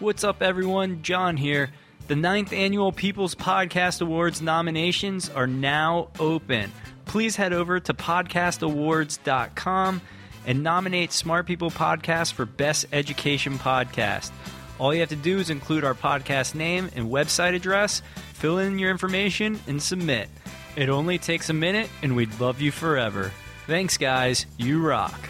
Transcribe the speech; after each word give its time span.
What's 0.00 0.24
up, 0.24 0.42
everyone? 0.42 1.02
John 1.02 1.36
here. 1.36 1.70
The 2.08 2.16
ninth 2.16 2.54
annual 2.54 2.90
People's 2.90 3.34
Podcast 3.34 4.00
Awards 4.00 4.40
nominations 4.40 5.28
are 5.28 5.46
now 5.46 6.08
open. 6.18 6.72
Please 7.04 7.36
head 7.36 7.52
over 7.52 7.78
to 7.80 7.92
podcastawards.com 7.92 10.00
and 10.46 10.62
nominate 10.62 11.12
Smart 11.12 11.46
People 11.46 11.70
Podcast 11.70 12.32
for 12.32 12.46
Best 12.46 12.86
Education 12.92 13.58
Podcast. 13.58 14.32
All 14.78 14.94
you 14.94 15.00
have 15.00 15.10
to 15.10 15.16
do 15.16 15.38
is 15.38 15.50
include 15.50 15.84
our 15.84 15.94
podcast 15.94 16.54
name 16.54 16.88
and 16.96 17.10
website 17.10 17.54
address, 17.54 18.00
fill 18.32 18.58
in 18.58 18.78
your 18.78 18.90
information, 18.90 19.60
and 19.66 19.82
submit. 19.82 20.30
It 20.76 20.88
only 20.88 21.18
takes 21.18 21.50
a 21.50 21.54
minute, 21.54 21.90
and 22.02 22.16
we'd 22.16 22.40
love 22.40 22.62
you 22.62 22.72
forever. 22.72 23.32
Thanks, 23.66 23.98
guys. 23.98 24.46
You 24.56 24.80
rock. 24.80 25.29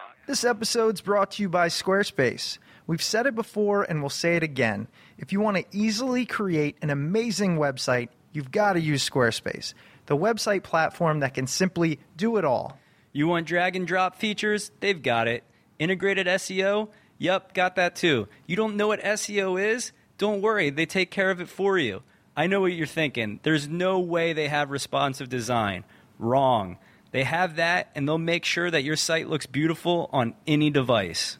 This 0.31 0.45
episode's 0.45 1.01
brought 1.01 1.31
to 1.31 1.41
you 1.41 1.49
by 1.49 1.67
Squarespace. 1.67 2.57
We've 2.87 3.03
said 3.03 3.25
it 3.25 3.35
before 3.35 3.83
and 3.83 3.99
we'll 3.99 4.09
say 4.09 4.37
it 4.37 4.43
again. 4.43 4.87
If 5.17 5.33
you 5.33 5.41
want 5.41 5.57
to 5.57 5.65
easily 5.77 6.25
create 6.25 6.77
an 6.81 6.89
amazing 6.89 7.57
website, 7.57 8.07
you've 8.31 8.49
got 8.49 8.73
to 8.73 8.79
use 8.79 9.07
Squarespace, 9.07 9.73
the 10.05 10.15
website 10.15 10.63
platform 10.63 11.19
that 11.19 11.33
can 11.33 11.47
simply 11.47 11.99
do 12.15 12.37
it 12.37 12.45
all. 12.45 12.79
You 13.11 13.27
want 13.27 13.45
drag 13.45 13.75
and 13.75 13.85
drop 13.85 14.15
features? 14.15 14.71
They've 14.79 15.03
got 15.03 15.27
it. 15.27 15.43
Integrated 15.79 16.27
SEO? 16.27 16.87
Yup, 17.17 17.53
got 17.53 17.75
that 17.75 17.97
too. 17.97 18.29
You 18.47 18.55
don't 18.55 18.77
know 18.77 18.87
what 18.87 19.01
SEO 19.01 19.61
is? 19.61 19.91
Don't 20.17 20.41
worry, 20.41 20.69
they 20.69 20.85
take 20.85 21.11
care 21.11 21.29
of 21.29 21.41
it 21.41 21.49
for 21.49 21.77
you. 21.77 22.03
I 22.37 22.47
know 22.47 22.61
what 22.61 22.71
you're 22.71 22.87
thinking. 22.87 23.41
There's 23.43 23.67
no 23.67 23.99
way 23.99 24.31
they 24.31 24.47
have 24.47 24.71
responsive 24.71 25.27
design. 25.27 25.83
Wrong. 26.17 26.77
They 27.11 27.23
have 27.23 27.57
that, 27.57 27.91
and 27.93 28.07
they'll 28.07 28.17
make 28.17 28.45
sure 28.45 28.71
that 28.71 28.83
your 28.83 28.95
site 28.95 29.27
looks 29.27 29.45
beautiful 29.45 30.09
on 30.13 30.33
any 30.47 30.69
device. 30.69 31.37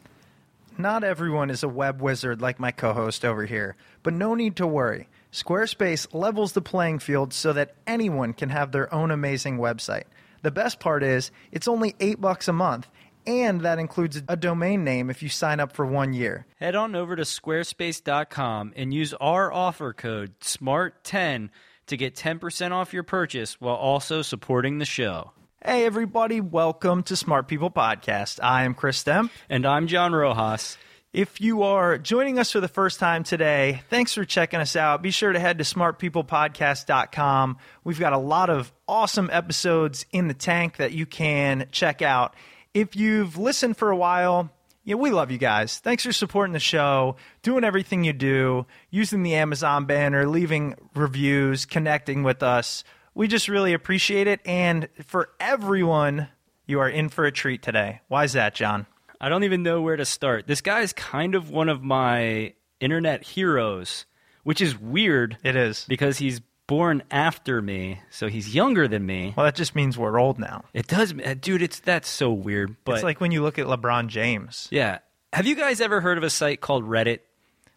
Not 0.78 1.04
everyone 1.04 1.50
is 1.50 1.62
a 1.62 1.68
web 1.68 2.00
wizard 2.00 2.40
like 2.40 2.58
my 2.58 2.70
co 2.70 2.92
host 2.92 3.24
over 3.24 3.46
here, 3.46 3.76
but 4.02 4.14
no 4.14 4.34
need 4.34 4.56
to 4.56 4.66
worry. 4.66 5.08
Squarespace 5.32 6.12
levels 6.12 6.52
the 6.52 6.60
playing 6.60 6.98
field 6.98 7.32
so 7.32 7.52
that 7.54 7.74
anyone 7.86 8.32
can 8.32 8.50
have 8.50 8.72
their 8.72 8.92
own 8.92 9.10
amazing 9.10 9.58
website. 9.58 10.04
The 10.42 10.50
best 10.50 10.80
part 10.80 11.02
is, 11.02 11.30
it's 11.52 11.68
only 11.68 11.94
8 12.00 12.20
bucks 12.20 12.48
a 12.48 12.52
month, 12.52 12.88
and 13.26 13.60
that 13.62 13.78
includes 13.78 14.22
a 14.28 14.36
domain 14.36 14.84
name 14.84 15.08
if 15.08 15.22
you 15.22 15.28
sign 15.28 15.60
up 15.60 15.72
for 15.72 15.86
one 15.86 16.12
year. 16.12 16.46
Head 16.58 16.74
on 16.74 16.94
over 16.94 17.16
to 17.16 17.22
squarespace.com 17.22 18.72
and 18.76 18.92
use 18.92 19.14
our 19.14 19.52
offer 19.52 19.92
code 19.92 20.38
SMART10 20.40 21.50
to 21.86 21.96
get 21.96 22.14
10% 22.14 22.72
off 22.72 22.92
your 22.92 23.02
purchase 23.02 23.60
while 23.60 23.76
also 23.76 24.22
supporting 24.22 24.78
the 24.78 24.84
show. 24.84 25.32
Hey, 25.64 25.84
everybody, 25.86 26.40
welcome 26.40 27.04
to 27.04 27.14
Smart 27.14 27.46
People 27.46 27.70
Podcast. 27.70 28.40
I 28.42 28.64
am 28.64 28.74
Chris 28.74 29.00
Stemp. 29.00 29.30
And 29.48 29.64
I'm 29.64 29.86
John 29.86 30.12
Rojas. 30.12 30.76
If 31.12 31.40
you 31.40 31.62
are 31.62 31.98
joining 31.98 32.40
us 32.40 32.50
for 32.50 32.58
the 32.58 32.66
first 32.66 32.98
time 32.98 33.22
today, 33.22 33.82
thanks 33.88 34.12
for 34.12 34.24
checking 34.24 34.58
us 34.58 34.74
out. 34.74 35.02
Be 35.02 35.12
sure 35.12 35.32
to 35.32 35.38
head 35.38 35.58
to 35.58 35.64
smartpeoplepodcast.com. 35.64 37.58
We've 37.84 38.00
got 38.00 38.12
a 38.12 38.18
lot 38.18 38.50
of 38.50 38.72
awesome 38.88 39.30
episodes 39.32 40.04
in 40.10 40.26
the 40.26 40.34
tank 40.34 40.78
that 40.78 40.90
you 40.90 41.06
can 41.06 41.68
check 41.70 42.02
out. 42.02 42.34
If 42.74 42.96
you've 42.96 43.38
listened 43.38 43.76
for 43.76 43.92
a 43.92 43.96
while, 43.96 44.50
yeah, 44.82 44.96
we 44.96 45.12
love 45.12 45.30
you 45.30 45.38
guys. 45.38 45.78
Thanks 45.78 46.02
for 46.02 46.12
supporting 46.12 46.54
the 46.54 46.58
show, 46.58 47.14
doing 47.42 47.62
everything 47.62 48.02
you 48.02 48.12
do, 48.12 48.66
using 48.90 49.22
the 49.22 49.36
Amazon 49.36 49.84
banner, 49.84 50.26
leaving 50.26 50.74
reviews, 50.96 51.66
connecting 51.66 52.24
with 52.24 52.42
us. 52.42 52.82
We 53.14 53.28
just 53.28 53.48
really 53.48 53.72
appreciate 53.72 54.26
it. 54.26 54.40
And 54.46 54.88
for 55.04 55.28
everyone, 55.38 56.28
you 56.66 56.80
are 56.80 56.88
in 56.88 57.08
for 57.08 57.24
a 57.24 57.32
treat 57.32 57.62
today. 57.62 58.00
Why 58.08 58.24
is 58.24 58.32
that, 58.32 58.54
John? 58.54 58.86
I 59.20 59.28
don't 59.28 59.44
even 59.44 59.62
know 59.62 59.80
where 59.82 59.96
to 59.96 60.04
start. 60.04 60.46
This 60.46 60.60
guy 60.60 60.80
is 60.80 60.92
kind 60.92 61.34
of 61.34 61.50
one 61.50 61.68
of 61.68 61.82
my 61.82 62.54
internet 62.80 63.22
heroes, 63.22 64.06
which 64.42 64.60
is 64.60 64.78
weird 64.78 65.36
It 65.44 65.54
is. 65.56 65.84
because 65.88 66.18
he's 66.18 66.40
born 66.66 67.02
after 67.10 67.60
me, 67.60 68.00
so 68.10 68.28
he's 68.28 68.54
younger 68.54 68.88
than 68.88 69.04
me. 69.04 69.34
Well, 69.36 69.44
that 69.44 69.54
just 69.54 69.74
means 69.76 69.98
we're 69.98 70.18
old 70.18 70.38
now. 70.38 70.64
It 70.72 70.86
does, 70.86 71.12
uh, 71.12 71.34
dude. 71.38 71.60
It's 71.62 71.80
that's 71.80 72.08
so 72.08 72.32
weird. 72.32 72.76
But 72.84 72.94
it's 72.94 73.04
like 73.04 73.20
when 73.20 73.30
you 73.30 73.42
look 73.42 73.58
at 73.58 73.66
LeBron 73.66 74.06
James. 74.08 74.68
yeah, 74.70 74.98
have 75.32 75.46
you 75.46 75.54
guys 75.54 75.80
ever 75.80 76.00
heard 76.00 76.18
of 76.18 76.24
a 76.24 76.30
site 76.30 76.60
called 76.60 76.84
Reddit? 76.84 77.20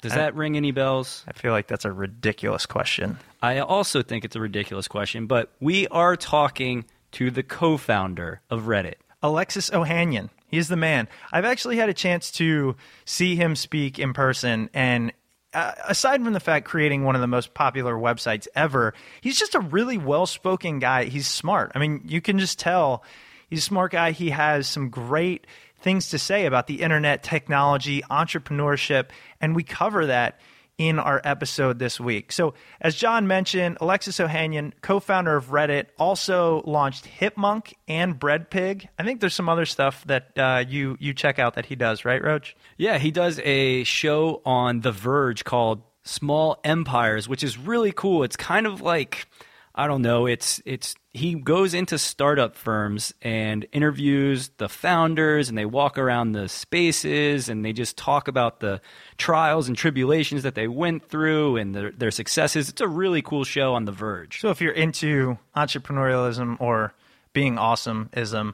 Does 0.06 0.14
I- 0.14 0.18
that 0.18 0.36
ring 0.36 0.56
any 0.56 0.70
bells? 0.70 1.24
I 1.28 1.34
feel 1.34 1.52
like 1.52 1.66
that's 1.66 1.84
a 1.84 1.92
ridiculous 1.92 2.68
question. 2.68 3.18
I 3.42 3.58
also 3.58 4.04
think 4.04 4.24
it's 4.24 4.36
a 4.36 4.40
ridiculous 4.40 4.88
question, 4.88 5.26
but 5.26 5.52
we 5.60 5.88
are 5.88 6.16
talking 6.16 6.86
to 7.14 7.32
the 7.32 7.42
co-founder 7.42 8.42
of 8.52 8.64
Reddit. 8.64 8.96
Alexis 9.24 9.72
Ohanian. 9.72 10.30
He's 10.48 10.68
the 10.68 10.76
man. 10.76 11.08
I've 11.32 11.44
actually 11.44 11.78
had 11.78 11.90
a 11.90 11.94
chance 11.94 12.30
to 12.34 12.76
see 13.06 13.36
him 13.36 13.56
speak 13.56 13.98
in 13.98 14.14
person, 14.14 14.70
and 14.76 15.12
uh, 15.56 15.72
aside 15.88 16.24
from 16.24 16.34
the 16.34 16.40
fact 16.40 16.68
creating 16.68 17.04
one 17.04 17.16
of 17.16 17.22
the 17.22 17.28
most 17.28 17.56
popular 17.56 17.96
websites 17.96 18.48
ever, 18.56 18.94
he's 19.22 19.40
just 19.40 19.56
a 19.56 19.60
really 19.60 19.98
well 19.98 20.28
spoken 20.28 20.78
guy. 20.78 21.06
He's 21.06 21.28
smart. 21.28 21.72
I 21.74 21.80
mean, 21.80 22.02
you 22.06 22.22
can 22.22 22.38
just 22.38 22.60
tell 22.60 23.04
He's 23.50 23.60
a 23.60 23.62
smart 23.64 23.92
guy. 23.92 24.12
He 24.12 24.32
has 24.32 24.68
some 24.68 24.90
great 24.90 25.46
things 25.86 26.10
to 26.10 26.18
say 26.18 26.48
about 26.48 26.66
the 26.66 26.82
internet, 26.82 27.22
technology, 27.22 28.02
entrepreneurship, 28.10 29.10
and 29.40 29.56
we 29.56 29.62
cover 29.62 30.08
that 30.08 30.40
in 30.80 30.98
our 30.98 31.22
episode 31.24 31.78
this 31.78 32.00
week. 32.00 32.32
So, 32.32 32.56
as 32.82 32.96
John 32.96 33.28
mentioned, 33.28 33.78
Alexis 33.80 34.18
Ohanian, 34.18 34.74
co 34.82 35.00
founder 35.00 35.36
of 35.36 35.52
Reddit, 35.52 35.86
also 36.00 36.64
launched 36.66 37.06
Hipmunk 37.06 37.76
and 37.88 38.20
Breadpig. 38.20 38.88
I 38.98 39.04
think 39.04 39.22
there's 39.22 39.36
some 39.36 39.48
other 39.48 39.68
stuff 39.68 40.04
that 40.08 40.32
uh, 40.36 40.66
you, 40.68 40.98
you 41.00 41.14
check 41.14 41.38
out 41.38 41.54
that 41.54 41.68
he 41.68 41.76
does, 41.76 42.04
right, 42.04 42.22
Roach? 42.22 42.58
Yeah, 42.78 42.98
he 42.98 43.12
does 43.12 43.40
a 43.44 43.84
show 43.84 44.42
on 44.44 44.82
The 44.82 44.92
Verge 44.92 45.44
called 45.46 45.84
Small 46.04 46.60
Empires, 46.64 47.30
which 47.30 47.44
is 47.44 47.60
really 47.60 47.92
cool. 47.92 48.24
It's 48.24 48.36
kind 48.36 48.66
of 48.66 48.82
like 48.82 49.28
I 49.76 49.88
don't 49.88 50.02
know. 50.02 50.26
It's 50.26 50.62
it's 50.66 50.96
he 51.16 51.34
goes 51.36 51.74
into 51.74 51.98
startup 51.98 52.58
firms 52.58 53.14
and 53.22 53.66
interviews 53.72 54.50
the 54.58 54.68
founders, 54.68 55.48
and 55.48 55.58
they 55.58 55.66
walk 55.66 55.98
around 55.98 56.34
the 56.34 56.50
spaces, 56.50 57.48
and 57.48 57.64
they 57.64 57.72
just 57.72 57.98
talk 57.98 58.28
about 58.28 58.60
the 58.60 58.82
trials 59.18 59.70
and 59.70 59.78
tribulations 59.78 60.44
that 60.44 60.56
they 60.56 60.68
went 60.68 61.08
through 61.08 61.56
and 61.56 61.74
their, 61.74 61.92
their 61.92 62.12
successes. 62.12 62.68
It's 62.68 62.82
a 62.82 62.88
really 62.88 63.22
cool 63.22 63.46
show 63.46 63.76
on 63.76 63.86
The 63.86 63.94
Verge. 63.94 64.42
So 64.42 64.50
if 64.50 64.60
you're 64.60 64.74
into 64.74 65.38
entrepreneurialism 65.56 66.60
or 66.60 66.94
being 67.32 67.56
awesomeism, 67.56 68.54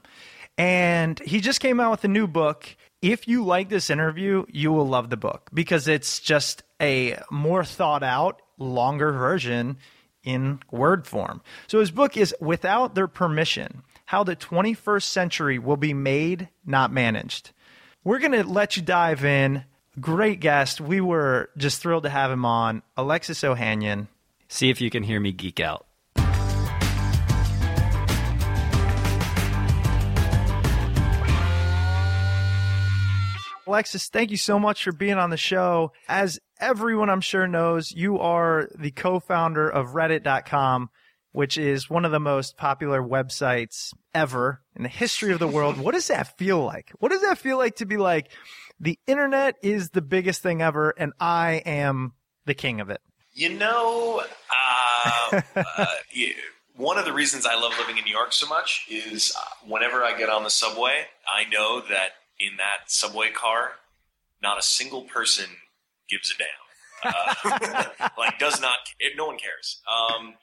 and 0.55 1.19
he 1.21 1.41
just 1.41 1.61
came 1.61 1.79
out 1.79 1.89
with 1.89 2.03
a 2.03 2.09
new 2.09 2.27
book. 2.27 2.75
If 3.01 3.27
you 3.27 3.43
like 3.43 3.69
this 3.69 3.89
interview, 3.89 4.45
you 4.49 4.71
will 4.71 4.87
love 4.87 5.09
the 5.09 5.17
book 5.17 5.49
because 5.51 5.87
it's 5.87 6.19
just 6.19 6.61
a 6.79 7.17
more 7.31 7.63
thought 7.63 8.03
out, 8.03 8.43
longer 8.59 9.11
version 9.11 9.77
in 10.23 10.59
word 10.71 11.07
form. 11.07 11.41
So 11.68 11.79
his 11.79 11.91
book 11.91 12.18
is 12.18 12.35
Without 12.39 12.95
Their 12.95 13.07
Permission 13.07 13.83
How 14.06 14.23
the 14.23 14.35
21st 14.35 15.03
Century 15.03 15.59
Will 15.59 15.77
Be 15.77 15.94
Made, 15.94 16.50
Not 16.65 16.91
Managed. 16.91 17.51
We're 18.03 18.19
going 18.19 18.31
to 18.31 18.44
let 18.44 18.75
you 18.75 18.83
dive 18.83 19.23
in. 19.23 19.65
Great 20.00 20.39
guest. 20.39 20.81
We 20.81 21.01
were 21.01 21.50
just 21.57 21.81
thrilled 21.81 22.03
to 22.03 22.09
have 22.09 22.31
him 22.31 22.45
on. 22.45 22.81
Alexis 22.97 23.41
Ohanian. 23.41 24.07
See 24.47 24.69
if 24.69 24.81
you 24.81 24.89
can 24.89 25.03
hear 25.03 25.19
me 25.19 25.31
geek 25.31 25.59
out. 25.59 25.85
Alexis, 33.67 34.09
thank 34.09 34.31
you 34.31 34.38
so 34.38 34.59
much 34.59 34.83
for 34.83 34.91
being 34.91 35.17
on 35.17 35.29
the 35.29 35.38
show. 35.38 35.94
As 36.09 36.41
everyone 36.61 37.09
I'm 37.09 37.21
sure 37.21 37.47
knows, 37.47 37.91
you 37.91 38.19
are 38.19 38.69
the 38.77 38.91
co-founder 38.91 39.67
of 39.67 39.87
Reddit.com, 39.89 40.89
which 41.31 41.57
is 41.57 41.89
one 41.89 42.05
of 42.05 42.11
the 42.11 42.19
most 42.19 42.55
popular 42.55 43.01
websites 43.01 43.93
ever 44.13 44.61
in 44.75 44.83
the 44.83 44.89
history 44.89 45.33
of 45.33 45.39
the 45.39 45.47
world. 45.47 45.77
What 45.77 45.93
does 45.93 46.07
that 46.07 46.37
feel 46.37 46.63
like? 46.63 46.91
What 46.99 47.11
does 47.11 47.21
that 47.21 47.37
feel 47.37 47.57
like 47.57 47.77
to 47.77 47.85
be 47.85 47.97
like, 47.97 48.31
the 48.79 48.99
internet 49.07 49.55
is 49.61 49.89
the 49.89 50.01
biggest 50.01 50.41
thing 50.41 50.61
ever 50.61 50.93
and 50.97 51.13
I 51.19 51.61
am 51.65 52.13
the 52.45 52.53
king 52.53 52.79
of 52.79 52.89
it? 52.89 53.01
You 53.33 53.49
know, 53.49 54.21
uh, 54.21 55.41
uh, 55.55 55.85
yeah, 56.13 56.33
one 56.75 56.97
of 56.97 57.05
the 57.05 57.13
reasons 57.13 57.45
I 57.45 57.55
love 57.55 57.73
living 57.79 57.97
in 57.97 58.03
New 58.03 58.11
York 58.11 58.33
so 58.33 58.47
much 58.47 58.85
is 58.89 59.33
uh, 59.37 59.41
whenever 59.67 60.03
I 60.03 60.17
get 60.17 60.29
on 60.29 60.43
the 60.43 60.49
subway, 60.49 61.05
I 61.27 61.49
know 61.49 61.81
that 61.81 62.09
in 62.39 62.57
that 62.57 62.91
subway 62.91 63.29
car, 63.31 63.73
not 64.41 64.59
a 64.59 64.63
single 64.63 65.03
person 65.03 65.45
gives 66.11 66.31
a 66.31 66.37
damn. 66.37 66.47
Uh, 67.03 68.09
like 68.17 68.37
does 68.37 68.61
not. 68.61 68.77
No 69.15 69.25
one 69.25 69.37
cares. 69.37 69.81
Um, 69.87 70.35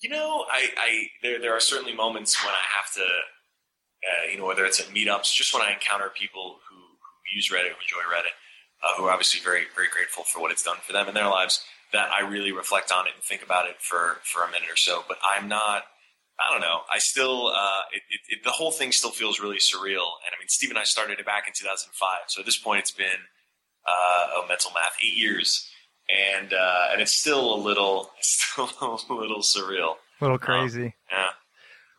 you 0.00 0.10
know, 0.10 0.44
I, 0.50 0.68
I 0.76 1.06
there 1.22 1.40
there 1.40 1.56
are 1.56 1.60
certainly 1.60 1.94
moments 1.94 2.42
when 2.44 2.52
I 2.52 2.64
have 2.76 2.92
to, 2.94 3.02
uh, 3.02 4.30
you 4.30 4.38
know, 4.38 4.46
whether 4.46 4.64
it's 4.64 4.80
at 4.80 4.86
meetups, 4.86 5.34
just 5.34 5.52
when 5.54 5.62
I 5.62 5.72
encounter 5.72 6.10
people 6.14 6.58
who, 6.68 6.76
who 6.76 7.36
use 7.36 7.50
Reddit, 7.50 7.72
who 7.72 7.80
enjoy 7.80 8.04
Reddit, 8.12 8.36
uh, 8.84 8.94
who 8.96 9.04
are 9.04 9.10
obviously 9.10 9.40
very 9.40 9.64
very 9.74 9.88
grateful 9.88 10.24
for 10.24 10.40
what 10.40 10.52
it's 10.52 10.62
done 10.62 10.76
for 10.82 10.92
them 10.92 11.08
in 11.08 11.14
their 11.14 11.28
lives. 11.28 11.64
That 11.92 12.10
I 12.10 12.28
really 12.28 12.52
reflect 12.52 12.92
on 12.92 13.06
it 13.06 13.12
and 13.14 13.22
think 13.22 13.42
about 13.42 13.68
it 13.68 13.76
for 13.80 14.18
for 14.22 14.42
a 14.42 14.46
minute 14.46 14.70
or 14.70 14.76
so. 14.76 15.02
But 15.08 15.18
I'm 15.24 15.48
not. 15.48 15.84
I 16.38 16.52
don't 16.52 16.60
know. 16.60 16.80
I 16.92 16.98
still, 16.98 17.46
uh, 17.48 17.80
it, 17.94 18.02
it, 18.10 18.20
it, 18.28 18.44
the 18.44 18.50
whole 18.50 18.70
thing 18.70 18.92
still 18.92 19.10
feels 19.10 19.40
really 19.40 19.56
surreal. 19.56 20.04
And 20.20 20.36
I 20.36 20.38
mean, 20.38 20.48
Steve 20.48 20.68
and 20.68 20.78
I 20.78 20.84
started 20.84 21.18
it 21.18 21.24
back 21.24 21.46
in 21.46 21.54
2005. 21.56 22.18
So 22.26 22.40
at 22.40 22.44
this 22.44 22.58
point, 22.58 22.80
it's 22.80 22.90
been 22.90 23.24
uh, 23.86 24.26
oh, 24.34 24.44
mental 24.48 24.70
math, 24.74 24.96
eight 25.04 25.16
years, 25.16 25.68
and 26.08 26.52
uh, 26.52 26.88
and 26.92 27.00
it's 27.00 27.12
still 27.12 27.54
a 27.54 27.58
little, 27.58 28.10
still 28.20 28.70
a 28.80 29.14
little 29.14 29.40
surreal, 29.40 29.94
a 30.20 30.24
little 30.24 30.38
crazy. 30.38 30.86
Um, 30.86 30.92
yeah. 31.12 31.28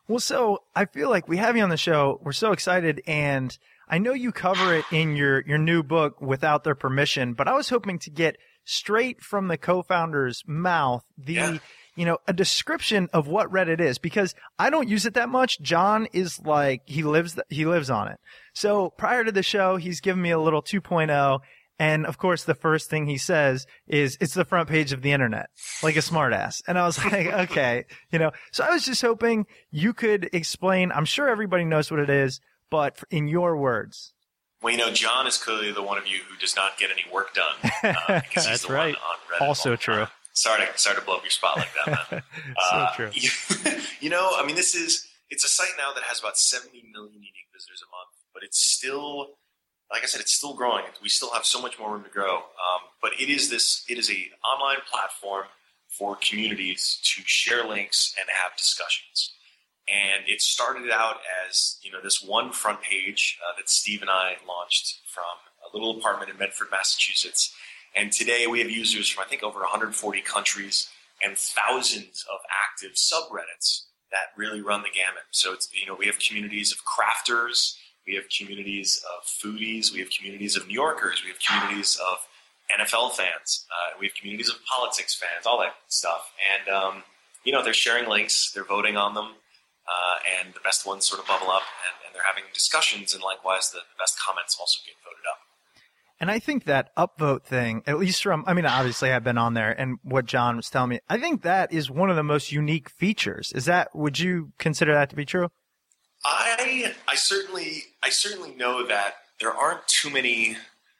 Well, 0.07 0.19
so 0.19 0.63
I 0.75 0.85
feel 0.85 1.09
like 1.09 1.27
we 1.27 1.37
have 1.37 1.57
you 1.57 1.63
on 1.63 1.69
the 1.69 1.77
show. 1.77 2.19
We're 2.23 2.31
so 2.31 2.51
excited, 2.51 3.01
and 3.07 3.57
I 3.89 3.97
know 3.97 4.13
you 4.13 4.31
cover 4.31 4.75
it 4.75 4.85
in 4.91 5.15
your 5.15 5.41
your 5.41 5.57
new 5.57 5.83
book 5.83 6.21
without 6.21 6.63
their 6.63 6.75
permission. 6.75 7.33
But 7.33 7.47
I 7.47 7.53
was 7.53 7.69
hoping 7.69 7.99
to 7.99 8.09
get 8.09 8.37
straight 8.63 9.21
from 9.21 9.47
the 9.47 9.57
co-founder's 9.57 10.43
mouth 10.47 11.03
the. 11.17 11.33
Yeah 11.33 11.57
you 11.97 12.05
know, 12.05 12.19
a 12.27 12.31
description 12.31 13.09
of 13.11 13.27
what 13.27 13.51
Reddit 13.51 13.81
is 13.81 13.97
because 13.97 14.35
I 14.59 14.69
don't 14.69 14.87
use 14.87 15.07
it 15.07 15.15
that 15.15 15.29
much. 15.29 15.59
John 15.59 16.07
is 16.13 16.39
like, 16.39 16.83
he 16.85 17.01
lives, 17.01 17.33
th- 17.33 17.47
he 17.49 17.65
lives 17.65 17.89
on 17.89 18.07
it. 18.07 18.19
So 18.53 18.91
prior 18.91 19.23
to 19.23 19.31
the 19.31 19.41
show, 19.41 19.77
he's 19.77 19.99
given 19.99 20.21
me 20.21 20.29
a 20.29 20.39
little 20.39 20.61
2.0 20.61 21.39
and 21.79 22.05
of 22.05 22.17
course, 22.17 22.43
the 22.43 22.55
first 22.55 22.89
thing 22.89 23.05
he 23.05 23.17
says 23.17 23.67
is, 23.87 24.17
it's 24.19 24.33
the 24.33 24.45
front 24.45 24.67
page 24.69 24.93
of 24.93 25.01
the 25.01 25.11
internet, 25.11 25.49
like 25.83 25.95
a 25.95 25.99
smartass. 25.99 26.61
And 26.67 26.77
I 26.77 26.85
was 26.85 26.97
like, 27.03 27.27
okay, 27.27 27.85
you 28.11 28.19
know, 28.19 28.31
so 28.51 28.63
I 28.63 28.71
was 28.71 28.85
just 28.85 29.01
hoping 29.01 29.45
you 29.69 29.93
could 29.93 30.29
explain. 30.33 30.91
I'm 30.91 31.05
sure 31.05 31.29
everybody 31.29 31.65
knows 31.65 31.91
what 31.91 31.99
it 31.99 32.09
is, 32.09 32.41
but 32.71 33.01
in 33.11 33.27
your 33.27 33.55
words. 33.57 34.13
Well, 34.61 34.71
you 34.71 34.79
know, 34.79 34.91
John 34.91 35.27
is 35.27 35.37
clearly 35.37 35.71
the 35.71 35.83
one 35.83 35.99
of 35.99 36.07
you 36.07 36.19
who 36.27 36.35
does 36.37 36.55
not 36.55 36.79
get 36.79 36.89
any 36.91 37.03
work 37.13 37.33
done. 37.33 37.71
Uh, 38.09 38.21
That's 38.35 38.69
right. 38.69 38.95
On, 38.95 39.41
on 39.41 39.47
also 39.47 39.75
true. 39.75 40.07
Sorry 40.33 40.65
to, 40.65 40.77
sorry 40.77 40.95
to 40.95 41.01
blow 41.01 41.17
up 41.17 41.23
your 41.23 41.31
spot 41.31 41.57
like 41.57 41.69
that, 41.85 42.11
man. 42.11 42.23
so 42.69 42.75
uh, 42.75 42.93
true. 42.93 43.09
You, 43.13 43.29
you 44.01 44.09
know, 44.09 44.31
I 44.35 44.45
mean, 44.45 44.55
this 44.55 44.75
is, 44.75 45.07
it's 45.29 45.43
a 45.43 45.47
site 45.47 45.71
now 45.77 45.93
that 45.93 46.03
has 46.03 46.19
about 46.19 46.37
70 46.37 46.71
million 46.91 47.13
unique 47.13 47.49
visitors 47.53 47.83
a 47.83 47.89
month, 47.91 48.15
but 48.33 48.43
it's 48.43 48.59
still 48.59 49.37
like 49.91 50.03
I 50.03 50.05
said, 50.05 50.21
it's 50.21 50.33
still 50.33 50.53
growing. 50.53 50.83
We 51.01 51.09
still 51.09 51.31
have 51.33 51.45
so 51.45 51.61
much 51.61 51.79
more 51.79 51.93
room 51.93 52.03
to 52.03 52.09
grow. 52.09 52.35
Um, 52.37 52.81
but 53.01 53.13
it 53.19 53.29
is 53.29 53.49
this. 53.49 53.83
It 53.89 53.97
is 53.97 54.09
a 54.09 54.29
online 54.45 54.81
platform 54.91 55.45
for 55.87 56.17
communities 56.17 56.99
to 57.03 57.21
share 57.25 57.65
links 57.65 58.13
and 58.19 58.27
have 58.29 58.57
discussions. 58.57 59.33
And 59.89 60.27
it 60.27 60.41
started 60.41 60.91
out 60.91 61.17
as 61.47 61.77
you 61.81 61.91
know 61.91 62.01
this 62.03 62.21
one 62.21 62.51
front 62.51 62.81
page 62.81 63.37
uh, 63.47 63.55
that 63.57 63.69
Steve 63.69 64.01
and 64.01 64.09
I 64.09 64.35
launched 64.47 64.99
from 65.07 65.23
a 65.63 65.75
little 65.75 65.97
apartment 65.97 66.29
in 66.29 66.37
Medford, 66.37 66.67
Massachusetts. 66.71 67.53
And 67.95 68.11
today 68.11 68.45
we 68.47 68.59
have 68.59 68.69
users 68.69 69.07
from 69.07 69.23
I 69.23 69.27
think 69.27 69.43
over 69.43 69.59
140 69.59 70.21
countries 70.21 70.89
and 71.23 71.37
thousands 71.37 72.25
of 72.31 72.39
active 72.51 72.95
subreddits 72.95 73.85
that 74.11 74.37
really 74.37 74.61
run 74.61 74.83
the 74.83 74.89
gamut. 74.89 75.23
So 75.31 75.53
it's 75.53 75.69
you 75.73 75.87
know 75.87 75.95
we 75.95 76.07
have 76.07 76.19
communities 76.19 76.73
of 76.73 76.79
crafters 76.83 77.75
we 78.07 78.15
have 78.15 78.25
communities 78.29 79.03
of 79.17 79.27
foodies. 79.27 79.91
We 79.91 79.99
have 79.99 80.09
communities 80.09 80.55
of 80.55 80.67
New 80.67 80.73
Yorkers. 80.73 81.21
We 81.23 81.29
have 81.29 81.39
communities 81.39 81.99
of 81.99 82.25
NFL 82.75 83.11
fans. 83.11 83.65
Uh, 83.69 83.97
we 83.99 84.07
have 84.07 84.15
communities 84.15 84.49
of 84.49 84.55
politics 84.65 85.13
fans, 85.13 85.45
all 85.45 85.59
that 85.59 85.75
stuff. 85.87 86.31
And, 86.59 86.73
um, 86.73 87.03
you 87.43 87.51
know, 87.51 87.63
they're 87.63 87.73
sharing 87.73 88.09
links, 88.09 88.51
they're 88.51 88.65
voting 88.65 88.97
on 88.97 89.13
them, 89.13 89.25
uh, 89.87 90.15
and 90.39 90.53
the 90.53 90.59
best 90.61 90.85
ones 90.85 91.07
sort 91.07 91.21
of 91.21 91.27
bubble 91.27 91.49
up, 91.49 91.61
and, 91.61 92.05
and 92.05 92.15
they're 92.15 92.25
having 92.25 92.43
discussions, 92.53 93.13
and 93.13 93.23
likewise, 93.23 93.71
the, 93.71 93.77
the 93.77 93.97
best 93.99 94.17
comments 94.19 94.57
also 94.59 94.79
get 94.85 94.95
voted 95.03 95.23
up. 95.31 95.39
And 96.19 96.31
I 96.31 96.39
think 96.39 96.65
that 96.65 96.95
upvote 96.97 97.43
thing, 97.43 97.83
at 97.85 97.99
least 97.99 98.23
from, 98.23 98.43
I 98.47 98.53
mean, 98.53 98.65
obviously 98.65 99.11
I've 99.11 99.23
been 99.23 99.37
on 99.37 99.53
there 99.53 99.71
and 99.71 99.99
what 100.01 100.25
John 100.25 100.57
was 100.57 100.69
telling 100.69 100.89
me, 100.89 100.99
I 101.07 101.19
think 101.19 101.43
that 101.43 101.71
is 101.71 101.91
one 101.91 102.09
of 102.09 102.15
the 102.15 102.23
most 102.23 102.51
unique 102.51 102.89
features. 102.89 103.51
Is 103.53 103.65
that, 103.65 103.95
would 103.95 104.17
you 104.17 104.51
consider 104.57 104.93
that 104.95 105.11
to 105.11 105.15
be 105.15 105.25
true? 105.25 105.49
I 106.23 106.93
I 107.07 107.15
certainly 107.15 107.83
I 108.03 108.09
certainly 108.09 108.53
know 108.55 108.85
that 108.87 109.15
there 109.39 109.53
aren't 109.53 109.87
too 109.87 110.09
many 110.09 110.57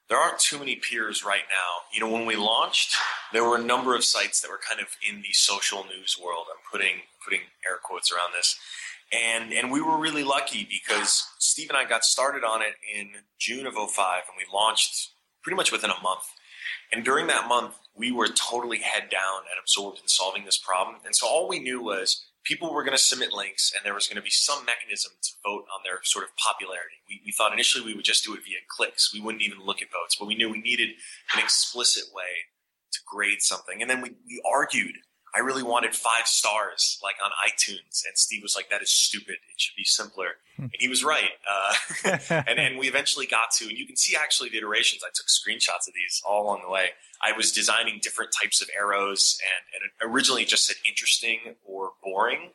there 0.10 0.18
aren't 0.18 0.40
too 0.40 0.58
many 0.58 0.78
peers 0.78 1.24
right 1.26 1.44
now. 1.50 1.84
You 1.94 2.00
know, 2.00 2.10
when 2.10 2.26
we 2.26 2.38
launched, 2.38 2.96
there 3.34 3.44
were 3.44 3.58
a 3.58 3.64
number 3.64 3.94
of 3.94 4.06
sites 4.06 4.40
that 4.42 4.50
were 4.50 4.60
kind 4.68 4.80
of 4.80 4.88
in 5.08 5.18
the 5.18 5.34
social 5.34 5.84
news 5.84 6.18
world. 6.22 6.46
I'm 6.50 6.62
putting 6.72 7.02
putting 7.24 7.42
air 7.68 7.78
quotes 7.82 8.12
around 8.12 8.32
this. 8.34 8.58
And 9.12 9.54
and 9.54 9.72
we 9.72 9.82
were 9.82 9.98
really 9.98 10.24
lucky 10.24 10.68
because 10.70 11.28
Steve 11.40 11.70
and 11.70 11.78
I 11.78 11.86
got 11.86 12.04
started 12.04 12.44
on 12.44 12.62
it 12.62 12.76
in 12.94 13.10
June 13.40 13.66
of 13.68 13.74
05 13.74 14.24
and 14.28 14.38
we 14.38 14.46
launched 14.54 15.10
pretty 15.42 15.56
much 15.56 15.72
within 15.72 15.90
a 15.90 16.02
month. 16.02 16.24
And 16.92 17.04
during 17.04 17.28
that 17.28 17.48
month, 17.48 17.76
we 17.96 18.12
were 18.12 18.28
totally 18.28 18.80
head 18.80 19.10
down 19.10 19.42
and 19.50 19.60
absorbed 19.62 20.00
in 20.00 20.08
solving 20.08 20.46
this 20.46 20.58
problem. 20.58 20.98
And 21.06 21.16
so 21.16 21.28
all 21.28 21.48
we 21.48 21.60
knew 21.60 21.82
was 21.82 22.24
people 22.44 22.74
were 22.74 22.84
going 22.84 22.96
to 22.96 23.04
submit 23.04 23.34
links 23.34 23.74
and 23.76 23.86
there 23.86 23.94
was 23.94 24.08
going 24.08 24.16
to 24.16 24.22
be 24.22 24.30
some 24.30 24.66
mechanism 24.66 25.12
to 25.22 25.32
vote 25.44 25.66
on 25.74 25.82
their 25.84 26.00
sort 26.04 26.24
of 26.24 26.32
popularity. 26.38 26.96
We, 27.10 27.22
we 27.26 27.32
thought 27.32 27.52
initially 27.52 27.84
we 27.84 27.94
would 27.94 28.06
just 28.06 28.24
do 28.24 28.34
it 28.36 28.46
via 28.46 28.60
clicks. 28.70 29.14
We 29.14 29.20
wouldn't 29.20 29.44
even 29.44 29.66
look 29.66 29.82
at 29.82 29.92
votes, 29.92 30.16
but 30.18 30.28
we 30.28 30.36
knew 30.36 30.50
we 30.50 30.62
needed 30.62 30.90
an 31.36 31.44
explicit 31.44 32.06
way 32.14 32.48
to 32.94 33.00
grade 33.06 33.42
something. 33.42 33.82
And 33.82 33.90
then 33.90 34.02
we, 34.02 34.12
we 34.26 34.42
argued 34.50 34.96
I 35.36 35.40
really 35.40 35.64
wanted 35.64 35.96
five 35.96 36.26
stars, 36.26 37.00
like 37.04 37.16
on 37.24 37.32
iTunes. 37.48 38.04
And 38.08 38.16
Steve 38.16 38.42
was 38.42 38.56
like, 38.56 38.70
that 38.70 38.82
is 38.82 38.92
stupid. 38.92 39.36
It 39.36 39.60
should 39.60 39.76
be 39.76 39.84
simpler. 39.84 40.38
and 40.58 40.72
he 40.80 40.88
was 40.88 41.04
right. 41.04 41.32
Uh, 41.50 42.18
and, 42.48 42.60
and 42.60 42.80
we 42.80 42.88
eventually 42.88 43.26
got 43.26 43.52
to, 43.58 43.66
and 43.66 43.78
you 43.78 43.86
can 43.86 43.96
see 43.96 44.16
actually 44.16 44.50
the 44.50 44.58
iterations. 44.58 45.04
I 45.04 45.10
took 45.14 45.28
screenshots 45.28 45.88
of 45.88 45.94
these 45.94 46.22
all 46.26 46.44
along 46.44 46.62
the 46.64 46.72
way. 46.72 46.90
I 47.22 47.34
was 47.34 47.52
designing 47.52 48.00
different 48.02 48.32
types 48.40 48.62
of 48.62 48.70
arrows, 48.78 49.40
and, 49.42 49.84
and 50.04 50.14
originally 50.14 50.46
just 50.46 50.66
said 50.66 50.76
interesting 50.88 51.56
or 51.66 51.92
boring. 52.04 52.52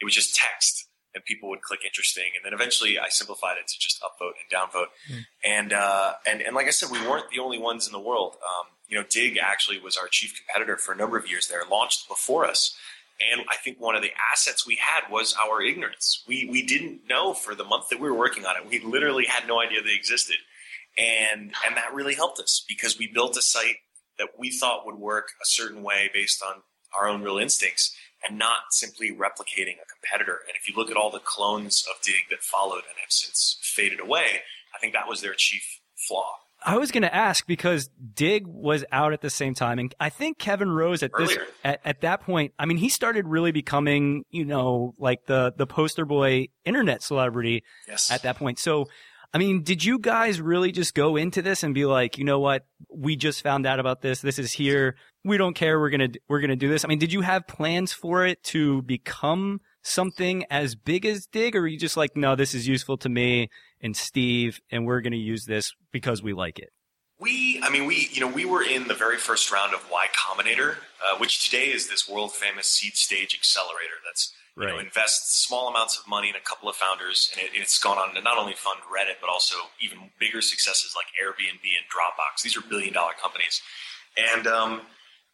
It 0.00 0.04
was 0.04 0.14
just 0.14 0.34
text 0.34 0.86
and 1.14 1.24
people 1.24 1.48
would 1.48 1.62
click 1.62 1.80
interesting. 1.84 2.24
And 2.36 2.44
then 2.44 2.52
eventually 2.52 2.98
I 2.98 3.08
simplified 3.08 3.56
it 3.58 3.66
to 3.68 3.78
just 3.78 4.00
upvote 4.02 4.32
and 4.38 4.50
downvote. 4.50 4.86
Mm. 5.10 5.26
And, 5.44 5.72
uh, 5.72 6.12
and, 6.26 6.40
and 6.42 6.54
like 6.54 6.66
I 6.66 6.70
said, 6.70 6.90
we 6.90 7.00
weren't 7.06 7.30
the 7.30 7.40
only 7.40 7.58
ones 7.58 7.86
in 7.86 7.92
the 7.92 8.00
world. 8.00 8.36
Um, 8.42 8.66
you 8.88 8.98
know, 8.98 9.04
Digg 9.08 9.38
actually 9.38 9.78
was 9.80 9.96
our 9.96 10.08
chief 10.08 10.34
competitor 10.36 10.76
for 10.76 10.92
a 10.92 10.96
number 10.96 11.16
of 11.16 11.28
years 11.28 11.48
there, 11.48 11.62
launched 11.70 12.08
before 12.08 12.46
us. 12.46 12.76
And 13.32 13.42
I 13.50 13.56
think 13.56 13.78
one 13.78 13.96
of 13.96 14.02
the 14.02 14.12
assets 14.32 14.66
we 14.66 14.76
had 14.76 15.10
was 15.10 15.34
our 15.46 15.60
ignorance. 15.60 16.24
We, 16.26 16.48
we 16.50 16.64
didn't 16.64 17.02
know 17.08 17.34
for 17.34 17.54
the 17.54 17.64
month 17.64 17.88
that 17.90 18.00
we 18.00 18.08
were 18.08 18.16
working 18.16 18.46
on 18.46 18.56
it. 18.56 18.68
We 18.68 18.80
literally 18.80 19.26
had 19.26 19.46
no 19.46 19.60
idea 19.60 19.82
they 19.82 19.94
existed. 19.94 20.36
And, 20.96 21.52
and 21.66 21.76
that 21.76 21.92
really 21.92 22.14
helped 22.14 22.40
us 22.40 22.64
because 22.66 22.98
we 22.98 23.06
built 23.12 23.36
a 23.36 23.42
site 23.42 23.76
that 24.18 24.28
we 24.38 24.50
thought 24.50 24.86
would 24.86 24.96
work 24.96 25.28
a 25.40 25.44
certain 25.46 25.82
way 25.82 26.10
based 26.12 26.42
on 26.42 26.62
our 26.98 27.08
own 27.08 27.22
real 27.22 27.38
instincts 27.38 27.94
and 28.28 28.38
not 28.38 28.72
simply 28.72 29.10
replicating 29.10 29.76
a 29.82 29.86
competitor. 29.86 30.40
And 30.46 30.56
if 30.56 30.68
you 30.68 30.74
look 30.76 30.90
at 30.90 30.96
all 30.96 31.10
the 31.10 31.20
clones 31.20 31.84
of 31.90 32.02
Digg 32.02 32.28
that 32.30 32.42
followed 32.42 32.84
and 32.88 32.98
have 33.00 33.10
since 33.10 33.58
faded 33.62 34.00
away, 34.00 34.42
I 34.74 34.78
think 34.78 34.92
that 34.92 35.08
was 35.08 35.20
their 35.20 35.34
chief 35.34 35.80
flaw. 35.96 36.34
I 36.62 36.76
was 36.76 36.90
going 36.90 37.04
to 37.04 37.14
ask 37.14 37.46
because 37.46 37.88
Digg 38.14 38.46
was 38.46 38.84
out 38.92 39.14
at 39.14 39.22
the 39.22 39.30
same 39.30 39.54
time, 39.54 39.78
and 39.78 39.94
I 39.98 40.10
think 40.10 40.38
Kevin 40.38 40.70
Rose 40.70 41.02
at 41.02 41.10
Earlier. 41.14 41.38
this 41.38 41.48
at, 41.64 41.80
at, 41.86 42.00
that 42.02 42.20
point. 42.20 42.52
I 42.58 42.66
mean, 42.66 42.76
he 42.76 42.90
started 42.90 43.26
really 43.26 43.50
becoming, 43.50 44.24
you 44.30 44.44
know, 44.44 44.94
like 44.98 45.24
the 45.24 45.54
the 45.56 45.66
poster 45.66 46.04
boy 46.04 46.48
internet 46.66 47.02
celebrity 47.02 47.64
yes. 47.88 48.10
at 48.10 48.24
that 48.24 48.36
point. 48.36 48.58
So 48.58 48.88
I 49.32 49.38
mean, 49.38 49.62
did 49.62 49.84
you 49.84 49.98
guys 49.98 50.40
really 50.40 50.72
just 50.72 50.94
go 50.94 51.16
into 51.16 51.40
this 51.40 51.62
and 51.62 51.72
be 51.72 51.84
like, 51.84 52.18
you 52.18 52.24
know 52.24 52.40
what? 52.40 52.66
We 52.92 53.14
just 53.14 53.42
found 53.42 53.64
out 53.64 53.78
about 53.78 54.02
this. 54.02 54.20
This 54.20 54.38
is 54.38 54.52
here. 54.52 54.96
We 55.24 55.36
don't 55.36 55.54
care. 55.54 55.78
We're 55.78 55.90
going 55.90 56.12
to, 56.12 56.20
we're 56.28 56.40
going 56.40 56.50
to 56.50 56.56
do 56.56 56.68
this. 56.68 56.84
I 56.84 56.88
mean, 56.88 56.98
did 56.98 57.12
you 57.12 57.20
have 57.20 57.46
plans 57.46 57.92
for 57.92 58.24
it 58.24 58.42
to 58.44 58.82
become 58.82 59.60
something 59.82 60.44
as 60.50 60.74
big 60.74 61.04
as 61.06 61.26
Digg 61.26 61.56
or 61.56 61.60
are 61.60 61.66
you 61.66 61.78
just 61.78 61.96
like, 61.96 62.16
no, 62.16 62.36
this 62.36 62.54
is 62.54 62.66
useful 62.66 62.96
to 62.98 63.08
me 63.08 63.48
and 63.80 63.96
Steve 63.96 64.60
and 64.70 64.86
we're 64.86 65.00
going 65.00 65.12
to 65.12 65.18
use 65.18 65.44
this 65.44 65.74
because 65.92 66.22
we 66.22 66.32
like 66.32 66.58
it? 66.58 66.70
We, 67.18 67.60
I 67.62 67.68
mean, 67.68 67.84
we, 67.84 68.08
you 68.12 68.20
know, 68.20 68.28
we 68.28 68.46
were 68.46 68.62
in 68.62 68.88
the 68.88 68.94
very 68.94 69.18
first 69.18 69.52
round 69.52 69.74
of 69.74 69.86
Y 69.90 70.06
Combinator, 70.16 70.76
uh, 71.04 71.18
which 71.18 71.44
today 71.44 71.66
is 71.66 71.88
this 71.88 72.08
world 72.08 72.32
famous 72.32 72.66
seed 72.66 72.94
stage 72.94 73.36
accelerator 73.38 74.00
that's 74.06 74.32
you 74.56 74.64
right. 74.64 74.72
know, 74.72 74.78
invest 74.78 75.42
small 75.44 75.68
amounts 75.68 75.98
of 75.98 76.08
money 76.08 76.30
in 76.30 76.34
a 76.34 76.40
couple 76.40 76.68
of 76.68 76.76
founders, 76.76 77.30
and 77.32 77.42
it, 77.42 77.50
it's 77.54 77.78
gone 77.78 77.98
on 77.98 78.14
to 78.14 78.22
not 78.22 78.38
only 78.38 78.54
fund 78.54 78.80
Reddit 78.90 79.20
but 79.20 79.28
also 79.28 79.56
even 79.80 79.98
bigger 80.18 80.40
successes 80.40 80.94
like 80.96 81.06
Airbnb 81.22 81.60
and 81.60 81.86
Dropbox. 81.92 82.42
These 82.42 82.56
are 82.56 82.62
billion 82.62 82.92
dollar 82.92 83.12
companies, 83.20 83.62
and 84.16 84.46
um, 84.46 84.80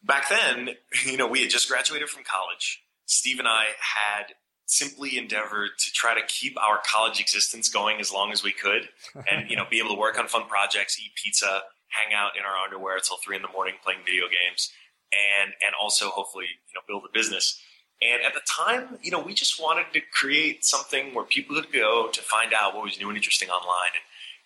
back 0.07 0.29
then, 0.29 0.71
you 1.07 1.17
know, 1.17 1.27
we 1.27 1.41
had 1.41 1.51
just 1.51 1.69
graduated 1.69 2.09
from 2.09 2.23
college. 2.25 2.83
Steve 3.07 3.39
and 3.39 3.49
I 3.49 3.67
had 3.79 4.35
simply 4.67 5.17
endeavored 5.17 5.71
to 5.79 5.93
try 5.93 6.15
to 6.15 6.27
keep 6.27 6.59
our 6.61 6.81
college 6.85 7.21
existence 7.21 7.69
going 7.69 8.01
as 8.01 8.13
long 8.13 8.33
as 8.33 8.43
we 8.43 8.53
could, 8.53 8.89
and 9.31 9.51
you 9.51 9.57
know, 9.57 9.65
be 9.71 9.79
able 9.79 9.91
to 9.91 10.01
work 10.01 10.19
on 10.19 10.27
fun 10.29 10.49
projects, 10.49 10.99
eat 10.99 11.13
pizza, 11.15 11.63
hang 11.89 12.15
out 12.15 12.37
in 12.37 12.45
our 12.45 12.57
underwear 12.65 12.97
until 12.97 13.17
three 13.19 13.37
in 13.37 13.43
the 13.43 13.49
morning 13.49 13.75
playing 13.83 14.01
video 14.05 14.25
games, 14.25 14.73
and 15.13 15.53
and 15.65 15.75
also 15.81 16.09
hopefully 16.09 16.47
you 16.69 16.75
know 16.75 16.81
build 16.87 17.05
a 17.09 17.13
business. 17.13 17.61
And 18.03 18.23
at 18.23 18.35
the 18.35 18.43
time, 18.47 18.99
you 19.01 19.11
know, 19.11 19.21
we 19.21 19.33
just 19.33 19.59
wanted 19.59 19.87
to 19.95 20.01
create 20.13 20.67
something 20.67 21.15
where 21.15 21.25
people 21.25 21.57
could 21.57 21.73
go 21.73 22.09
to 22.13 22.21
find 22.21 22.53
out 22.53 22.75
what 22.75 22.85
was 22.85 23.01
new 23.01 23.09
and 23.09 23.17
interesting 23.17 23.49
online. 23.49 23.97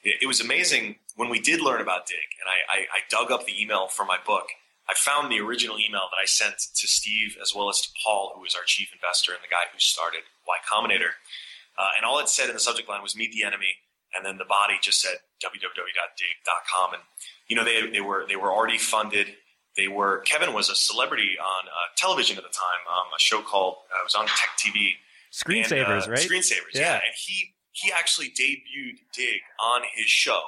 And 0.04 0.12
it, 0.12 0.22
it 0.22 0.26
was 0.26 0.40
amazing 0.40 0.96
when 1.16 1.30
we 1.30 1.40
did 1.40 1.60
learn 1.60 1.80
about 1.80 2.06
Digg, 2.06 2.18
and 2.40 2.48
I, 2.48 2.72
I, 2.72 2.78
I 2.82 2.98
dug 3.10 3.32
up 3.32 3.46
the 3.46 3.60
email 3.60 3.88
for 3.88 4.04
my 4.04 4.18
book. 4.24 4.46
I 4.90 4.94
found 4.98 5.30
the 5.30 5.38
original 5.38 5.78
email 5.78 6.10
that 6.10 6.18
I 6.20 6.26
sent 6.26 6.58
to 6.58 6.86
Steve 6.88 7.36
as 7.40 7.54
well 7.54 7.68
as 7.68 7.80
to 7.82 7.88
Paul, 8.02 8.32
who 8.34 8.44
is 8.44 8.56
our 8.56 8.66
chief 8.66 8.90
investor 8.92 9.30
and 9.30 9.40
the 9.40 9.48
guy 9.48 9.70
who 9.72 9.78
started 9.78 10.26
Y 10.48 10.56
Combinator. 10.66 11.14
Uh, 11.78 11.94
and 11.96 12.04
all 12.04 12.18
it 12.18 12.28
said 12.28 12.48
in 12.48 12.54
the 12.54 12.60
subject 12.60 12.88
line 12.88 13.00
was 13.00 13.14
"Meet 13.14 13.30
the 13.32 13.44
enemy," 13.44 13.78
and 14.14 14.26
then 14.26 14.36
the 14.38 14.44
body 14.44 14.74
just 14.82 15.00
said 15.00 15.18
www.digg.com. 15.42 16.94
And 16.94 17.02
you 17.46 17.54
know, 17.54 17.64
they 17.64 17.88
they 17.88 18.00
were 18.00 18.26
they 18.26 18.36
were 18.36 18.52
already 18.52 18.78
funded. 18.78 19.28
They 19.76 19.86
were 19.86 20.20
Kevin 20.22 20.52
was 20.52 20.68
a 20.68 20.74
celebrity 20.74 21.38
on 21.38 21.68
uh, 21.68 21.94
television 21.96 22.36
at 22.36 22.42
the 22.42 22.50
time, 22.50 22.82
um, 22.90 23.06
a 23.16 23.20
show 23.20 23.40
called 23.40 23.76
uh, 23.94 24.02
it 24.02 24.04
was 24.04 24.14
on 24.16 24.26
TechTV. 24.26 24.98
Screensavers, 25.32 25.70
and, 25.70 26.08
uh, 26.08 26.10
right? 26.10 26.18
Screensavers, 26.18 26.74
yeah. 26.74 26.80
yeah. 26.80 26.94
And 26.94 27.14
he 27.16 27.54
he 27.70 27.92
actually 27.92 28.28
debuted 28.28 28.98
Digg 29.14 29.40
on 29.62 29.82
his 29.94 30.06
show. 30.06 30.42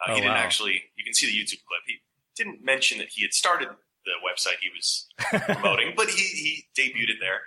Uh, 0.00 0.08
oh, 0.08 0.14
he 0.14 0.20
didn't 0.22 0.34
wow. 0.34 0.40
actually. 0.40 0.84
You 0.96 1.04
can 1.04 1.12
see 1.12 1.26
the 1.26 1.32
YouTube 1.32 1.62
clip. 1.68 1.82
He 1.86 1.98
didn't 2.34 2.64
mention 2.64 2.98
that 2.98 3.08
he 3.10 3.22
had 3.22 3.34
started 3.34 3.68
the 4.04 4.12
website 4.22 4.58
he 4.60 4.70
was 4.70 5.06
promoting, 5.46 5.94
but 5.96 6.08
he 6.08 6.22
he 6.22 6.64
debuted 6.76 7.10
it 7.10 7.16
there. 7.20 7.42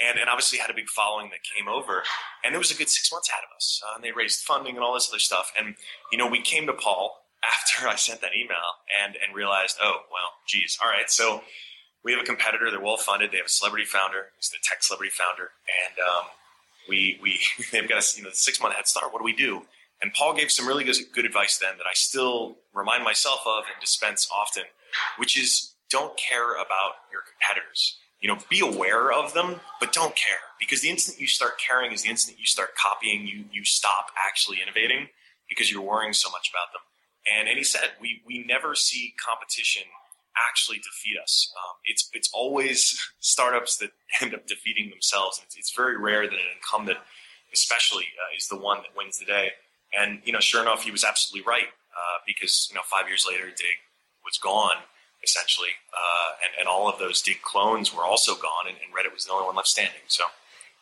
And, 0.00 0.18
and 0.18 0.28
obviously 0.28 0.58
had 0.58 0.70
a 0.70 0.74
big 0.74 0.88
following 0.88 1.30
that 1.30 1.38
came 1.44 1.68
over, 1.68 2.02
and 2.42 2.52
there 2.52 2.58
was 2.58 2.72
a 2.72 2.74
good 2.74 2.88
six 2.88 3.12
months 3.12 3.30
out 3.32 3.44
of 3.44 3.54
us. 3.56 3.80
Uh, 3.86 3.94
and 3.94 4.02
they 4.02 4.10
raised 4.10 4.40
funding 4.40 4.74
and 4.74 4.84
all 4.84 4.92
this 4.92 5.08
other 5.08 5.20
stuff. 5.20 5.52
And 5.56 5.76
you 6.10 6.18
know, 6.18 6.26
we 6.26 6.42
came 6.42 6.66
to 6.66 6.72
Paul 6.72 7.24
after 7.44 7.88
I 7.88 7.96
sent 7.96 8.20
that 8.20 8.34
email 8.34 8.82
and, 9.02 9.16
and 9.16 9.34
realized, 9.34 9.76
oh, 9.80 10.02
well, 10.10 10.32
geez, 10.46 10.78
all 10.82 10.90
right. 10.90 11.10
So 11.10 11.42
we 12.02 12.12
have 12.12 12.20
a 12.20 12.24
competitor. 12.24 12.70
They're 12.70 12.80
well 12.80 12.96
funded. 12.96 13.32
They 13.32 13.38
have 13.38 13.46
a 13.46 13.50
celebrity 13.50 13.86
founder. 13.86 14.30
He's 14.36 14.50
the 14.50 14.58
tech 14.62 14.82
celebrity 14.82 15.12
founder. 15.12 15.50
And 15.88 15.98
um, 15.98 16.24
we, 16.88 17.18
we, 17.22 17.40
they've 17.72 17.88
got 17.88 18.02
a 18.02 18.16
you 18.16 18.24
know, 18.24 18.30
six 18.32 18.60
month 18.60 18.74
head 18.74 18.86
start. 18.86 19.12
What 19.12 19.20
do 19.20 19.24
we 19.24 19.34
do? 19.34 19.62
And 20.02 20.12
Paul 20.12 20.34
gave 20.34 20.50
some 20.50 20.66
really 20.66 20.84
good, 20.84 20.96
good 21.14 21.24
advice 21.24 21.58
then 21.58 21.78
that 21.78 21.86
I 21.86 21.94
still 21.94 22.56
remind 22.74 23.04
myself 23.04 23.40
of 23.46 23.64
and 23.72 23.80
dispense 23.80 24.28
often, 24.36 24.64
which 25.16 25.38
is 25.38 25.73
don't 25.94 26.18
care 26.18 26.54
about 26.54 27.06
your 27.12 27.22
competitors. 27.22 27.96
You 28.20 28.28
know, 28.28 28.38
be 28.50 28.58
aware 28.58 29.12
of 29.12 29.32
them, 29.32 29.60
but 29.78 29.92
don't 29.92 30.16
care 30.16 30.42
because 30.58 30.80
the 30.80 30.90
instant 30.90 31.20
you 31.20 31.28
start 31.28 31.52
caring 31.60 31.92
is 31.92 32.02
the 32.02 32.08
instant 32.08 32.38
you 32.38 32.46
start 32.46 32.70
copying. 32.74 33.28
You 33.28 33.44
you 33.52 33.64
stop 33.64 34.06
actually 34.26 34.58
innovating 34.60 35.08
because 35.48 35.70
you're 35.70 35.82
worrying 35.82 36.12
so 36.12 36.30
much 36.30 36.50
about 36.50 36.72
them. 36.72 36.82
And, 37.30 37.48
and 37.48 37.56
he 37.56 37.64
said, 37.64 37.94
we, 38.00 38.22
we 38.26 38.44
never 38.44 38.74
see 38.74 39.14
competition 39.24 39.84
actually 40.50 40.78
defeat 40.78 41.16
us. 41.22 41.52
Um, 41.56 41.76
it's, 41.84 42.10
it's 42.12 42.30
always 42.34 42.98
startups 43.20 43.76
that 43.78 43.90
end 44.20 44.34
up 44.34 44.46
defeating 44.46 44.90
themselves. 44.90 45.40
It's, 45.44 45.56
it's 45.56 45.72
very 45.74 45.96
rare 45.96 46.26
that 46.26 46.32
an 46.32 46.50
incumbent, 46.56 46.98
especially, 47.52 48.04
uh, 48.18 48.36
is 48.36 48.48
the 48.48 48.58
one 48.58 48.78
that 48.78 48.96
wins 48.96 49.18
the 49.18 49.26
day. 49.26 49.50
And, 49.96 50.20
you 50.24 50.32
know, 50.32 50.40
sure 50.40 50.60
enough, 50.60 50.82
he 50.82 50.90
was 50.90 51.04
absolutely 51.04 51.46
right 51.48 51.70
uh, 51.94 52.18
because, 52.26 52.68
you 52.70 52.74
know, 52.74 52.82
five 52.84 53.06
years 53.06 53.26
later, 53.28 53.46
Digg 53.46 53.78
was 54.24 54.38
gone 54.38 54.82
essentially. 55.24 55.70
Uh, 55.92 56.30
and, 56.44 56.60
and 56.60 56.68
all 56.68 56.88
of 56.88 56.98
those 56.98 57.22
Digg 57.22 57.42
clones 57.42 57.94
were 57.94 58.04
also 58.04 58.34
gone, 58.34 58.68
and, 58.68 58.76
and, 58.76 58.94
Reddit 58.94 59.14
was 59.14 59.24
the 59.24 59.32
only 59.32 59.46
one 59.46 59.56
left 59.56 59.68
standing. 59.68 60.02
So 60.06 60.24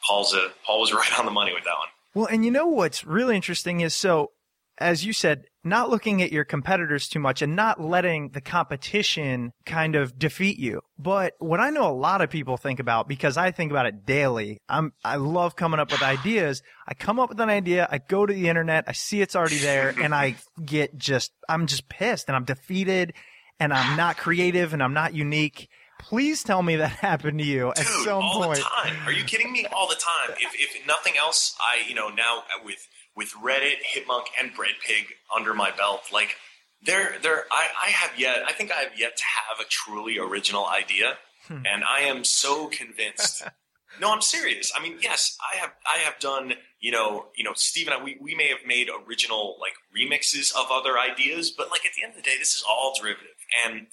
Paul's 0.07 0.35
a, 0.35 0.49
Paul 0.67 0.81
was 0.81 0.93
right 0.93 1.19
on 1.19 1.25
the 1.25 1.33
money 1.33 1.53
with 1.55 1.65
that 1.65 1.79
one. 1.79 1.89
Well, 2.15 2.27
and 2.27 2.45
you 2.45 2.51
know 2.51 2.67
what's 2.67 3.05
really 3.05 3.37
interesting 3.37 3.81
is 3.81 3.95
so 3.95 4.33
as 4.79 5.05
you 5.05 5.13
said, 5.13 5.45
not 5.65 5.91
looking 5.91 6.23
at 6.23 6.33
your 6.33 6.45
competitors 6.45 7.09
too 7.09 7.21
much 7.21 7.41
and 7.41 7.55
not 7.55 7.81
letting 7.81 8.31
the 8.31 8.41
competition 8.41 9.53
kind 9.65 9.95
of 9.95 10.19
defeat 10.19 10.59
you. 10.59 10.81
But 10.99 11.35
what 11.39 11.61
I 11.61 11.71
know 11.71 11.89
a 11.89 11.93
lot 11.93 12.21
of 12.21 12.31
people 12.31 12.57
think 12.57 12.81
about, 12.81 13.07
because 13.07 13.37
I 13.37 13.53
think 13.53 13.71
about 13.71 13.87
it 13.87 14.05
daily, 14.05 14.59
I'm, 14.69 14.93
I 15.05 15.17
love 15.17 15.55
coming 15.55 15.79
up 15.79 15.93
with 15.93 16.03
ideas. 16.03 16.63
I 16.89 16.95
come 16.95 17.21
up 17.21 17.29
with 17.29 17.41
an 17.41 17.51
idea, 17.51 17.87
I 17.91 17.99
go 17.99 18.27
to 18.27 18.33
the 18.33 18.49
internet, 18.49 18.85
I 18.89 18.93
see 18.93 19.23
it's 19.23 19.37
already 19.37 19.59
there, 19.59 19.95
and 20.03 20.15
I 20.15 20.37
get 20.65 20.97
just, 20.97 21.33
I'm 21.49 21.67
just 21.67 21.89
pissed 21.89 22.29
and 22.29 22.35
I'm 22.35 22.45
defeated 22.45 23.15
and 23.63 23.73
I'm 23.73 23.97
not 23.97 24.17
creative 24.17 24.73
and 24.73 24.83
I'm 24.83 24.93
not 24.93 25.15
unique. 25.15 25.69
Please 26.01 26.43
tell 26.43 26.63
me 26.63 26.77
that 26.77 26.91
happened 26.91 27.39
to 27.39 27.45
you 27.45 27.71
at 27.71 27.77
Dude, 27.77 27.87
some 27.87 28.23
all 28.23 28.43
point. 28.43 28.59
the 28.59 28.65
time. 28.65 28.97
Are 29.07 29.13
you 29.13 29.23
kidding 29.25 29.53
me? 29.53 29.67
All 29.67 29.89
the 29.89 29.95
time. 29.95 30.37
If, 30.41 30.53
if 30.55 30.87
nothing 30.87 31.15
else, 31.19 31.57
I, 31.61 31.89
you 31.89 31.95
know, 31.95 32.09
now 32.09 32.43
with 32.65 32.87
with 33.15 33.33
Reddit, 33.45 33.77
Hipmunk, 33.95 34.25
and 34.41 34.53
Breadpig 34.53 35.05
under 35.35 35.53
my 35.53 35.71
belt, 35.71 36.01
like 36.13 36.35
there, 36.83 37.17
there, 37.23 37.45
I, 37.53 37.69
I 37.85 37.91
have 37.91 38.19
yet, 38.19 38.39
I 38.49 38.53
think 38.53 38.73
I 38.73 38.77
have 38.77 38.99
yet 38.99 39.19
to 39.19 39.23
have 39.23 39.65
a 39.65 39.69
truly 39.69 40.19
original 40.19 40.67
idea, 40.67 41.19
hmm. 41.47 41.59
and 41.67 41.85
I 41.85 42.01
am 42.01 42.25
so 42.25 42.69
convinced. 42.69 43.45
no, 44.01 44.13
I'm 44.13 44.23
serious. 44.23 44.73
I 44.77 44.83
mean, 44.83 44.97
yes, 45.01 45.37
I 45.41 45.57
have, 45.59 45.71
I 45.87 45.99
have 45.99 46.19
done, 46.19 46.55
you 46.81 46.91
know, 46.91 47.27
you 47.37 47.45
know, 47.45 47.53
Steve 47.55 47.89
and 47.89 47.95
I, 47.95 48.03
we, 48.03 48.17
we 48.21 48.35
may 48.35 48.49
have 48.49 48.67
made 48.67 48.89
original 49.07 49.57
like 49.61 49.75
remixes 49.97 50.55
of 50.55 50.67
other 50.71 50.99
ideas, 50.99 51.51
but 51.51 51.71
like 51.71 51.85
at 51.87 51.93
the 51.97 52.03
end 52.03 52.13
of 52.13 52.17
the 52.17 52.23
day, 52.23 52.37
this 52.39 52.55
is 52.55 52.65
all 52.69 52.95
derivative. 53.01 53.37
And 53.67 53.87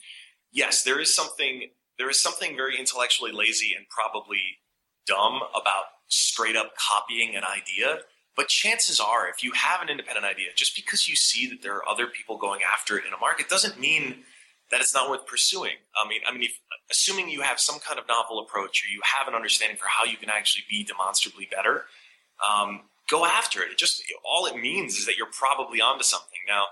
yes, 0.51 0.83
there 0.83 0.99
is 0.99 1.13
something, 1.13 1.69
there 1.97 2.09
is 2.09 2.19
something 2.19 2.55
very 2.55 2.77
intellectually 2.77 3.31
lazy 3.31 3.73
and 3.75 3.85
probably 3.89 4.59
dumb 5.05 5.41
about 5.51 5.85
straight 6.07 6.55
up 6.55 6.73
copying 6.75 7.35
an 7.35 7.43
idea 7.43 7.99
but 8.39 8.47
chances 8.47 9.01
are, 9.01 9.27
if 9.27 9.43
you 9.43 9.51
have 9.51 9.81
an 9.81 9.89
independent 9.89 10.25
idea, 10.25 10.47
just 10.55 10.73
because 10.73 11.09
you 11.09 11.15
see 11.17 11.47
that 11.47 11.61
there 11.61 11.75
are 11.75 11.89
other 11.89 12.07
people 12.07 12.37
going 12.37 12.61
after 12.63 12.97
it 12.97 13.03
in 13.05 13.11
a 13.11 13.17
market 13.17 13.49
doesn't 13.49 13.77
mean 13.77 14.23
that 14.71 14.81
it's 14.81 14.93
not 14.93 15.09
worth 15.09 15.25
pursuing. 15.25 15.75
I 15.95 16.07
mean, 16.07 16.21
I 16.27 16.33
mean, 16.33 16.43
if, 16.43 16.59
assuming 16.91 17.29
you 17.29 17.41
have 17.41 17.59
some 17.59 17.79
kind 17.79 17.99
of 17.99 18.07
novel 18.07 18.39
approach 18.39 18.83
or 18.83 18.89
you 18.91 19.01
have 19.03 19.27
an 19.27 19.35
understanding 19.35 19.77
for 19.77 19.87
how 19.87 20.05
you 20.05 20.17
can 20.17 20.29
actually 20.29 20.63
be 20.69 20.83
demonstrably 20.83 21.47
better, 21.49 21.85
um, 22.47 22.81
go 23.09 23.25
after 23.25 23.61
it. 23.61 23.71
It 23.71 23.77
just 23.77 24.03
all 24.23 24.45
it 24.45 24.55
means 24.55 24.97
is 24.97 25.05
that 25.05 25.17
you're 25.17 25.31
probably 25.31 25.81
onto 25.81 26.03
something. 26.03 26.39
Now, 26.47 26.65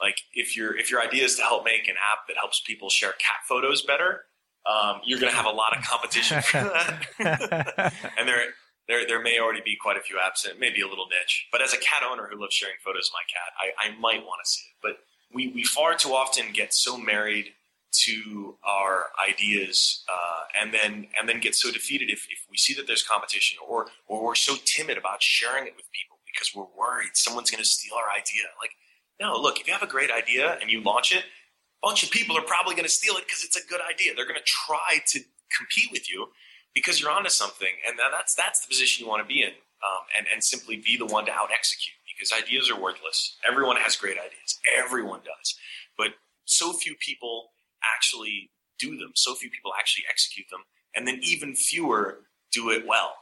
like 0.00 0.16
if 0.32 0.56
your 0.56 0.76
if 0.76 0.90
your 0.90 1.00
idea 1.00 1.24
is 1.24 1.36
to 1.36 1.42
help 1.42 1.64
make 1.64 1.88
an 1.88 1.94
app 1.94 2.26
that 2.28 2.36
helps 2.36 2.60
people 2.60 2.90
share 2.90 3.12
cat 3.12 3.46
photos 3.48 3.82
better, 3.82 4.22
um, 4.66 5.00
you're 5.04 5.20
going 5.20 5.30
to 5.30 5.36
have 5.36 5.46
a 5.46 5.56
lot 5.56 5.76
of 5.76 5.84
competition 5.84 6.42
for 6.42 6.58
that, 6.58 7.92
and 8.18 8.28
there. 8.28 8.42
There, 8.86 9.06
there 9.08 9.22
may 9.22 9.40
already 9.40 9.62
be 9.64 9.78
quite 9.80 9.96
a 9.96 10.04
few 10.04 10.16
apps, 10.16 10.44
and 10.44 10.60
maybe 10.60 10.82
a 10.82 10.86
little 10.86 11.06
niche. 11.08 11.48
But 11.50 11.62
as 11.62 11.72
a 11.72 11.78
cat 11.78 12.04
owner 12.04 12.28
who 12.30 12.38
loves 12.38 12.52
sharing 12.52 12.76
photos 12.84 13.08
of 13.08 13.16
my 13.16 13.24
cat, 13.32 13.48
I, 13.56 13.88
I 13.88 13.98
might 13.98 14.20
want 14.20 14.44
to 14.44 14.50
see 14.50 14.60
it. 14.68 14.76
But 14.82 14.98
we, 15.34 15.48
we 15.48 15.64
far 15.64 15.94
too 15.94 16.10
often 16.10 16.52
get 16.52 16.72
so 16.72 16.96
married 16.96 17.52
to 17.92 18.56
our 18.64 19.06
ideas 19.28 20.04
uh, 20.08 20.42
and 20.60 20.74
then 20.74 21.06
and 21.18 21.28
then 21.28 21.38
get 21.40 21.54
so 21.54 21.70
defeated 21.70 22.10
if, 22.10 22.26
if 22.30 22.40
we 22.50 22.56
see 22.56 22.74
that 22.74 22.86
there's 22.86 23.02
competition 23.02 23.58
or 23.66 23.86
or 24.08 24.24
we're 24.24 24.34
so 24.34 24.56
timid 24.64 24.98
about 24.98 25.22
sharing 25.22 25.66
it 25.66 25.74
with 25.76 25.86
people 25.92 26.18
because 26.26 26.50
we're 26.54 26.66
worried 26.76 27.10
someone's 27.14 27.50
going 27.50 27.62
to 27.62 27.68
steal 27.68 27.94
our 27.94 28.10
idea. 28.10 28.44
Like 28.60 28.72
no 29.20 29.40
look 29.40 29.60
if 29.60 29.66
you 29.68 29.72
have 29.72 29.82
a 29.82 29.86
great 29.86 30.10
idea 30.10 30.58
and 30.60 30.70
you 30.70 30.82
launch 30.82 31.12
it 31.12 31.18
a 31.18 31.86
bunch 31.86 32.02
of 32.02 32.10
people 32.10 32.36
are 32.36 32.42
probably 32.42 32.74
going 32.74 32.84
to 32.84 32.90
steal 32.90 33.14
it 33.14 33.24
because 33.26 33.44
it's 33.44 33.56
a 33.56 33.66
good 33.68 33.80
idea. 33.88 34.12
They're 34.14 34.26
going 34.26 34.40
to 34.40 34.42
try 34.44 34.98
to 35.06 35.20
compete 35.56 35.90
with 35.92 36.10
you 36.10 36.28
because 36.74 37.00
you're 37.00 37.12
onto 37.12 37.30
something 37.30 37.74
and 37.86 37.96
that's 37.96 38.34
that's 38.34 38.60
the 38.60 38.68
position 38.68 39.04
you 39.04 39.08
want 39.08 39.22
to 39.22 39.28
be 39.32 39.42
in 39.42 39.50
um, 39.50 40.02
and, 40.18 40.26
and 40.32 40.42
simply 40.42 40.76
be 40.76 40.96
the 40.96 41.06
one 41.06 41.26
to 41.26 41.32
out 41.32 41.50
execute 41.56 41.93
because 42.16 42.32
ideas 42.32 42.70
are 42.70 42.80
worthless 42.80 43.36
everyone 43.48 43.76
has 43.76 43.96
great 43.96 44.16
ideas 44.18 44.58
everyone 44.78 45.20
does 45.20 45.56
but 45.96 46.08
so 46.44 46.72
few 46.72 46.94
people 46.98 47.50
actually 47.96 48.50
do 48.78 48.96
them. 48.96 49.12
So 49.14 49.34
few 49.34 49.50
people 49.50 49.72
actually 49.78 50.04
execute 50.10 50.46
them, 50.50 50.60
and 50.96 51.06
then 51.06 51.20
even 51.22 51.54
fewer 51.54 52.20
do 52.52 52.70
it 52.70 52.86
well. 52.86 53.14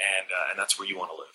And 0.00 0.30
uh, 0.30 0.50
and 0.50 0.58
that's 0.58 0.78
where 0.78 0.88
you 0.88 0.96
want 0.96 1.10
to 1.10 1.16
live. 1.16 1.26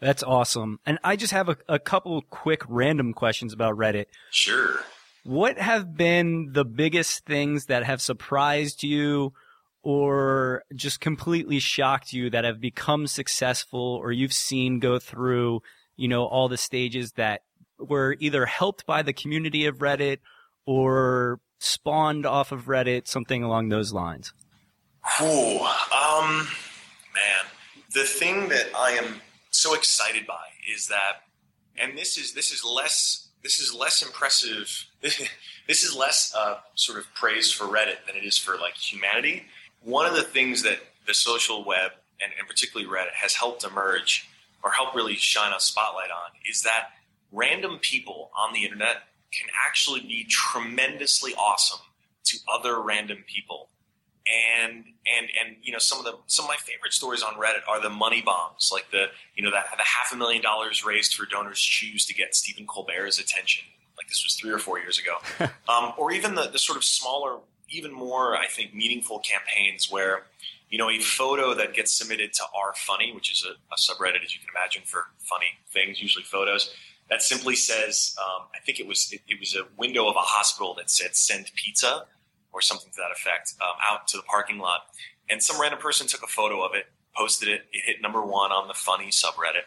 That's 0.00 0.22
awesome. 0.22 0.80
And 0.86 0.98
I 1.04 1.16
just 1.16 1.32
have 1.32 1.48
a, 1.48 1.56
a 1.68 1.78
couple 1.78 2.22
quick 2.22 2.62
random 2.68 3.12
questions 3.12 3.52
about 3.52 3.76
Reddit. 3.76 4.06
Sure. 4.30 4.80
What 5.24 5.58
have 5.58 5.94
been 5.94 6.52
the 6.52 6.64
biggest 6.64 7.26
things 7.26 7.66
that 7.66 7.84
have 7.84 8.00
surprised 8.00 8.82
you 8.82 9.34
or 9.82 10.62
just 10.74 11.00
completely 11.00 11.58
shocked 11.58 12.14
you 12.14 12.30
that 12.30 12.44
have 12.44 12.60
become 12.60 13.06
successful 13.06 13.98
or 14.02 14.10
you've 14.12 14.32
seen 14.32 14.78
go 14.78 14.98
through, 14.98 15.60
you 16.00 16.08
know, 16.08 16.24
all 16.24 16.48
the 16.48 16.56
stages 16.56 17.12
that 17.12 17.42
were 17.78 18.16
either 18.20 18.46
helped 18.46 18.86
by 18.86 19.02
the 19.02 19.12
community 19.12 19.66
of 19.66 19.78
Reddit 19.78 20.18
or 20.64 21.40
spawned 21.58 22.24
off 22.24 22.52
of 22.52 22.64
Reddit, 22.64 23.06
something 23.06 23.42
along 23.42 23.68
those 23.68 23.92
lines? 23.92 24.32
Ooh, 25.20 25.58
um, 25.58 26.48
man, 27.14 27.44
the 27.92 28.04
thing 28.04 28.48
that 28.48 28.70
I 28.74 28.92
am 28.92 29.20
so 29.50 29.74
excited 29.74 30.26
by 30.26 30.40
is 30.74 30.86
that, 30.88 31.24
and 31.76 31.98
this 31.98 32.16
is 32.16 32.32
this 32.32 32.50
is 32.50 32.64
less 32.64 33.28
this 33.42 33.60
is 33.60 33.74
less 33.74 34.02
impressive. 34.02 34.86
this 35.02 35.84
is 35.84 35.94
less 35.94 36.34
uh, 36.34 36.60
sort 36.76 36.98
of 36.98 37.12
praise 37.14 37.52
for 37.52 37.64
Reddit 37.64 38.06
than 38.06 38.16
it 38.16 38.24
is 38.24 38.38
for 38.38 38.56
like 38.56 38.74
humanity. 38.74 39.44
One 39.82 40.06
of 40.06 40.14
the 40.14 40.22
things 40.22 40.62
that 40.62 40.78
the 41.06 41.12
social 41.12 41.62
web 41.62 41.90
and, 42.22 42.32
and 42.38 42.48
particularly 42.48 42.90
Reddit 42.90 43.12
has 43.20 43.34
helped 43.34 43.64
emerge 43.64 44.29
or 44.62 44.70
help 44.70 44.94
really 44.94 45.16
shine 45.16 45.52
a 45.52 45.60
spotlight 45.60 46.10
on 46.10 46.30
is 46.48 46.62
that 46.62 46.90
random 47.32 47.78
people 47.80 48.30
on 48.36 48.52
the 48.52 48.64
internet 48.64 48.96
can 49.32 49.48
actually 49.66 50.00
be 50.00 50.26
tremendously 50.28 51.34
awesome 51.34 51.80
to 52.24 52.38
other 52.52 52.80
random 52.80 53.24
people. 53.26 53.68
And 54.26 54.84
and 55.06 55.28
and 55.40 55.56
you 55.62 55.72
know 55.72 55.78
some 55.78 55.98
of 55.98 56.04
the 56.04 56.12
some 56.26 56.44
of 56.44 56.50
my 56.50 56.56
favorite 56.56 56.92
stories 56.92 57.22
on 57.22 57.34
Reddit 57.34 57.66
are 57.66 57.80
the 57.80 57.88
money 57.88 58.22
bombs, 58.22 58.70
like 58.72 58.90
the 58.92 59.06
you 59.34 59.42
know 59.42 59.50
the, 59.50 59.60
the 59.76 59.82
half 59.82 60.12
a 60.12 60.16
million 60.16 60.42
dollars 60.42 60.84
raised 60.84 61.14
for 61.14 61.26
DonorsChoose 61.26 62.06
to 62.06 62.14
get 62.14 62.36
Stephen 62.36 62.66
Colbert's 62.66 63.18
attention. 63.18 63.64
Like 63.96 64.08
this 64.08 64.22
was 64.24 64.34
three 64.34 64.50
or 64.50 64.58
four 64.58 64.78
years 64.78 64.98
ago, 64.98 65.16
um, 65.68 65.94
or 65.96 66.12
even 66.12 66.34
the 66.34 66.48
the 66.48 66.58
sort 66.58 66.76
of 66.76 66.84
smaller, 66.84 67.38
even 67.70 67.92
more 67.92 68.36
I 68.36 68.46
think 68.46 68.74
meaningful 68.74 69.20
campaigns 69.20 69.90
where 69.90 70.26
you 70.70 70.78
know, 70.78 70.88
a 70.88 70.98
photo 70.98 71.52
that 71.54 71.74
gets 71.74 71.92
submitted 71.92 72.32
to 72.34 72.42
R 72.54 72.72
Funny, 72.76 73.12
which 73.12 73.30
is 73.30 73.44
a, 73.44 73.52
a, 73.72 73.76
subreddit, 73.76 74.24
as 74.24 74.34
you 74.34 74.40
can 74.40 74.48
imagine, 74.54 74.82
for 74.84 75.06
funny 75.18 75.58
things, 75.72 76.00
usually 76.00 76.24
photos 76.24 76.74
that 77.10 77.22
simply 77.22 77.56
says, 77.56 78.14
um, 78.18 78.46
I 78.54 78.60
think 78.64 78.80
it 78.80 78.86
was 78.86 79.12
it, 79.12 79.20
it, 79.28 79.38
was 79.38 79.54
a 79.54 79.66
window 79.76 80.08
of 80.08 80.16
a 80.16 80.20
hospital 80.20 80.74
that 80.78 80.88
said 80.88 81.16
"send 81.16 81.50
pizza" 81.54 82.06
or 82.52 82.62
something 82.62 82.90
to 82.90 82.96
that 82.96 83.10
effect 83.10 83.54
um, 83.60 83.76
out 83.82 84.08
to 84.08 84.16
the 84.16 84.22
parking 84.22 84.58
lot, 84.58 84.82
and 85.28 85.42
some 85.42 85.60
random 85.60 85.80
person 85.80 86.06
took 86.06 86.22
a 86.22 86.28
photo 86.28 86.64
of 86.64 86.74
it, 86.74 86.86
posted 87.14 87.48
it. 87.48 87.62
It 87.72 87.82
hit 87.84 87.96
number 88.00 88.22
one 88.22 88.52
on 88.52 88.68
the 88.68 88.74
funny 88.74 89.08
subreddit, 89.08 89.66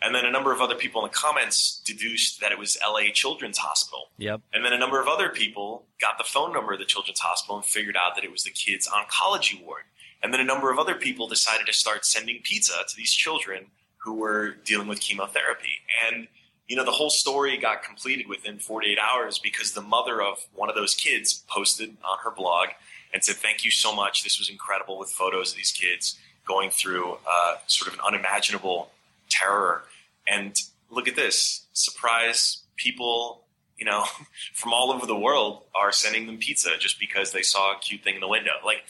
and 0.00 0.14
then 0.14 0.24
a 0.24 0.30
number 0.30 0.52
of 0.52 0.60
other 0.60 0.76
people 0.76 1.04
in 1.04 1.10
the 1.10 1.14
comments 1.14 1.82
deduced 1.84 2.40
that 2.40 2.52
it 2.52 2.58
was 2.58 2.78
L.A. 2.82 3.10
Children's 3.10 3.58
Hospital. 3.58 4.10
Yep. 4.18 4.42
And 4.52 4.64
then 4.64 4.72
a 4.72 4.78
number 4.78 5.00
of 5.00 5.08
other 5.08 5.28
people 5.28 5.86
got 6.00 6.16
the 6.16 6.24
phone 6.24 6.52
number 6.52 6.72
of 6.72 6.78
the 6.78 6.84
Children's 6.84 7.20
Hospital 7.20 7.56
and 7.56 7.64
figured 7.64 7.96
out 7.96 8.14
that 8.14 8.24
it 8.24 8.30
was 8.30 8.44
the 8.44 8.50
kids' 8.50 8.88
oncology 8.88 9.64
ward. 9.64 9.82
And 10.24 10.32
then 10.32 10.40
a 10.40 10.44
number 10.44 10.72
of 10.72 10.78
other 10.78 10.94
people 10.94 11.28
decided 11.28 11.66
to 11.66 11.74
start 11.74 12.06
sending 12.06 12.40
pizza 12.42 12.72
to 12.88 12.96
these 12.96 13.12
children 13.12 13.66
who 13.98 14.14
were 14.14 14.56
dealing 14.64 14.88
with 14.88 15.00
chemotherapy. 15.00 15.82
And 16.08 16.28
you 16.66 16.76
know, 16.76 16.84
the 16.84 16.92
whole 16.92 17.10
story 17.10 17.58
got 17.58 17.82
completed 17.82 18.26
within 18.26 18.58
48 18.58 18.98
hours 18.98 19.38
because 19.38 19.72
the 19.72 19.82
mother 19.82 20.22
of 20.22 20.38
one 20.54 20.70
of 20.70 20.74
those 20.74 20.94
kids 20.94 21.44
posted 21.46 21.90
on 22.02 22.18
her 22.24 22.30
blog 22.30 22.68
and 23.12 23.22
said, 23.22 23.36
Thank 23.36 23.66
you 23.66 23.70
so 23.70 23.94
much. 23.94 24.24
This 24.24 24.38
was 24.38 24.48
incredible 24.48 24.98
with 24.98 25.10
photos 25.10 25.50
of 25.50 25.58
these 25.58 25.72
kids 25.72 26.18
going 26.46 26.70
through 26.70 27.18
uh, 27.28 27.56
sort 27.66 27.88
of 27.92 27.98
an 27.98 28.00
unimaginable 28.06 28.90
terror. 29.28 29.84
And 30.26 30.56
look 30.90 31.06
at 31.06 31.16
this 31.16 31.66
surprise 31.74 32.62
people, 32.76 33.42
you 33.76 33.84
know, 33.84 34.04
from 34.54 34.72
all 34.72 34.90
over 34.90 35.04
the 35.04 35.18
world 35.18 35.64
are 35.74 35.92
sending 35.92 36.26
them 36.26 36.38
pizza 36.38 36.70
just 36.78 36.98
because 36.98 37.32
they 37.32 37.42
saw 37.42 37.74
a 37.74 37.78
cute 37.78 38.02
thing 38.02 38.14
in 38.14 38.20
the 38.22 38.28
window. 38.28 38.52
Like, 38.64 38.84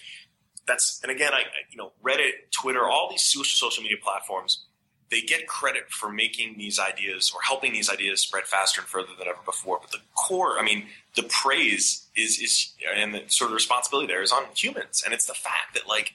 that's, 0.66 1.00
and 1.03 1.11
again, 1.11 1.33
I, 1.33 1.42
you 1.70 1.77
know, 1.77 1.92
Reddit, 2.03 2.50
Twitter, 2.50 2.85
all 2.85 3.09
these 3.11 3.22
social 3.22 3.83
media 3.83 3.98
platforms 4.03 4.64
they 5.11 5.20
get 5.20 5.46
credit 5.46 5.90
for 5.90 6.11
making 6.11 6.57
these 6.59 6.79
ideas 6.79 7.31
or 7.33 7.40
helping 7.42 7.72
these 7.72 7.88
ideas 7.88 8.20
spread 8.20 8.44
faster 8.44 8.81
and 8.81 8.88
further 8.88 9.11
than 9.16 9.29
ever 9.29 9.38
before. 9.44 9.79
But 9.81 9.92
the 9.92 9.98
core, 10.16 10.59
I 10.59 10.64
mean, 10.64 10.87
the 11.14 11.22
praise 11.24 12.09
is 12.16 12.40
is 12.40 12.72
and 12.96 13.14
the 13.14 13.22
sort 13.29 13.50
of 13.50 13.55
responsibility 13.55 14.09
there 14.09 14.22
is 14.22 14.33
on 14.33 14.44
humans, 14.57 15.03
and 15.05 15.14
it's 15.14 15.27
the 15.27 15.35
fact 15.35 15.74
that 15.74 15.87
like 15.87 16.14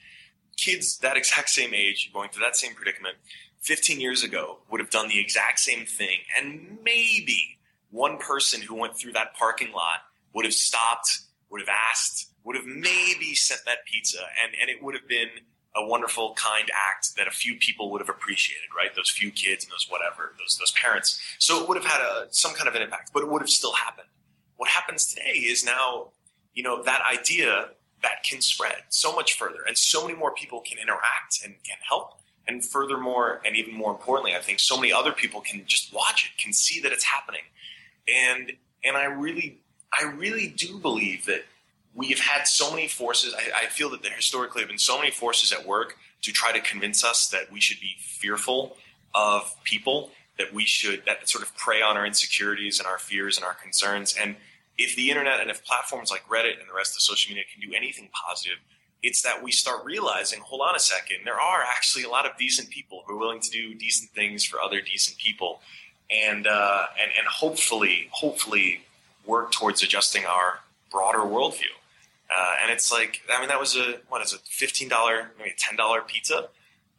kids 0.57 0.97
that 0.97 1.15
exact 1.15 1.49
same 1.49 1.73
age 1.73 2.11
going 2.13 2.29
through 2.29 2.43
that 2.43 2.57
same 2.57 2.73
predicament 2.73 3.15
15 3.61 4.01
years 4.01 4.23
ago 4.23 4.59
would 4.69 4.81
have 4.81 4.89
done 4.89 5.07
the 5.07 5.19
exact 5.19 5.59
same 5.59 5.85
thing, 5.85 6.19
and 6.37 6.79
maybe 6.83 7.57
one 7.91 8.17
person 8.17 8.61
who 8.61 8.75
went 8.75 8.97
through 8.97 9.13
that 9.13 9.33
parking 9.35 9.71
lot 9.71 10.03
would 10.33 10.45
have 10.45 10.53
stopped, 10.53 11.21
would 11.49 11.61
have 11.61 11.69
asked, 11.89 12.28
would 12.43 12.55
have 12.55 12.65
maybe 12.65 13.35
sent 13.35 13.61
that 13.65 13.85
pizza, 13.85 14.19
and 14.43 14.53
and 14.59 14.69
it 14.69 14.83
would 14.83 14.95
have 14.95 15.07
been 15.07 15.29
a 15.75 15.85
wonderful, 15.85 16.33
kind 16.33 16.69
act 16.89 17.15
that 17.15 17.27
a 17.27 17.31
few 17.31 17.55
people 17.55 17.91
would 17.91 18.01
have 18.01 18.09
appreciated, 18.09 18.65
right? 18.75 18.93
Those 18.95 19.09
few 19.09 19.31
kids 19.31 19.63
and 19.63 19.71
those 19.71 19.87
whatever, 19.89 20.33
those 20.39 20.57
those 20.57 20.71
parents. 20.71 21.21
So 21.37 21.61
it 21.61 21.69
would 21.69 21.77
have 21.77 21.85
had 21.85 22.01
a, 22.01 22.27
some 22.31 22.53
kind 22.53 22.67
of 22.67 22.75
an 22.75 22.81
impact, 22.81 23.11
but 23.13 23.23
it 23.23 23.29
would 23.29 23.41
have 23.41 23.49
still 23.49 23.73
happened. 23.73 24.07
What 24.57 24.69
happens 24.69 25.13
today 25.13 25.37
is 25.37 25.63
now, 25.63 26.09
you 26.53 26.63
know, 26.63 26.83
that 26.83 27.01
idea 27.09 27.69
that 28.01 28.23
can 28.23 28.41
spread 28.41 28.77
so 28.89 29.13
much 29.13 29.37
further, 29.37 29.59
and 29.67 29.77
so 29.77 30.05
many 30.07 30.17
more 30.17 30.33
people 30.33 30.61
can 30.61 30.77
interact 30.79 31.39
and 31.43 31.53
can 31.63 31.77
help. 31.87 32.15
And 32.47 32.65
furthermore, 32.65 33.41
and 33.45 33.55
even 33.55 33.75
more 33.75 33.91
importantly, 33.91 34.33
I 34.35 34.39
think 34.39 34.59
so 34.59 34.75
many 34.75 34.91
other 34.91 35.11
people 35.11 35.39
can 35.39 35.63
just 35.67 35.93
watch 35.93 36.25
it, 36.25 36.41
can 36.41 36.51
see 36.51 36.81
that 36.81 36.91
it's 36.91 37.03
happening, 37.03 37.43
and 38.11 38.53
and 38.83 38.97
I 38.97 39.05
really, 39.05 39.59
I 39.93 40.05
really 40.05 40.47
do 40.47 40.79
believe 40.79 41.25
that 41.25 41.43
we've 41.95 42.19
had 42.19 42.43
so 42.43 42.71
many 42.71 42.87
forces. 42.87 43.33
I, 43.33 43.65
I, 43.65 43.65
feel 43.67 43.89
that 43.91 44.03
there 44.03 44.13
historically 44.13 44.61
have 44.61 44.69
been 44.69 44.77
so 44.77 44.97
many 44.97 45.11
forces 45.11 45.51
at 45.51 45.65
work 45.65 45.97
to 46.21 46.31
try 46.31 46.51
to 46.51 46.59
convince 46.59 47.03
us 47.03 47.27
that 47.29 47.51
we 47.51 47.59
should 47.59 47.79
be 47.79 47.95
fearful 47.99 48.77
of 49.15 49.55
people, 49.63 50.11
that 50.37 50.53
we 50.53 50.65
should 50.65 51.03
that 51.05 51.27
sort 51.27 51.43
of 51.43 51.55
prey 51.55 51.81
on 51.81 51.97
our 51.97 52.05
insecurities 52.05 52.79
and 52.79 52.87
our 52.87 52.97
fears 52.97 53.37
and 53.37 53.45
our 53.45 53.53
concerns. 53.53 54.15
And 54.19 54.35
if 54.77 54.95
the 54.95 55.09
internet 55.09 55.39
and 55.39 55.49
if 55.49 55.63
platforms 55.65 56.11
like 56.11 56.27
Reddit 56.27 56.59
and 56.59 56.69
the 56.69 56.73
rest 56.75 56.95
of 56.95 57.01
social 57.01 57.29
media 57.29 57.43
can 57.51 57.67
do 57.67 57.75
anything 57.75 58.09
positive, 58.13 58.59
it's 59.01 59.21
that 59.21 59.43
we 59.43 59.51
start 59.51 59.83
realizing, 59.85 60.41
hold 60.41 60.61
on 60.61 60.75
a 60.75 60.79
second, 60.79 61.19
there 61.23 61.39
are 61.39 61.61
actually 61.61 62.03
a 62.03 62.09
lot 62.09 62.25
of 62.25 62.37
decent 62.37 62.69
people 62.69 63.03
who 63.05 63.13
are 63.13 63.17
willing 63.17 63.39
to 63.39 63.49
do 63.49 63.73
decent 63.73 64.11
things 64.11 64.43
for 64.43 64.61
other 64.61 64.81
decent 64.81 65.17
people, 65.17 65.61
and 66.11 66.47
uh, 66.47 66.85
and 67.01 67.11
and 67.17 67.27
hopefully, 67.27 68.09
hopefully, 68.11 68.81
work 69.25 69.51
towards 69.51 69.83
adjusting 69.83 70.25
our 70.25 70.59
broader 70.91 71.19
worldview. 71.19 71.78
Uh, 72.35 72.53
and 72.61 72.71
it's 72.71 72.91
like, 72.91 73.21
I 73.31 73.39
mean, 73.39 73.49
that 73.49 73.59
was 73.59 73.75
a, 73.75 73.99
what 74.07 74.21
is 74.21 74.33
it, 74.33 74.41
$15, 74.49 74.89
maybe 75.37 75.49
a 75.51 75.75
$10 75.75 76.07
pizza. 76.07 76.49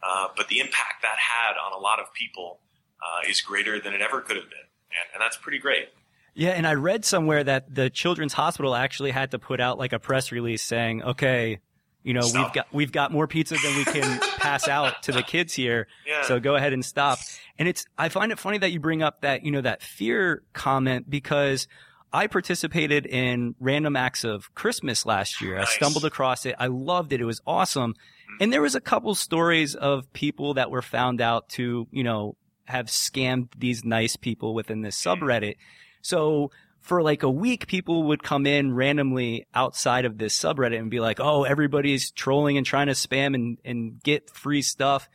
Uh, 0.03 0.29
but 0.37 0.49
the 0.49 0.59
impact 0.61 1.03
that 1.03 1.17
had 1.19 1.53
on 1.65 1.73
a 1.73 1.81
lot 1.81 2.01
of 2.01 2.13
people 2.15 2.59
uh, 3.01 3.29
is 3.29 3.41
greater 3.41 3.81
than 3.81 3.93
it 3.93 4.01
ever 4.01 4.21
could 4.21 4.37
have 4.37 4.49
been. 4.49 4.59
And, 4.59 5.15
and, 5.15 5.21
that's 5.21 5.37
pretty 5.37 5.59
great. 5.59 5.89
Yeah, 6.35 6.51
and 6.51 6.67
I 6.67 6.75
read 6.75 7.05
somewhere 7.05 7.45
that 7.45 7.75
the 7.75 7.91
Children's 7.91 8.33
Hospital 8.33 8.75
actually 8.75 9.11
had 9.11 9.33
to 9.33 9.39
put 9.39 9.61
out 9.61 9.79
like 9.79 9.93
a 9.93 9.99
press 9.99 10.33
release 10.33 10.63
saying, 10.63 11.03
"Okay, 11.03 11.59
you 12.03 12.15
know, 12.15 12.23
Stop. 12.23 12.47
we've 12.47 12.53
got 12.55 12.67
we've 12.73 12.93
got 12.93 13.13
more 13.13 13.27
pizza 13.27 13.57
than 13.63 13.77
we 13.77 13.85
can 13.85 14.21
pass 14.39 14.69
out 14.69 15.03
to 15.05 15.13
the 15.13 15.23
kids 15.23 15.53
here, 15.53 15.87
Yeah. 16.07 16.23
so 16.23 16.41
go 16.41 16.55
ahead 16.55 16.73
and 16.73 16.85
stop." 16.85 17.19
And 17.59 17.69
it's 17.69 17.85
I 17.99 18.09
find 18.09 18.33
it 18.33 18.39
funny 18.39 18.59
that 18.59 18.71
you 18.73 18.81
bring 18.81 19.03
up 19.03 19.21
that 19.23 19.45
you 19.45 19.51
know 19.51 19.61
that 19.61 19.83
fear 19.83 20.43
comment 20.53 21.11
because 21.11 21.67
I 22.13 22.27
participated 22.27 23.07
in 23.07 23.55
Random 23.61 23.97
Acts 23.97 24.25
of 24.25 24.53
Christmas 24.55 25.07
last 25.07 25.41
year. 25.41 25.59
I 25.59 25.65
stumbled 25.65 26.05
across 26.05 26.45
it. 26.47 26.57
I 26.59 26.67
loved 26.67 27.13
it. 27.13 27.21
It 27.21 27.25
was 27.25 27.41
awesome. 27.47 27.93
Mm-hmm. 27.93 28.43
And 28.43 28.53
there 28.53 28.63
was 28.63 28.75
a 28.75 28.81
couple 28.81 29.15
stories 29.15 29.75
of 29.75 30.13
people 30.13 30.55
that 30.55 30.71
were 30.71 30.83
found 30.83 31.21
out 31.21 31.49
to, 31.51 31.87
you 31.91 32.03
know, 32.03 32.37
have 32.65 32.87
scammed 32.87 33.49
these 33.57 33.85
nice 33.85 34.17
people 34.17 34.55
within 34.55 34.83
this 34.83 35.01
mm. 35.01 35.19
subreddit. 35.19 35.57
So 36.03 36.51
for 36.81 37.03
like 37.03 37.23
a 37.23 37.31
week, 37.31 37.67
people 37.67 38.05
would 38.05 38.23
come 38.23 38.47
in 38.47 38.75
randomly 38.75 39.47
outside 39.55 40.05
of 40.05 40.19
this 40.19 40.39
subreddit 40.39 40.79
and 40.79 40.91
be 40.91 41.01
like, 41.01 41.21
Oh, 41.21 41.45
everybody's 41.45 42.11
trolling 42.11 42.57
and 42.57 42.67
trying 42.67 42.87
to 42.87 42.95
spam 42.95 43.35
and, 43.35 43.59
and 43.65 44.03
get 44.03 44.31
free 44.31 44.63
stuff. 44.63 45.09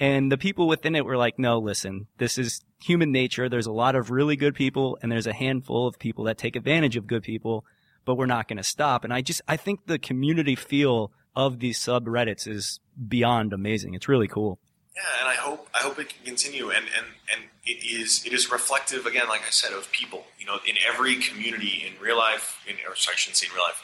And 0.00 0.32
the 0.32 0.38
people 0.38 0.66
within 0.66 0.96
it 0.96 1.04
were 1.04 1.16
like, 1.16 1.38
no, 1.38 1.58
listen, 1.58 2.08
this 2.18 2.36
is 2.36 2.60
human 2.82 3.12
nature. 3.12 3.48
There's 3.48 3.66
a 3.66 3.72
lot 3.72 3.94
of 3.94 4.10
really 4.10 4.36
good 4.36 4.54
people 4.54 4.98
and 5.02 5.10
there's 5.10 5.26
a 5.26 5.32
handful 5.32 5.86
of 5.86 5.98
people 5.98 6.24
that 6.24 6.38
take 6.38 6.56
advantage 6.56 6.96
of 6.96 7.06
good 7.06 7.22
people, 7.22 7.64
but 8.04 8.16
we're 8.16 8.26
not 8.26 8.48
going 8.48 8.56
to 8.58 8.64
stop. 8.64 9.04
And 9.04 9.12
I 9.12 9.20
just, 9.20 9.40
I 9.48 9.56
think 9.56 9.86
the 9.86 9.98
community 9.98 10.54
feel 10.54 11.12
of 11.34 11.60
these 11.60 11.78
subreddits 11.78 12.46
is 12.46 12.80
beyond 13.08 13.52
amazing. 13.52 13.94
It's 13.94 14.08
really 14.08 14.28
cool. 14.28 14.58
Yeah, 14.94 15.02
and 15.20 15.28
I 15.30 15.34
hope 15.34 15.68
I 15.74 15.78
hope 15.78 15.98
it 15.98 16.10
can 16.10 16.22
continue, 16.22 16.68
and 16.68 16.84
and 16.84 17.06
and 17.32 17.44
it 17.64 17.82
is 17.82 18.26
it 18.26 18.34
is 18.34 18.52
reflective 18.52 19.06
again, 19.06 19.26
like 19.26 19.40
I 19.40 19.50
said, 19.50 19.72
of 19.72 19.90
people. 19.90 20.26
You 20.38 20.44
know, 20.44 20.58
in 20.68 20.74
every 20.86 21.16
community, 21.16 21.82
in 21.86 21.98
real 21.98 22.18
life, 22.18 22.62
in, 22.68 22.74
or 22.86 22.94
sorry, 22.94 23.14
I 23.14 23.16
shouldn't 23.16 23.38
say 23.38 23.46
in 23.46 23.54
real 23.54 23.62
life, 23.62 23.82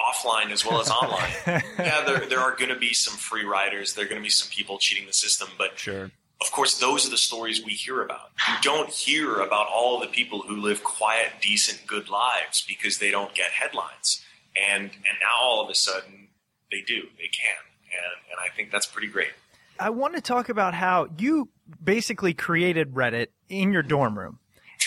offline 0.00 0.50
as 0.52 0.64
well 0.64 0.80
as 0.80 0.90
online. 0.90 1.30
yeah, 1.78 2.04
there 2.04 2.26
there 2.26 2.40
are 2.40 2.56
going 2.56 2.70
to 2.70 2.78
be 2.78 2.94
some 2.94 3.18
free 3.18 3.44
riders. 3.44 3.94
There 3.94 4.06
are 4.06 4.08
going 4.08 4.20
to 4.20 4.24
be 4.24 4.30
some 4.30 4.48
people 4.50 4.78
cheating 4.78 5.06
the 5.06 5.12
system, 5.12 5.48
but 5.58 5.78
Sure. 5.78 6.10
Of 6.46 6.52
course, 6.52 6.78
those 6.78 7.06
are 7.06 7.10
the 7.10 7.16
stories 7.16 7.64
we 7.64 7.72
hear 7.72 8.02
about. 8.02 8.30
You 8.48 8.54
don't 8.62 8.88
hear 8.88 9.40
about 9.40 9.66
all 9.74 9.98
the 10.00 10.06
people 10.06 10.42
who 10.42 10.56
live 10.56 10.84
quiet, 10.84 11.32
decent, 11.42 11.86
good 11.86 12.08
lives 12.08 12.64
because 12.66 12.98
they 12.98 13.10
don't 13.10 13.34
get 13.34 13.50
headlines, 13.50 14.24
and 14.56 14.84
and 14.84 15.18
now 15.20 15.36
all 15.42 15.62
of 15.64 15.68
a 15.70 15.74
sudden 15.74 16.28
they 16.70 16.80
do, 16.80 17.02
they 17.18 17.28
can, 17.28 17.62
and 17.92 18.30
and 18.30 18.38
I 18.40 18.54
think 18.54 18.70
that's 18.70 18.86
pretty 18.86 19.08
great. 19.08 19.30
I 19.78 19.90
want 19.90 20.14
to 20.14 20.20
talk 20.22 20.48
about 20.48 20.72
how 20.74 21.08
you 21.18 21.50
basically 21.82 22.32
created 22.32 22.94
Reddit 22.94 23.26
in 23.48 23.72
your 23.72 23.82
dorm 23.82 24.18
room. 24.18 24.38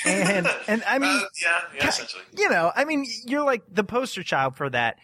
And 0.05 0.47
and 0.67 0.83
I 0.87 0.97
mean 0.97 1.09
Uh, 1.09 1.25
yeah, 1.41 1.61
yeah, 1.75 1.87
essentially. 1.89 2.23
you 2.37 2.49
know, 2.49 2.71
I 2.75 2.85
mean, 2.85 3.05
you're 3.25 3.43
like 3.43 3.63
the 3.71 3.83
poster 3.83 4.23
child 4.23 4.55
for 4.55 4.69
that. 4.69 4.97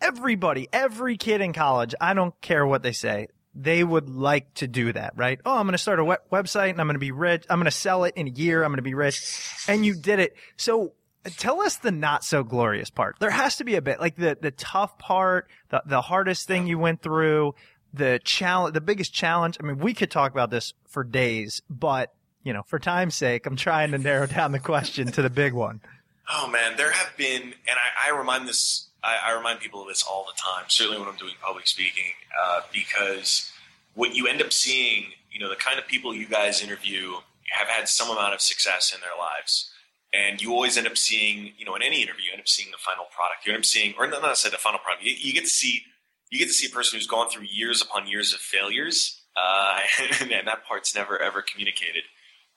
Everybody, 0.00 0.68
every 0.72 1.16
kid 1.16 1.40
in 1.40 1.52
college, 1.52 1.94
I 2.00 2.12
don't 2.14 2.38
care 2.42 2.66
what 2.66 2.82
they 2.82 2.92
say, 2.92 3.28
they 3.58 3.82
would 3.82 4.10
like 4.10 4.52
to 4.54 4.68
do 4.68 4.92
that, 4.92 5.14
right? 5.16 5.40
Oh, 5.44 5.56
I'm 5.56 5.64
going 5.64 5.72
to 5.72 5.78
start 5.78 5.98
a 5.98 6.04
web- 6.04 6.20
website 6.30 6.70
and 6.70 6.80
I'm 6.80 6.86
going 6.86 6.94
to 6.94 7.00
be 7.00 7.10
rich. 7.10 7.44
I'm 7.48 7.58
going 7.58 7.64
to 7.64 7.70
sell 7.70 8.04
it 8.04 8.14
in 8.16 8.28
a 8.28 8.30
year. 8.30 8.62
I'm 8.62 8.70
going 8.70 8.76
to 8.76 8.82
be 8.82 8.94
rich. 8.94 9.22
And 9.66 9.84
you 9.84 9.94
did 9.94 10.18
it. 10.18 10.36
So 10.56 10.92
uh, 11.24 11.30
tell 11.38 11.62
us 11.62 11.76
the 11.76 11.90
not 11.90 12.22
so 12.22 12.44
glorious 12.44 12.90
part. 12.90 13.16
There 13.18 13.30
has 13.30 13.56
to 13.56 13.64
be 13.64 13.76
a 13.76 13.82
bit 13.82 13.98
like 13.98 14.16
the, 14.16 14.36
the 14.40 14.50
tough 14.50 14.98
part, 14.98 15.48
the, 15.70 15.82
the 15.86 16.02
hardest 16.02 16.46
thing 16.46 16.66
you 16.66 16.78
went 16.78 17.00
through, 17.00 17.54
the 17.94 18.20
challenge, 18.22 18.74
the 18.74 18.82
biggest 18.82 19.14
challenge. 19.14 19.56
I 19.58 19.64
mean, 19.64 19.78
we 19.78 19.94
could 19.94 20.10
talk 20.10 20.32
about 20.32 20.50
this 20.50 20.74
for 20.88 21.02
days, 21.02 21.62
but 21.70 22.12
you 22.42 22.52
know, 22.52 22.62
for 22.66 22.78
time's 22.78 23.14
sake, 23.14 23.46
I'm 23.46 23.56
trying 23.56 23.92
to 23.92 23.98
narrow 23.98 24.26
down 24.26 24.52
the 24.52 24.60
question 24.60 25.08
to 25.12 25.22
the 25.22 25.30
big 25.30 25.52
one. 25.52 25.80
Oh 26.28 26.48
man, 26.48 26.76
there 26.76 26.90
have 26.90 27.16
been, 27.16 27.40
and 27.40 27.52
I, 27.54 28.08
I 28.08 28.18
remind 28.18 28.48
this, 28.48 28.88
I, 29.06 29.30
I 29.30 29.36
remind 29.36 29.60
people 29.60 29.82
of 29.82 29.88
this 29.88 30.02
all 30.02 30.26
the 30.26 30.38
time. 30.40 30.64
Certainly 30.68 30.98
when 30.98 31.08
I'm 31.08 31.16
doing 31.16 31.34
public 31.40 31.68
speaking, 31.68 32.12
uh, 32.42 32.62
because 32.72 33.52
what 33.94 34.14
you 34.14 34.26
end 34.26 34.42
up 34.42 34.52
seeing, 34.52 35.12
you 35.30 35.38
know, 35.38 35.48
the 35.48 35.56
kind 35.56 35.78
of 35.78 35.86
people 35.86 36.14
you 36.14 36.26
guys 36.26 36.62
interview 36.62 37.12
have 37.52 37.68
had 37.68 37.88
some 37.88 38.10
amount 38.10 38.34
of 38.34 38.40
success 38.40 38.92
in 38.92 39.00
their 39.00 39.16
lives, 39.16 39.70
and 40.12 40.42
you 40.42 40.52
always 40.52 40.76
end 40.76 40.88
up 40.88 40.98
seeing, 40.98 41.52
you 41.56 41.64
know, 41.64 41.76
in 41.76 41.82
any 41.82 42.02
interview, 42.02 42.24
you 42.26 42.32
end 42.32 42.40
up 42.40 42.48
seeing 42.48 42.70
the 42.72 42.78
final 42.78 43.04
product. 43.14 43.46
You 43.46 43.52
end 43.52 43.60
up 43.60 43.64
seeing, 43.64 43.94
or 43.96 44.06
not 44.08 44.36
say 44.36 44.50
the 44.50 44.56
final 44.56 44.80
product. 44.80 45.04
You, 45.04 45.14
you 45.16 45.32
get 45.32 45.44
to 45.44 45.50
see, 45.50 45.82
you 46.30 46.38
get 46.40 46.48
to 46.48 46.54
see 46.54 46.66
a 46.66 46.74
person 46.74 46.98
who's 46.98 47.06
gone 47.06 47.30
through 47.30 47.46
years 47.48 47.80
upon 47.80 48.08
years 48.08 48.34
of 48.34 48.40
failures, 48.40 49.22
uh, 49.36 49.78
and, 50.20 50.32
and 50.32 50.48
that 50.48 50.66
part's 50.66 50.94
never 50.96 51.20
ever 51.22 51.42
communicated. 51.42 52.02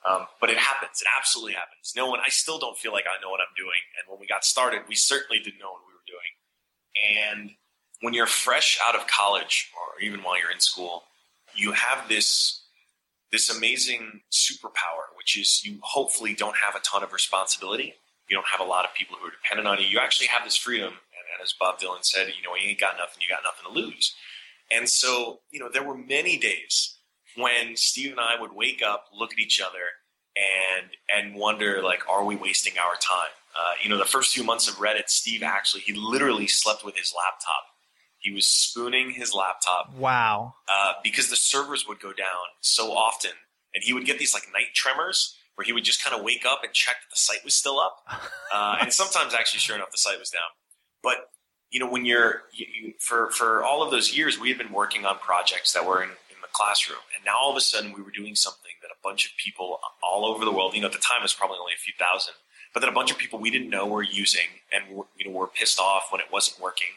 Um, 0.09 0.27
but 0.39 0.49
it 0.49 0.57
happens. 0.57 1.01
It 1.01 1.07
absolutely 1.19 1.53
happens. 1.53 1.91
No 1.93 2.07
one, 2.07 2.21
I 2.25 2.29
still 2.29 2.57
don't 2.57 2.77
feel 2.77 2.93
like 2.93 3.03
I 3.03 3.21
know 3.21 3.29
what 3.29 3.41
I'm 3.41 3.51
doing. 3.57 3.83
And 3.99 4.09
when 4.09 4.17
we 4.17 4.27
got 4.27 4.45
started, 4.45 4.83
we 4.87 4.95
certainly 4.95 5.43
didn't 5.43 5.59
know 5.59 5.71
what. 5.75 5.88
And 7.09 7.51
when 8.01 8.13
you're 8.13 8.27
fresh 8.27 8.79
out 8.85 8.95
of 8.95 9.07
college 9.07 9.69
or 9.75 10.01
even 10.01 10.21
while 10.21 10.39
you're 10.39 10.51
in 10.51 10.59
school, 10.59 11.03
you 11.55 11.71
have 11.71 12.07
this, 12.07 12.61
this 13.31 13.49
amazing 13.49 14.21
superpower, 14.31 15.09
which 15.17 15.37
is 15.37 15.63
you 15.63 15.79
hopefully 15.81 16.33
don't 16.33 16.55
have 16.55 16.75
a 16.75 16.79
ton 16.79 17.03
of 17.03 17.11
responsibility. 17.11 17.95
You 18.29 18.35
don't 18.35 18.47
have 18.47 18.65
a 18.65 18.69
lot 18.69 18.85
of 18.85 18.93
people 18.93 19.17
who 19.19 19.27
are 19.27 19.31
dependent 19.31 19.67
on 19.67 19.79
you. 19.79 19.87
You 19.87 19.99
actually 19.99 20.27
have 20.27 20.43
this 20.43 20.55
freedom. 20.55 20.89
And, 20.89 21.25
and 21.33 21.43
as 21.43 21.53
Bob 21.59 21.79
Dylan 21.79 22.03
said, 22.03 22.27
you 22.27 22.43
know, 22.43 22.55
you 22.55 22.69
ain't 22.69 22.79
got 22.79 22.97
nothing, 22.97 23.21
you 23.21 23.33
got 23.33 23.43
nothing 23.43 23.73
to 23.73 23.87
lose. 23.87 24.13
And 24.71 24.87
so, 24.87 25.39
you 25.49 25.59
know, 25.59 25.69
there 25.71 25.83
were 25.83 25.97
many 25.97 26.37
days 26.37 26.97
when 27.35 27.75
Steve 27.75 28.11
and 28.11 28.19
I 28.19 28.39
would 28.39 28.53
wake 28.53 28.81
up, 28.85 29.05
look 29.13 29.33
at 29.33 29.39
each 29.39 29.59
other, 29.59 29.79
and 30.35 30.91
and 31.13 31.35
wonder 31.39 31.81
like, 31.83 32.07
are 32.07 32.23
we 32.23 32.35
wasting 32.35 32.73
our 32.77 32.95
time? 32.95 33.33
Uh, 33.55 33.71
you 33.83 33.89
know, 33.89 33.97
the 33.97 34.05
first 34.05 34.33
few 34.33 34.43
months 34.43 34.67
of 34.67 34.75
Reddit, 34.75 35.09
Steve 35.09 35.43
actually 35.43 35.81
he 35.81 35.93
literally 35.93 36.47
slept 36.47 36.83
with 36.85 36.95
his 36.95 37.13
laptop. 37.15 37.63
He 38.19 38.31
was 38.31 38.45
spooning 38.45 39.11
his 39.11 39.33
laptop 39.33 39.95
Wow. 39.95 40.55
uh, 40.67 40.93
because 41.03 41.29
the 41.29 41.35
servers 41.37 41.87
would 41.87 41.99
go 41.99 42.11
down 42.13 42.45
so 42.61 42.91
often, 42.91 43.31
and 43.73 43.83
he 43.83 43.93
would 43.93 44.05
get 44.05 44.19
these 44.19 44.33
like 44.33 44.43
night 44.53 44.73
tremors 44.73 45.35
where 45.55 45.65
he 45.65 45.73
would 45.73 45.83
just 45.83 46.03
kind 46.03 46.15
of 46.15 46.23
wake 46.23 46.45
up 46.45 46.61
and 46.63 46.71
check 46.73 46.95
that 47.01 47.09
the 47.09 47.15
site 47.17 47.43
was 47.43 47.53
still 47.53 47.79
up, 47.79 47.97
uh, 48.53 48.77
and 48.81 48.93
sometimes 48.93 49.33
actually, 49.33 49.59
sure 49.59 49.75
enough, 49.75 49.91
the 49.91 49.97
site 49.97 50.19
was 50.19 50.29
down. 50.29 50.49
But 51.01 51.29
you 51.71 51.79
know, 51.79 51.89
when 51.89 52.05
you're 52.05 52.43
you, 52.53 52.65
you, 52.81 52.93
for 52.99 53.29
for 53.31 53.63
all 53.63 53.83
of 53.83 53.91
those 53.91 54.15
years, 54.15 54.39
we 54.39 54.49
had 54.49 54.57
been 54.57 54.71
working 54.73 55.05
on 55.05 55.17
projects 55.19 55.73
that 55.73 55.85
were 55.85 56.01
in, 56.03 56.09
in 56.09 56.39
the 56.41 56.47
classroom, 56.51 56.99
and 57.15 57.23
now 57.25 57.35
all 57.39 57.51
of 57.51 57.57
a 57.57 57.61
sudden, 57.61 57.93
we 57.93 58.01
were 58.01 58.11
doing 58.11 58.35
something 58.35 58.71
that 58.81 58.87
a 58.89 58.99
bunch 59.03 59.25
of 59.25 59.31
people 59.37 59.79
all 60.03 60.25
over 60.25 60.43
the 60.45 60.51
world, 60.51 60.73
you 60.75 60.81
know, 60.81 60.87
at 60.87 60.93
the 60.93 60.99
time 60.99 61.19
it 61.19 61.23
was 61.23 61.33
probably 61.33 61.57
only 61.59 61.73
a 61.73 61.77
few 61.81 61.93
thousand, 61.99 62.33
but 62.73 62.79
then 62.81 62.89
a 62.89 62.93
bunch 62.93 63.11
of 63.11 63.17
people 63.17 63.39
we 63.39 63.49
didn't 63.51 63.69
know 63.69 63.85
were 63.87 64.03
using, 64.03 64.47
and 64.71 64.95
were, 64.95 65.05
you 65.17 65.25
know, 65.25 65.35
were 65.37 65.47
pissed 65.47 65.79
off 65.79 66.07
when 66.11 66.21
it 66.21 66.27
wasn't 66.31 66.59
working. 66.59 66.87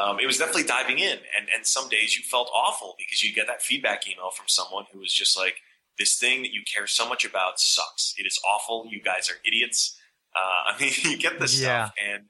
Um, 0.00 0.18
it 0.18 0.26
was 0.26 0.38
definitely 0.38 0.64
diving 0.64 0.98
in, 0.98 1.18
and 1.36 1.48
and 1.54 1.66
some 1.66 1.88
days 1.88 2.16
you 2.16 2.22
felt 2.24 2.50
awful 2.54 2.94
because 2.98 3.22
you 3.22 3.32
get 3.34 3.46
that 3.46 3.62
feedback 3.62 4.08
email 4.08 4.30
from 4.30 4.46
someone 4.48 4.84
who 4.92 4.98
was 4.98 5.12
just 5.12 5.36
like, 5.36 5.56
"This 5.98 6.16
thing 6.18 6.42
that 6.42 6.52
you 6.52 6.62
care 6.64 6.86
so 6.88 7.08
much 7.08 7.24
about 7.24 7.60
sucks. 7.60 8.14
It 8.18 8.26
is 8.26 8.40
awful. 8.48 8.86
You 8.90 9.00
guys 9.00 9.30
are 9.30 9.36
idiots." 9.46 9.96
Uh, 10.34 10.72
I 10.74 10.80
mean, 10.80 10.92
you 11.04 11.16
get 11.16 11.38
this 11.38 11.60
Yeah. 11.60 11.84
stuff, 11.86 11.94
and 12.04 12.24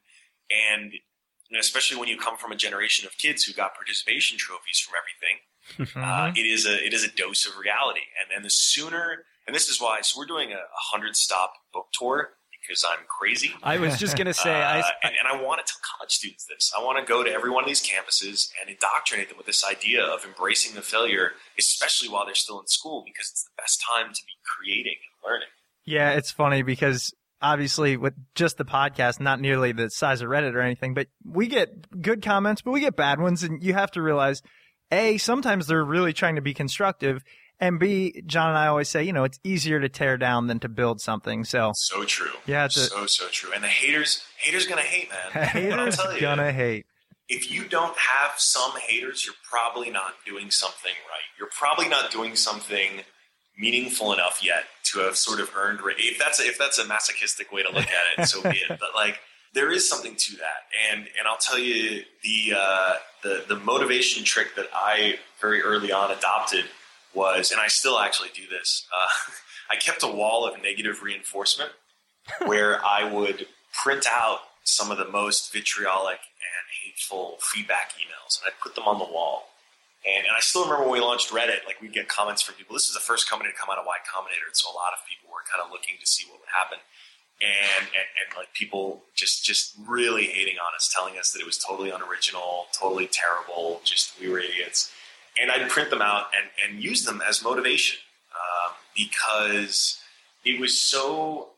and 0.50 0.92
you 0.92 1.00
know, 1.52 1.60
especially 1.60 1.98
when 1.98 2.08
you 2.08 2.18
come 2.18 2.36
from 2.36 2.52
a 2.52 2.56
generation 2.56 3.06
of 3.06 3.16
kids 3.16 3.44
who 3.44 3.54
got 3.54 3.74
participation 3.74 4.36
trophies 4.36 4.78
from 4.78 4.94
everything, 5.00 5.96
uh, 6.02 6.26
Mm-hmm. 6.32 6.36
it 6.36 6.46
is 6.46 6.66
a 6.66 6.84
it 6.86 6.92
is 6.92 7.02
a 7.02 7.08
dose 7.08 7.46
of 7.46 7.56
reality. 7.56 8.02
And 8.20 8.36
and 8.36 8.44
the 8.44 8.50
sooner, 8.50 9.24
and 9.46 9.56
this 9.56 9.70
is 9.70 9.80
why, 9.80 10.02
so 10.02 10.18
we're 10.18 10.26
doing 10.26 10.52
a, 10.52 10.56
a 10.56 10.82
hundred 10.92 11.16
stop 11.16 11.54
book 11.72 11.86
tour 11.94 12.32
because 12.66 12.84
I'm 12.88 13.04
crazy. 13.06 13.52
I 13.62 13.78
was 13.78 13.98
just 13.98 14.16
going 14.16 14.26
to 14.26 14.34
say, 14.34 14.52
I, 14.52 14.80
Uh, 14.80 14.84
and, 15.02 15.12
and 15.18 15.28
I 15.28 15.42
want 15.42 15.64
to 15.64 15.70
tell 15.70 15.80
college 15.98 16.12
students 16.12 16.46
this. 16.46 16.72
I 16.76 16.82
want 16.82 16.98
to 16.98 17.04
go 17.04 17.22
to 17.22 17.30
every 17.30 17.50
one 17.50 17.64
of 17.64 17.68
these 17.68 17.82
campuses 17.82 18.50
and 18.60 18.70
indoctrinate 18.70 19.28
them 19.28 19.36
with 19.36 19.46
this 19.46 19.64
idea 19.64 20.02
of 20.02 20.24
embracing 20.24 20.74
the 20.74 20.82
failure, 20.82 21.32
especially 21.58 22.08
while 22.08 22.24
they're 22.24 22.34
still 22.34 22.60
in 22.60 22.66
school, 22.66 23.02
because 23.04 23.28
it's 23.30 23.44
the 23.44 23.62
best 23.62 23.82
time 23.82 24.12
to 24.12 24.22
be 24.22 24.32
creating 24.56 24.94
and 24.94 25.30
learning. 25.30 25.48
Yeah, 25.84 26.12
it's 26.12 26.30
funny 26.30 26.62
because 26.62 27.12
obviously 27.42 27.96
with 27.96 28.14
just 28.34 28.56
the 28.56 28.64
podcast, 28.64 29.20
not 29.20 29.40
nearly 29.40 29.72
the 29.72 29.90
size 29.90 30.22
of 30.22 30.28
Reddit 30.28 30.54
or 30.54 30.60
anything, 30.60 30.94
but 30.94 31.08
we 31.24 31.46
get 31.46 32.00
good 32.00 32.22
comments, 32.22 32.62
but 32.62 32.70
we 32.70 32.80
get 32.80 32.96
bad 32.96 33.20
ones. 33.20 33.42
And 33.42 33.62
you 33.62 33.74
have 33.74 33.90
to 33.92 34.02
realize, 34.02 34.40
A, 34.90 35.18
sometimes 35.18 35.66
they're 35.66 35.84
really 35.84 36.14
trying 36.14 36.36
to 36.36 36.42
be 36.42 36.54
constructive. 36.54 37.22
And 37.60 37.78
B, 37.78 38.22
John 38.26 38.48
and 38.50 38.58
I 38.58 38.66
always 38.66 38.88
say, 38.88 39.04
you 39.04 39.12
know, 39.12 39.24
it's 39.24 39.38
easier 39.44 39.80
to 39.80 39.88
tear 39.88 40.16
down 40.16 40.48
than 40.48 40.58
to 40.60 40.68
build 40.68 41.00
something. 41.00 41.44
So 41.44 41.72
So 41.74 42.04
true. 42.04 42.32
Yeah, 42.46 42.64
it's 42.66 42.76
a- 42.76 42.86
so 42.86 43.06
so 43.06 43.26
true. 43.28 43.52
And 43.54 43.62
the 43.64 43.68
haters, 43.68 44.22
haters 44.38 44.66
gonna 44.66 44.82
hate, 44.82 45.08
man. 45.10 45.46
Haters 45.48 45.96
tell 45.96 46.12
you, 46.14 46.20
gonna 46.20 46.52
hate. 46.52 46.86
if 47.28 47.50
you 47.50 47.64
don't 47.64 47.96
have 47.96 48.32
some 48.36 48.72
haters, 48.86 49.24
you're 49.24 49.36
probably 49.48 49.90
not 49.90 50.14
doing 50.26 50.50
something 50.50 50.92
right. 51.08 51.28
You're 51.38 51.48
probably 51.56 51.88
not 51.88 52.10
doing 52.10 52.34
something 52.36 53.02
meaningful 53.56 54.12
enough 54.12 54.40
yet 54.42 54.64
to 54.92 54.98
have 55.00 55.16
sort 55.16 55.40
of 55.40 55.50
earned. 55.56 55.80
Ra- 55.80 55.92
if 55.96 56.18
that's 56.18 56.40
a, 56.40 56.44
if 56.46 56.58
that's 56.58 56.78
a 56.78 56.86
masochistic 56.86 57.52
way 57.52 57.62
to 57.62 57.70
look 57.70 57.86
at 57.86 58.18
it, 58.18 58.26
so 58.26 58.42
be 58.42 58.48
it. 58.50 58.68
But 58.68 58.94
like 58.96 59.20
there 59.54 59.70
is 59.70 59.88
something 59.88 60.16
to 60.16 60.36
that, 60.38 60.66
and 60.92 61.02
and 61.18 61.28
I'll 61.28 61.38
tell 61.38 61.58
you 61.58 62.02
the 62.24 62.54
uh, 62.56 62.92
the 63.22 63.44
the 63.48 63.56
motivation 63.56 64.24
trick 64.24 64.56
that 64.56 64.66
I 64.74 65.18
very 65.40 65.62
early 65.62 65.92
on 65.92 66.10
adopted 66.10 66.64
was, 67.14 67.50
and 67.50 67.60
I 67.60 67.68
still 67.68 67.98
actually 67.98 68.30
do 68.34 68.42
this. 68.48 68.86
Uh, 68.94 69.32
I 69.70 69.76
kept 69.76 70.02
a 70.02 70.08
wall 70.08 70.46
of 70.46 70.62
negative 70.62 71.02
reinforcement. 71.02 71.70
where 72.46 72.84
I 72.84 73.04
would 73.10 73.46
print 73.82 74.06
out 74.10 74.40
some 74.64 74.90
of 74.90 74.98
the 74.98 75.08
most 75.08 75.52
vitriolic 75.52 76.18
and 76.18 76.64
hateful 76.84 77.36
feedback 77.40 77.92
emails, 78.00 78.40
and 78.40 78.48
I'd 78.48 78.60
put 78.62 78.74
them 78.74 78.84
on 78.84 78.98
the 78.98 79.04
wall. 79.04 79.48
And, 80.04 80.26
and 80.26 80.36
I 80.36 80.40
still 80.40 80.64
remember 80.64 80.84
when 80.84 80.92
we 80.92 81.00
launched 81.00 81.30
Reddit, 81.30 81.64
like 81.66 81.80
we'd 81.80 81.92
get 81.92 82.08
comments 82.08 82.42
from 82.42 82.56
people. 82.56 82.74
This 82.74 82.88
is 82.88 82.94
the 82.94 83.00
first 83.00 83.28
company 83.28 83.50
to 83.50 83.56
come 83.56 83.70
out 83.70 83.78
of 83.78 83.84
Y 83.86 83.96
Combinator, 84.04 84.48
and 84.48 84.56
so 84.56 84.70
a 84.70 84.76
lot 84.76 84.92
of 84.92 85.00
people 85.08 85.32
were 85.32 85.44
kind 85.48 85.64
of 85.64 85.72
looking 85.72 85.96
to 86.00 86.06
see 86.06 86.24
what 86.28 86.40
would 86.40 86.52
happen. 86.52 86.78
And, 87.42 87.88
and, 87.92 88.08
and 88.20 88.28
like 88.38 88.54
people 88.54 89.02
just 89.14 89.44
just 89.44 89.74
really 89.88 90.24
hating 90.24 90.56
on 90.56 90.72
us, 90.76 90.88
telling 90.94 91.18
us 91.18 91.32
that 91.32 91.40
it 91.40 91.46
was 91.46 91.58
totally 91.58 91.90
unoriginal, 91.90 92.66
totally 92.72 93.08
terrible, 93.10 93.80
just 93.84 94.18
we 94.20 94.28
were 94.28 94.38
idiots. 94.38 94.92
And 95.40 95.50
I'd 95.50 95.68
print 95.68 95.90
them 95.90 96.02
out 96.02 96.26
and, 96.36 96.74
and 96.74 96.82
use 96.82 97.04
them 97.04 97.22
as 97.28 97.42
motivation 97.42 97.98
um, 98.34 98.72
because 98.96 100.00
it 100.44 100.60
was 100.60 100.80
so 100.80 101.48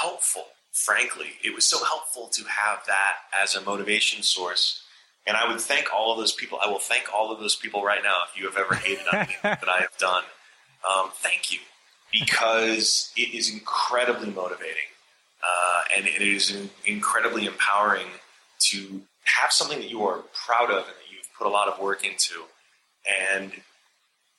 helpful. 0.00 0.44
Frankly, 0.72 1.32
it 1.44 1.54
was 1.54 1.64
so 1.64 1.84
helpful 1.84 2.28
to 2.28 2.44
have 2.44 2.80
that 2.86 3.16
as 3.42 3.54
a 3.54 3.60
motivation 3.60 4.22
source 4.22 4.82
and 5.26 5.36
I 5.36 5.48
would 5.48 5.60
thank 5.60 5.92
all 5.94 6.12
of 6.12 6.18
those 6.18 6.32
people. 6.32 6.58
I 6.62 6.68
will 6.68 6.78
thank 6.78 7.12
all 7.14 7.32
of 7.32 7.40
those 7.40 7.54
people 7.54 7.84
right 7.84 8.02
now 8.02 8.16
if 8.28 8.40
you 8.40 8.46
have 8.46 8.56
ever 8.56 8.74
hated 8.74 9.04
on 9.12 9.20
me 9.28 9.36
that 9.42 9.68
I 9.68 9.80
have 9.80 9.96
done. 9.98 10.24
Um, 10.88 11.10
thank 11.14 11.52
you, 11.52 11.58
because 12.10 13.12
it 13.16 13.34
is 13.34 13.52
incredibly 13.52 14.30
motivating, 14.30 14.88
uh, 15.44 15.82
and 15.96 16.06
it 16.06 16.22
is 16.22 16.56
incredibly 16.86 17.46
empowering 17.46 18.06
to 18.70 19.02
have 19.24 19.52
something 19.52 19.78
that 19.78 19.90
you 19.90 20.02
are 20.02 20.24
proud 20.46 20.70
of 20.70 20.78
and 20.78 20.86
that 20.86 21.12
you've 21.12 21.28
put 21.38 21.46
a 21.46 21.50
lot 21.50 21.68
of 21.68 21.78
work 21.78 22.04
into, 22.04 22.34
and 23.08 23.52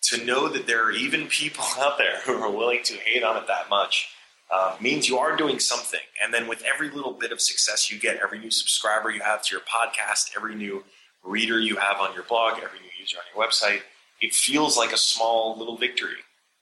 to 0.04 0.24
know 0.26 0.50
that 0.50 0.68
there 0.68 0.84
are 0.84 0.92
even 0.92 1.28
people 1.28 1.64
out 1.80 1.98
there 1.98 2.20
who 2.26 2.34
are 2.42 2.52
willing 2.52 2.84
to 2.84 2.94
hate 2.94 3.24
on 3.24 3.38
it 3.38 3.48
that 3.48 3.70
much 3.70 4.10
uh, 4.52 4.76
means 4.82 5.08
you 5.08 5.18
are 5.18 5.36
doing 5.38 5.60
something. 5.60 6.00
And 6.22 6.34
then 6.34 6.48
with 6.48 6.64
every 6.64 6.90
little 6.90 7.14
bit 7.14 7.32
of 7.32 7.40
success 7.40 7.90
you 7.90 7.98
get, 7.98 8.18
every 8.18 8.38
new 8.38 8.52
subscriber 8.52 9.10
you 9.10 9.22
have 9.22 9.42
to 9.44 9.56
your 9.56 9.62
podcast, 9.62 10.32
every 10.36 10.56
new 10.56 10.84
reader 11.24 11.60
you 11.60 11.78
have 11.78 12.00
on 12.00 12.14
your 12.14 12.24
blog, 12.24 12.56
every 12.58 12.80
new 12.80 12.90
user 13.00 13.18
on 13.18 13.24
your 13.34 13.48
website, 13.48 13.82
it 14.20 14.34
feels 14.34 14.78
like 14.78 14.92
a 14.92 14.98
small 14.98 15.58
little 15.58 15.78
victory. 15.78 16.18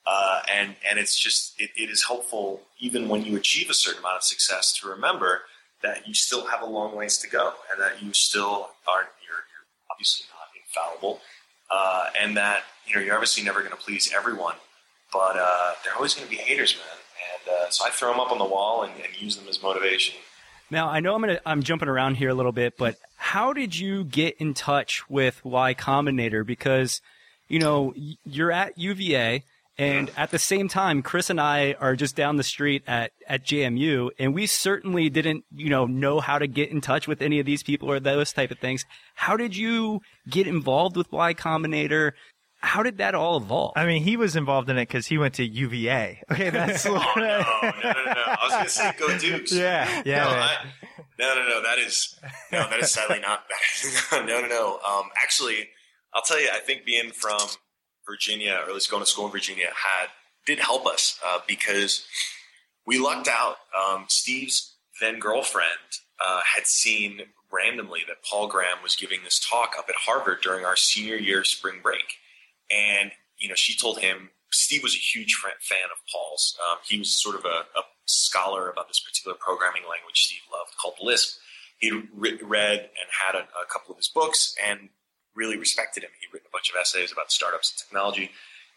Uh, 0.06 0.42
and 0.52 0.76
and 0.90 0.98
it's 0.98 1.20
just 1.20 1.60
it, 1.60 1.70
it 1.76 1.90
is 1.90 2.04
helpful 2.06 2.62
even 2.80 3.10
when 3.10 3.24
you 3.24 3.36
achieve 3.36 3.70
a 3.70 3.74
certain 3.74 4.00
amount 4.00 4.16
of 4.16 4.24
success 4.24 4.74
to 4.74 4.88
remember 4.88 5.42
that 5.84 6.08
you 6.08 6.14
still 6.14 6.48
have 6.48 6.62
a 6.62 6.66
long 6.66 6.96
ways 6.96 7.18
to 7.18 7.30
go 7.30 7.54
and 7.72 7.82
that 7.82 8.02
you 8.02 8.12
still 8.14 8.70
aren't 8.88 9.10
you're, 9.22 9.36
you're 9.36 9.68
obviously 9.92 10.26
not 10.32 10.48
infallible 10.58 11.22
uh, 11.72 12.06
and 12.20 12.38
that 12.38 12.64
you 12.88 12.96
know 12.96 13.02
you're 13.02 13.16
obviously 13.16 13.44
never 13.44 13.60
going 13.60 13.72
to 13.72 13.78
please 13.78 14.12
everyone 14.16 14.56
but 15.12 15.36
uh, 15.36 15.72
there 15.84 15.94
are 15.94 15.96
always 15.96 16.14
going 16.14 16.28
to 16.28 16.32
be 16.32 16.38
haters 16.38 16.76
man 16.76 17.00
and 17.30 17.56
uh, 17.56 17.70
so 17.70 17.86
I 17.86 17.90
throw 17.90 18.12
them 18.12 18.20
up 18.20 18.32
on 18.32 18.38
the 18.38 18.46
wall 18.46 18.84
and, 18.84 18.94
and 18.94 19.22
use 19.22 19.36
them 19.36 19.48
as 19.48 19.62
motivation. 19.62 20.16
Now 20.72 20.90
I 20.90 21.00
know 21.00 21.16
I'm 21.16 21.22
gonna 21.22 21.40
I'm 21.46 21.64
jumping 21.64 21.90
around 21.90 22.16
here 22.16 22.30
a 22.30 22.34
little 22.34 22.52
bit, 22.52 22.78
but 22.78 22.96
how 23.16 23.54
did 23.54 23.78
you 23.78 24.04
get 24.04 24.38
in 24.38 24.54
touch 24.54 25.10
with 25.10 25.44
Y 25.44 25.74
Combinator? 25.74 26.46
Because 26.46 27.02
you 27.48 27.60
know 27.60 27.94
you're 27.96 28.52
at 28.52 28.78
UVA, 28.78 29.44
and 29.80 30.12
at 30.16 30.30
the 30.30 30.38
same 30.38 30.68
time, 30.68 31.02
Chris 31.02 31.30
and 31.30 31.40
I 31.42 31.76
are 31.80 31.96
just 31.96 32.16
down 32.16 32.36
the 32.36 32.44
street 32.44 32.84
at 32.86 33.12
at 33.28 33.46
JMU, 33.46 34.10
and 34.20 34.34
we 34.34 34.46
certainly 34.46 35.10
didn't 35.10 35.46
you 35.56 35.70
know 35.70 35.86
know 35.86 36.20
how 36.20 36.38
to 36.38 36.48
get 36.48 36.70
in 36.70 36.82
touch 36.82 37.08
with 37.08 37.22
any 37.22 37.40
of 37.40 37.46
these 37.46 37.64
people 37.64 37.90
or 37.90 38.00
those 38.00 38.32
type 38.32 38.52
of 38.52 38.60
things. 38.60 38.86
How 39.16 39.38
did 39.38 39.56
you 39.56 40.02
get 40.30 40.46
involved 40.46 40.96
with 40.96 41.12
Y 41.12 41.34
Combinator? 41.34 42.12
how 42.62 42.84
did 42.84 42.98
that 42.98 43.16
all 43.16 43.38
evolve? 43.38 43.74
I 43.76 43.86
mean, 43.86 44.04
he 44.04 44.18
was 44.18 44.36
involved 44.36 44.70
in 44.70 44.78
it 44.78 44.88
because 44.88 45.08
he 45.08 45.18
went 45.18 45.36
to 45.36 45.46
UVA. 45.46 46.22
Okay, 46.32 46.50
that's 46.50 46.86
oh, 46.86 46.94
no, 47.16 47.22
no, 47.22 47.72
no, 47.84 48.04
no. 48.04 48.24
I 48.28 48.38
was 48.44 48.52
going 48.52 48.64
to 48.66 48.70
say 48.70 48.94
go 49.00 49.18
Dukes. 49.18 49.52
Yeah, 49.52 50.04
yeah. 50.06 50.24
No, 50.26 50.30
I, 50.30 50.56
no, 51.18 51.36
no, 51.36 51.50
no. 51.50 51.64
That 51.64 51.80
is 51.80 52.20
no, 52.52 52.70
that 52.70 52.80
is 52.80 52.92
sadly 52.92 53.20
not. 53.20 53.46
That 54.12 54.26
no, 54.28 54.42
no, 54.42 54.48
no. 54.48 54.80
Um, 54.88 55.10
actually, 55.16 55.70
I'll 56.14 56.22
tell 56.22 56.40
you. 56.40 56.50
I 56.54 56.60
think 56.60 56.86
being 56.86 57.12
from 57.12 57.40
Virginia, 58.10 58.60
or 58.64 58.70
at 58.70 58.74
least 58.74 58.90
going 58.90 59.04
to 59.04 59.10
school 59.10 59.26
in 59.26 59.32
Virginia, 59.32 59.68
had 59.68 60.10
did 60.46 60.60
help 60.60 60.88
us 60.88 61.20
uh, 61.26 61.40
because 61.48 62.06
we 62.86 62.98
lucked 62.98 63.28
out. 63.28 63.58
Um, 63.78 64.06
Steve's 64.08 64.76
then 65.00 65.20
girlfriend 65.20 65.70
uh, 66.26 66.42
had 66.56 66.66
seen 66.66 67.22
randomly 67.52 68.02
that 68.08 68.24
Paul 68.30 68.48
Graham 68.48 68.78
was 68.84 68.96
giving 68.96 69.20
this 69.24 69.40
talk 69.40 69.74
up 69.78 69.86
at 69.90 69.96
Harvard 69.96 70.40
during 70.42 70.66
our 70.66 70.76
senior 70.76 71.16
year 71.16 71.44
spring 71.44 71.80
break 71.82 72.18
and, 72.70 73.12
you 73.38 73.50
know, 73.50 73.56
she 73.56 73.76
told 73.76 74.00
him 74.00 74.30
Steve 74.52 74.84
was 74.84 74.96
a 74.96 74.98
huge 74.98 75.36
fan 75.36 75.90
of 75.92 76.00
Paul's. 76.12 76.58
Um, 76.70 76.78
he 76.88 77.00
was 77.00 77.12
sort 77.12 77.36
of 77.36 77.46
a, 77.46 77.66
a, 77.78 77.84
scholar 78.12 78.72
about 78.72 78.88
this 78.88 79.00
particular 79.00 79.38
programming 79.40 79.84
language 79.84 80.16
Steve 80.16 80.42
loved 80.52 80.76
called 80.78 80.96
Lisp. 81.00 81.38
He 81.78 81.92
read 81.92 82.80
and 82.80 83.10
had 83.12 83.36
a, 83.36 83.44
a, 83.44 83.66
couple 83.72 83.92
of 83.92 83.98
his 83.98 84.08
books 84.08 84.56
and 84.68 84.90
really 85.36 85.58
respected 85.58 86.04
him. 86.04 86.10
He'd 86.20 86.34
written 86.34 86.48
a 86.50 86.54
bunch 86.54 86.70
of 86.70 86.76
essays 86.80 87.12
about 87.12 87.32
startups 87.32 87.72
and 87.72 87.80
technology. 87.80 88.32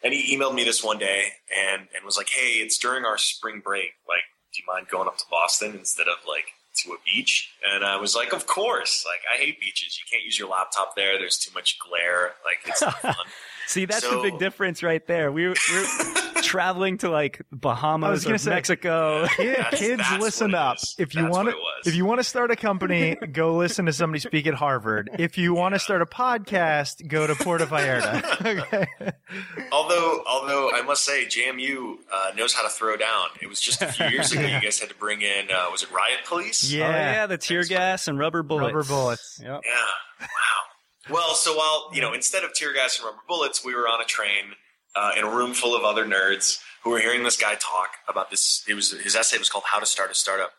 And 0.05 0.13
he 0.13 0.37
emailed 0.37 0.55
me 0.55 0.65
this 0.65 0.83
one 0.83 0.99
day 0.99 1.25
and, 1.57 1.83
and 1.95 2.05
was 2.05 2.17
like, 2.17 2.29
Hey, 2.29 2.55
it's 2.59 2.79
during 2.79 3.05
our 3.05 3.19
spring 3.19 3.61
break. 3.63 3.93
Like, 4.09 4.25
do 4.53 4.61
you 4.61 4.67
mind 4.67 4.89
going 4.89 5.09
up 5.09 5.19
to 5.19 5.25
Boston 5.31 5.75
instead 5.75 6.09
of 6.09 6.17
like 6.29 6.47
to 6.85 6.93
a 6.93 6.97
beach? 7.05 7.51
And 7.73 7.85
I 7.85 7.97
was 7.97 8.17
like, 8.17 8.33
Of 8.33 8.47
course. 8.47 9.05
Like, 9.07 9.21
I 9.33 9.39
hate 9.43 9.61
beaches. 9.61 9.99
You 9.99 10.05
can't 10.11 10.25
use 10.25 10.39
your 10.39 10.49
laptop 10.49 10.97
there. 10.97 11.19
There's 11.19 11.39
too 11.39 11.53
much 11.55 11.79
glare. 11.79 12.33
Like, 12.45 12.59
it's 12.67 12.83
not 12.83 12.99
fun. 13.01 13.15
See, 13.67 13.85
that's 13.85 14.03
so, 14.03 14.17
the 14.17 14.31
big 14.31 14.39
difference 14.39 14.83
right 14.83 15.07
there. 15.07 15.31
We 15.31 15.49
were, 15.49 15.55
we're 15.73 16.32
traveling 16.43 16.99
to 16.99 17.11
like 17.11 17.43
Bahamas 17.51 18.27
or 18.27 18.39
say, 18.39 18.51
Mexico. 18.51 19.27
Yeah, 19.39 19.71
kids, 19.71 20.03
that's 20.09 20.23
listen 20.23 20.55
up. 20.55 20.79
If 20.99 21.15
you 21.15 21.27
want 21.29 21.49
to, 21.49 21.57
if 21.89 21.95
you 21.95 22.05
want 22.05 22.21
to 22.21 22.25
start 22.25 22.51
a 22.51 22.57
company, 22.57 23.15
go 23.33 23.57
listen 23.57 23.87
to 23.87 23.93
somebody 23.93 24.21
speak 24.21 24.47
at 24.47 24.55
Harvard. 24.55 25.11
If 25.19 25.39
you 25.39 25.55
want 25.55 25.75
to 25.75 25.79
start 25.79 26.03
a 26.03 26.07
podcast, 26.07 27.07
go 27.09 27.27
to 27.27 27.35
Puerto 27.35 27.67
Vallarta. 27.67 28.59
okay. 28.61 29.13
Although, 29.73 30.23
although 30.27 30.71
I 30.73 30.83
must 30.83 31.05
say, 31.05 31.25
JMU 31.27 31.97
uh, 32.13 32.33
knows 32.37 32.55
how 32.55 32.63
to 32.63 32.69
throw 32.69 32.97
down. 32.97 33.29
It 33.41 33.49
was 33.49 33.61
just 33.61 33.83
a 33.83 33.87
few 33.89 34.07
years 34.07 34.33
ago. 34.33 34.43
You 34.43 34.61
guys 34.61 34.79
had 34.79 34.89
to 34.91 34.95
bring 34.95 35.23
in, 35.23 35.51
uh, 35.51 35.67
was 35.71 35.83
it 35.83 35.91
riot 35.91 36.21
police? 36.27 36.71
Yeah, 36.71 36.87
oh, 36.87 36.91
yeah, 36.91 37.27
the 37.27 37.39
tear 37.39 37.65
gas 37.65 38.09
and 38.09 38.19
rubber 38.19 38.43
bullets. 38.43 38.75
Rubber 38.75 38.89
bullets. 38.89 39.41
Yep. 39.43 39.63
Yeah. 39.65 39.85
Wow. 40.21 40.27
Well, 41.11 41.35
so 41.35 41.57
while 41.57 41.91
you 41.93 42.01
know, 42.01 42.13
instead 42.13 42.45
of 42.45 42.55
tear 42.55 42.73
gas 42.73 42.99
and 42.99 43.07
rubber 43.07 43.23
bullets, 43.27 43.65
we 43.65 43.75
were 43.75 43.89
on 43.89 44.01
a 44.01 44.05
train 44.05 44.55
uh, 44.95 45.13
in 45.17 45.25
a 45.25 45.31
room 45.31 45.55
full 45.55 45.77
of 45.77 45.85
other 45.85 46.05
nerds 46.05 46.61
who 46.83 46.91
were 46.91 46.99
hearing 46.99 47.23
this 47.23 47.37
guy 47.37 47.55
talk 47.55 47.91
about 48.09 48.31
this. 48.31 48.65
It 48.69 48.75
was 48.75 48.93
his 48.93 49.17
essay 49.17 49.39
was 49.39 49.49
called 49.49 49.65
"How 49.67 49.81
to 49.81 49.87
Start 49.87 50.11
a 50.11 50.15
Startup," 50.15 50.53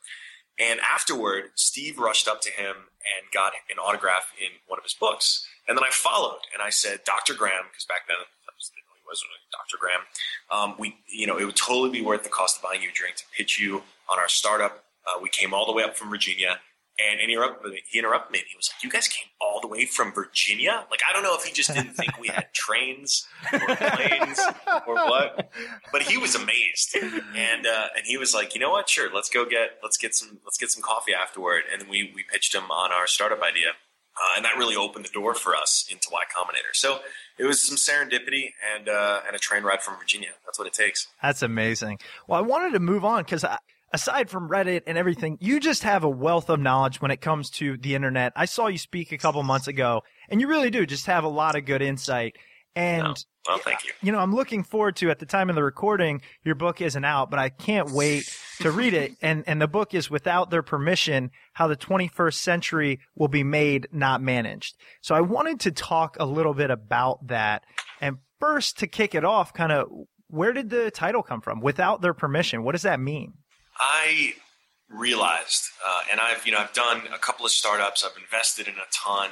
and 0.59 0.79
afterward, 0.79 1.51
Steve 1.55 1.97
rushed 1.97 2.27
up 2.27 2.41
to 2.41 2.51
him 2.51 2.75
and 3.03 3.31
got 3.33 3.53
an 3.69 3.77
autograph 3.79 4.31
in 4.39 4.49
one 4.67 4.79
of 4.79 4.83
his 4.83 4.93
books. 4.93 5.45
And 5.67 5.77
then 5.77 5.83
I 5.83 5.91
followed 5.91 6.39
and 6.53 6.61
I 6.61 6.69
said, 6.69 7.03
"Dr. 7.05 7.33
Graham," 7.33 7.65
because 7.71 7.85
back 7.85 8.07
then 8.07 8.17
he 8.19 9.07
was 9.07 9.23
Dr. 9.51 9.77
Graham. 9.79 10.01
Um, 10.51 10.75
we, 10.79 10.97
you 11.07 11.27
know, 11.27 11.37
it 11.37 11.45
would 11.45 11.55
totally 11.55 11.89
be 11.89 12.01
worth 12.01 12.23
the 12.23 12.29
cost 12.29 12.57
of 12.57 12.63
buying 12.63 12.81
you 12.81 12.89
a 12.89 12.93
drink 12.93 13.17
to 13.17 13.23
pitch 13.35 13.59
you 13.59 13.83
on 14.09 14.19
our 14.19 14.29
startup. 14.29 14.85
Uh, 15.05 15.19
we 15.21 15.29
came 15.29 15.53
all 15.53 15.65
the 15.65 15.73
way 15.73 15.83
up 15.83 15.95
from 15.97 16.09
Virginia 16.09 16.59
and, 16.99 17.19
he, 17.19 17.33
interrupted 17.33 17.71
me, 17.71 17.81
he 17.89 17.99
and 17.99 18.07
he 18.07 18.55
was 18.55 18.69
like, 18.71 18.83
You 18.83 18.89
guys 18.89 19.07
came 19.07 19.27
all 19.41 19.59
the 19.61 19.67
way 19.67 19.85
from 19.85 20.13
Virginia? 20.13 20.85
Like, 20.91 20.99
I 21.09 21.13
don't 21.13 21.23
know 21.23 21.35
if 21.35 21.43
he 21.43 21.51
just 21.51 21.73
didn't 21.73 21.93
think 21.93 22.19
we 22.19 22.27
had 22.27 22.53
trains 22.53 23.27
or 23.51 23.59
planes 23.59 24.39
or 24.87 24.95
what, 24.95 25.49
but 25.91 26.03
he 26.03 26.17
was 26.17 26.35
amazed. 26.35 26.95
And, 27.35 27.65
uh, 27.65 27.87
and 27.95 28.05
he 28.05 28.17
was 28.17 28.33
like, 28.33 28.53
You 28.53 28.61
know 28.61 28.71
what? 28.71 28.89
Sure, 28.89 29.09
let's 29.13 29.29
go 29.29 29.45
get, 29.45 29.79
let's 29.81 29.97
get 29.97 30.13
some, 30.13 30.39
let's 30.45 30.57
get 30.57 30.69
some 30.69 30.83
coffee 30.83 31.13
afterward. 31.13 31.63
And 31.71 31.89
we, 31.89 32.11
we 32.13 32.23
pitched 32.31 32.53
him 32.53 32.69
on 32.69 32.91
our 32.91 33.07
startup 33.07 33.41
idea. 33.41 33.69
Uh, 34.15 34.35
and 34.35 34.45
that 34.45 34.55
really 34.57 34.75
opened 34.75 35.03
the 35.05 35.09
door 35.09 35.33
for 35.33 35.55
us 35.55 35.87
into 35.91 36.09
Y 36.11 36.21
Combinator. 36.35 36.73
So 36.73 36.99
it 37.39 37.45
was 37.45 37.61
some 37.61 37.77
serendipity 37.77 38.51
and 38.75 38.87
uh, 38.87 39.21
and 39.25 39.35
a 39.35 39.39
train 39.39 39.63
ride 39.63 39.81
from 39.81 39.97
Virginia. 39.97 40.29
That's 40.45 40.59
what 40.59 40.67
it 40.67 40.73
takes. 40.73 41.07
That's 41.21 41.41
amazing. 41.41 41.97
Well, 42.27 42.37
I 42.37 42.41
wanted 42.41 42.73
to 42.73 42.79
move 42.79 43.03
on 43.03 43.23
because 43.23 43.43
aside 43.93 44.29
from 44.29 44.49
Reddit 44.49 44.81
and 44.87 44.97
everything, 44.97 45.37
you 45.39 45.59
just 45.59 45.83
have 45.83 46.03
a 46.03 46.09
wealth 46.09 46.49
of 46.49 46.59
knowledge 46.59 46.99
when 46.99 47.11
it 47.11 47.21
comes 47.21 47.49
to 47.51 47.77
the 47.77 47.95
internet. 47.95 48.33
I 48.35 48.45
saw 48.45 48.67
you 48.67 48.79
speak 48.79 49.11
a 49.11 49.17
couple 49.17 49.41
months 49.43 49.67
ago, 49.67 50.01
and 50.29 50.41
you 50.41 50.47
really 50.47 50.71
do 50.71 50.85
just 50.85 51.05
have 51.05 51.23
a 51.23 51.29
lot 51.29 51.55
of 51.55 51.65
good 51.65 51.81
insight. 51.81 52.35
And 52.75 53.05
oh, 53.05 53.15
well, 53.47 53.57
thank 53.59 53.85
you. 53.85 53.91
You 54.01 54.11
know, 54.11 54.17
I'm 54.17 54.33
looking 54.33 54.63
forward 54.63 54.95
to 54.97 55.11
at 55.11 55.19
the 55.19 55.27
time 55.27 55.49
of 55.49 55.55
the 55.55 55.63
recording, 55.63 56.21
your 56.43 56.55
book 56.55 56.81
isn't 56.81 57.05
out, 57.05 57.29
but 57.29 57.37
I 57.37 57.49
can't 57.49 57.91
wait 57.91 58.35
to 58.61 58.71
read 58.71 58.95
it. 58.95 59.11
And 59.21 59.43
and 59.45 59.61
the 59.61 59.67
book 59.67 59.93
is 59.93 60.09
without 60.09 60.49
their 60.49 60.63
permission, 60.63 61.29
how 61.53 61.67
the 61.67 61.75
21st 61.75 62.33
century 62.33 62.99
will 63.15 63.27
be 63.27 63.43
made, 63.43 63.89
not 63.91 64.21
managed. 64.21 64.75
So 65.01 65.13
I 65.13 65.21
wanted 65.21 65.59
to 65.61 65.71
talk 65.71 66.17
a 66.19 66.25
little 66.25 66.55
bit 66.55 66.71
about 66.71 67.27
that. 67.27 67.63
And 68.01 68.17
first, 68.39 68.79
to 68.79 68.87
kick 68.87 69.13
it 69.13 69.23
off, 69.23 69.53
kind 69.53 69.71
of 69.71 69.87
where 70.29 70.51
did 70.51 70.71
the 70.71 70.89
title 70.89 71.21
come 71.21 71.41
from? 71.41 71.61
Without 71.61 72.01
their 72.01 72.15
permission, 72.15 72.63
what 72.63 72.71
does 72.71 72.81
that 72.81 72.99
mean? 72.99 73.33
I 73.79 74.33
realized, 74.89 75.69
uh, 75.85 76.01
and 76.11 76.19
I've 76.19 76.45
you 76.45 76.51
know 76.51 76.59
I've 76.59 76.73
done 76.73 77.01
a 77.13 77.17
couple 77.17 77.45
of 77.45 77.51
startups. 77.51 78.05
I've 78.05 78.21
invested 78.21 78.67
in 78.67 78.75
a 78.75 78.87
ton. 78.91 79.29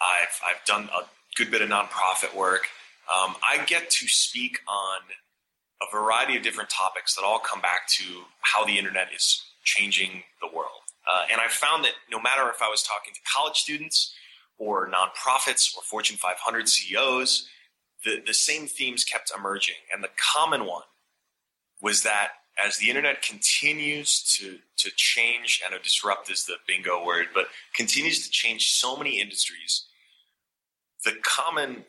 I've 0.00 0.40
I've 0.44 0.64
done 0.64 0.88
a 0.96 1.04
good 1.36 1.50
bit 1.50 1.62
of 1.62 1.68
nonprofit 1.68 2.34
work. 2.36 2.68
Um, 3.12 3.34
I 3.42 3.64
get 3.66 3.90
to 3.90 4.06
speak 4.06 4.58
on 4.68 5.00
a 5.82 5.90
variety 5.90 6.36
of 6.36 6.42
different 6.42 6.70
topics 6.70 7.14
that 7.14 7.22
all 7.24 7.38
come 7.38 7.60
back 7.60 7.88
to 7.88 8.04
how 8.40 8.64
the 8.64 8.78
internet 8.78 9.08
is 9.14 9.42
changing 9.64 10.22
the 10.40 10.48
world. 10.54 10.82
Uh, 11.10 11.24
and 11.30 11.40
I 11.40 11.48
found 11.48 11.84
that 11.84 11.92
no 12.10 12.20
matter 12.20 12.48
if 12.48 12.62
I 12.62 12.68
was 12.68 12.82
talking 12.82 13.12
to 13.12 13.20
college 13.34 13.56
students 13.56 14.14
or 14.58 14.88
nonprofits 14.88 15.76
or 15.76 15.82
Fortune 15.82 16.16
500 16.16 16.68
CEOs, 16.68 17.48
the, 18.04 18.22
the 18.24 18.34
same 18.34 18.66
themes 18.66 19.04
kept 19.04 19.32
emerging. 19.36 19.74
And 19.92 20.02
the 20.02 20.10
common 20.16 20.66
one 20.66 20.84
was 21.80 22.02
that 22.02 22.28
as 22.64 22.76
the 22.76 22.88
internet 22.88 23.22
continues 23.22 24.22
to, 24.36 24.58
to 24.76 24.90
change, 24.96 25.62
and 25.64 25.82
disrupt 25.82 26.30
is 26.30 26.44
the 26.44 26.56
bingo 26.66 27.04
word, 27.04 27.26
but 27.34 27.46
continues 27.74 28.24
to 28.24 28.30
change 28.30 28.72
so 28.72 28.96
many 28.96 29.20
industries, 29.20 29.86
the 31.04 31.12
common 31.22 31.84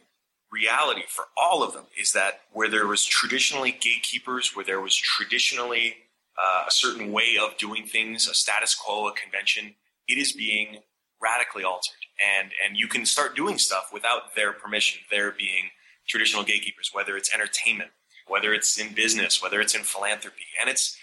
reality 0.51 1.01
for 1.07 1.25
all 1.35 1.63
of 1.63 1.73
them 1.73 1.85
is 1.99 2.13
that 2.13 2.41
where 2.51 2.69
there 2.69 2.87
was 2.87 3.03
traditionally 3.03 3.71
gatekeepers, 3.71 4.55
where 4.55 4.65
there 4.65 4.81
was 4.81 4.95
traditionally 4.95 5.95
uh, 6.41 6.65
a 6.67 6.71
certain 6.71 7.11
way 7.11 7.37
of 7.41 7.57
doing 7.57 7.85
things, 7.85 8.27
a 8.27 8.33
status 8.33 8.75
quo, 8.75 9.07
a 9.07 9.13
convention, 9.13 9.75
it 10.07 10.17
is 10.17 10.31
being 10.31 10.77
radically 11.21 11.63
altered. 11.63 11.93
And, 12.39 12.51
and 12.63 12.77
you 12.77 12.87
can 12.87 13.05
start 13.05 13.35
doing 13.35 13.57
stuff 13.57 13.89
without 13.91 14.35
their 14.35 14.53
permission, 14.53 15.01
There 15.09 15.31
being 15.31 15.69
traditional 16.07 16.43
gatekeepers, 16.43 16.91
whether 16.93 17.17
it's 17.17 17.33
entertainment, 17.33 17.91
whether 18.27 18.53
it's 18.53 18.79
in 18.79 18.93
business, 18.93 19.41
whether 19.41 19.61
it's 19.61 19.75
in 19.75 19.83
philanthropy. 19.83 20.45
And 20.59 20.69
it's, 20.69 20.97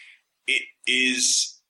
it 0.47 0.63
is, 0.87 1.61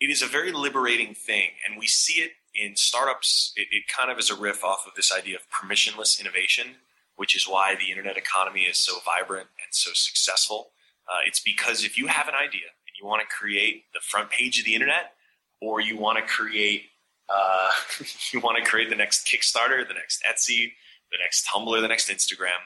it 0.00 0.10
is 0.10 0.22
a 0.22 0.26
very 0.26 0.52
liberating 0.52 1.14
thing. 1.14 1.50
And 1.66 1.78
we 1.78 1.86
see 1.86 2.20
it 2.20 2.32
in 2.54 2.76
startups. 2.76 3.52
It, 3.56 3.68
it 3.70 3.84
kind 3.88 4.10
of 4.10 4.18
is 4.18 4.30
a 4.30 4.36
riff 4.36 4.64
off 4.64 4.84
of 4.86 4.94
this 4.94 5.12
idea 5.12 5.36
of 5.36 5.42
permissionless 5.50 6.20
innovation, 6.20 6.76
which 7.16 7.36
is 7.36 7.44
why 7.44 7.74
the 7.74 7.90
internet 7.90 8.16
economy 8.16 8.62
is 8.62 8.78
so 8.78 8.98
vibrant 9.04 9.48
and 9.64 9.72
so 9.72 9.90
successful. 9.94 10.70
Uh, 11.08 11.18
it's 11.26 11.40
because 11.40 11.84
if 11.84 11.98
you 11.98 12.06
have 12.06 12.28
an 12.28 12.34
idea 12.34 12.68
and 12.86 12.94
you 13.00 13.06
want 13.06 13.20
to 13.20 13.26
create 13.26 13.84
the 13.94 14.00
front 14.00 14.30
page 14.30 14.58
of 14.58 14.64
the 14.64 14.74
internet, 14.74 15.12
or 15.60 15.80
you 15.80 15.96
want 15.98 16.18
to 16.18 16.24
create 16.24 16.84
uh, 17.28 17.70
you 18.32 18.40
want 18.40 18.62
to 18.62 18.68
create 18.68 18.90
the 18.90 18.96
next 18.96 19.26
Kickstarter, 19.26 19.86
the 19.86 19.94
next 19.94 20.22
Etsy, 20.30 20.72
the 21.10 21.18
next 21.20 21.46
Tumblr, 21.46 21.80
the 21.80 21.88
next 21.88 22.08
Instagram, 22.10 22.58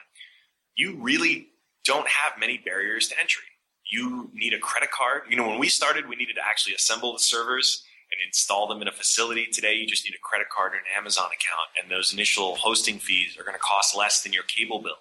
you 0.75 0.97
really 1.01 1.49
don't 1.85 2.07
have 2.07 2.39
many 2.39 2.57
barriers 2.57 3.07
to 3.09 3.19
entry. 3.19 3.45
You 3.89 4.31
need 4.33 4.53
a 4.53 4.59
credit 4.59 4.91
card. 4.91 5.23
You 5.29 5.37
know, 5.37 5.47
when 5.47 5.59
we 5.59 5.69
started, 5.69 6.09
we 6.09 6.15
needed 6.15 6.35
to 6.35 6.45
actually 6.45 6.75
assemble 6.75 7.13
the 7.13 7.19
servers 7.19 7.83
and 8.11 8.19
install 8.27 8.67
them 8.67 8.81
in 8.81 8.87
a 8.87 8.91
facility. 8.91 9.45
Today, 9.51 9.75
you 9.75 9.87
just 9.87 10.03
need 10.05 10.15
a 10.15 10.27
credit 10.27 10.47
card 10.49 10.73
or 10.73 10.77
an 10.77 10.83
Amazon 10.97 11.27
account, 11.27 11.69
and 11.79 11.91
those 11.91 12.11
initial 12.11 12.55
hosting 12.55 12.99
fees 12.99 13.37
are 13.39 13.43
going 13.43 13.55
to 13.55 13.59
cost 13.59 13.95
less 13.95 14.23
than 14.23 14.33
your 14.33 14.43
cable 14.43 14.81
bill, 14.81 14.97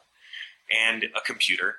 and 0.87 1.05
a 1.05 1.21
computer, 1.25 1.77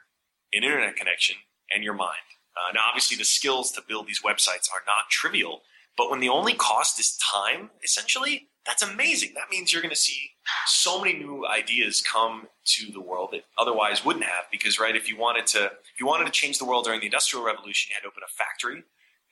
an 0.54 0.64
internet 0.64 0.96
connection, 0.96 1.36
and 1.74 1.84
your 1.84 1.94
mind. 1.94 2.26
Uh, 2.56 2.72
now, 2.74 2.82
obviously, 2.88 3.18
the 3.18 3.26
skills 3.26 3.72
to 3.72 3.82
build 3.88 4.08
these 4.08 4.22
websites 4.22 4.70
are 4.72 4.82
not 4.88 5.10
trivial, 5.10 5.62
but 5.98 6.10
when 6.10 6.20
the 6.20 6.30
only 6.30 6.54
cost 6.54 7.00
is 7.00 7.18
time, 7.18 7.70
essentially, 7.84 8.48
that's 8.66 8.82
amazing. 8.82 9.32
That 9.36 9.50
means 9.52 9.72
you're 9.72 9.82
going 9.82 9.94
to 9.94 10.00
see 10.00 10.32
so 10.66 11.00
many 11.00 11.20
new 11.20 11.46
ideas 11.46 12.02
come 12.02 12.48
to 12.66 12.92
the 12.92 13.02
world 13.02 13.30
that 13.34 13.44
otherwise 13.58 14.04
wouldn't 14.04 14.26
have. 14.26 14.46
Because 14.52 14.80
right, 14.80 14.96
if 14.96 15.08
you 15.08 15.18
wanted 15.18 15.46
to, 15.48 15.66
if 15.66 16.00
you 16.00 16.08
wanted 16.08 16.26
to 16.26 16.32
change 16.32 16.58
the 16.58 16.66
world 16.66 16.86
during 16.86 17.00
the 17.00 17.06
Industrial 17.06 17.46
Revolution, 17.46 17.92
you 17.92 17.96
had 17.96 18.02
to 18.02 18.08
open 18.08 18.24
a 18.26 18.32
factory. 18.32 18.84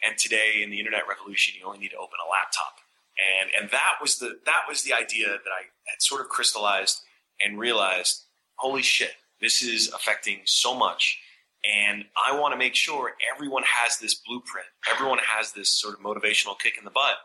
And 0.06 0.18
today, 0.18 0.62
in 0.62 0.70
the 0.70 0.80
Internet 0.80 1.04
Revolution, 1.10 1.56
you 1.58 1.66
only 1.66 1.80
need 1.80 1.90
to 1.90 1.98
open 1.98 2.18
a 2.26 2.30
laptop. 2.30 2.78
And 3.18 3.50
and 3.60 3.72
that 3.72 3.96
was 4.02 4.18
the 4.18 4.40
that 4.46 4.64
was 4.68 4.84
the 4.84 4.94
idea 4.94 5.28
that 5.28 5.52
I 5.52 5.70
had 5.88 6.02
sort 6.02 6.22
of 6.22 6.30
crystallized 6.30 7.02
and 7.42 7.58
realized, 7.58 8.24
holy 8.56 8.82
shit, 8.82 9.14
this 9.42 9.64
is 9.64 9.92
affecting 9.94 10.42
so 10.46 10.76
much. 10.76 11.20
And 11.64 12.06
I 12.18 12.38
want 12.38 12.54
to 12.54 12.58
make 12.58 12.76
sure 12.76 13.14
everyone 13.34 13.64
has 13.64 13.98
this 13.98 14.16
blueprint. 14.16 14.68
Everyone 14.92 15.20
has 15.20 15.54
this 15.54 15.70
sort 15.70 15.94
of 15.94 16.02
motivational 16.02 16.60
kick 16.60 16.74
in 16.78 16.84
the 16.84 16.92
butt 16.92 17.16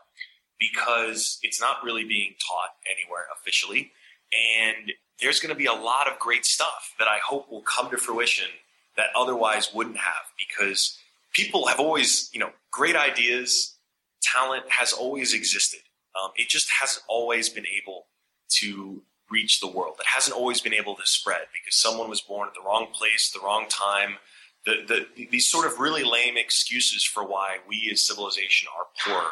because 0.59 1.39
it's 1.41 1.59
not 1.59 1.83
really 1.83 2.03
being 2.03 2.33
taught 2.45 2.75
anywhere 2.85 3.25
officially. 3.39 3.91
And 4.33 4.91
there's 5.21 5.39
going 5.39 5.53
to 5.53 5.57
be 5.57 5.65
a 5.65 5.73
lot 5.73 6.07
of 6.07 6.19
great 6.19 6.45
stuff 6.45 6.93
that 6.99 7.07
I 7.07 7.17
hope 7.25 7.49
will 7.49 7.61
come 7.61 7.89
to 7.91 7.97
fruition 7.97 8.47
that 8.95 9.07
otherwise 9.15 9.73
wouldn't 9.73 9.97
have 9.97 10.31
because 10.37 10.97
people 11.33 11.67
have 11.67 11.79
always, 11.79 12.29
you 12.33 12.39
know, 12.39 12.51
great 12.71 12.95
ideas, 12.95 13.75
talent 14.21 14.63
has 14.69 14.93
always 14.93 15.33
existed. 15.33 15.79
Um, 16.21 16.31
it 16.35 16.49
just 16.49 16.69
hasn't 16.81 17.03
always 17.07 17.49
been 17.49 17.65
able 17.81 18.07
to 18.59 19.01
reach 19.29 19.59
the 19.59 19.67
world. 19.67 19.95
It 19.99 20.07
hasn't 20.07 20.35
always 20.35 20.59
been 20.59 20.73
able 20.73 20.95
to 20.95 21.05
spread 21.05 21.43
because 21.53 21.75
someone 21.75 22.09
was 22.09 22.21
born 22.21 22.47
at 22.47 22.53
the 22.53 22.61
wrong 22.65 22.87
place, 22.93 23.31
the 23.31 23.39
wrong 23.39 23.67
time. 23.69 24.17
The, 24.65 25.05
the, 25.15 25.27
these 25.27 25.47
sort 25.47 25.65
of 25.65 25.79
really 25.79 26.03
lame 26.03 26.35
excuses 26.35 27.05
for 27.05 27.25
why 27.25 27.57
we 27.67 27.89
as 27.91 28.05
civilization 28.05 28.67
are 28.77 28.87
poor 29.05 29.29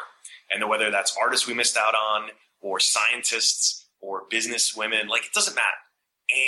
and 0.50 0.68
whether 0.68 0.90
that's 0.90 1.16
artists 1.20 1.46
we 1.46 1.54
missed 1.54 1.76
out 1.76 1.94
on 1.94 2.30
or 2.60 2.80
scientists 2.80 3.86
or 4.00 4.24
business 4.30 4.74
women, 4.76 5.08
like 5.08 5.24
it 5.24 5.32
doesn't 5.32 5.54
matter. 5.54 5.66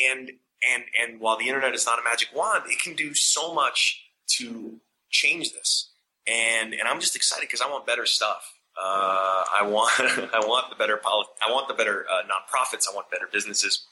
And 0.09 0.33
and 0.75 0.85
and 1.01 1.21
while 1.21 1.37
the 1.39 1.49
internet 1.49 1.75
is 1.75 1.87
not 1.87 1.99
a 1.99 2.03
magic 2.03 2.29
wand, 2.35 2.65
it 2.67 2.81
can 2.81 2.95
do 2.95 3.15
so 3.15 3.55
much 3.55 4.03
to 4.37 4.81
change 5.11 5.53
this. 5.53 5.91
And 6.27 6.75
and 6.75 6.87
I'm 6.87 7.01
just 7.01 7.17
excited 7.17 7.43
because 7.43 7.61
I 7.61 7.69
want 7.69 7.87
better 7.87 8.07
stuff. 8.07 8.55
Uh, 8.81 9.45
I 9.53 9.63
want 9.63 9.93
I 10.01 10.41
want 10.41 10.71
the 10.71 10.77
better 10.77 10.97
poli- 10.97 11.27
I 11.47 11.51
want 11.53 11.69
the 11.69 11.75
better 11.75 12.07
uh, 12.11 12.23
nonprofits. 12.23 12.87
I 12.91 12.95
want 12.95 13.11
better 13.11 13.29
businesses. 13.31 13.87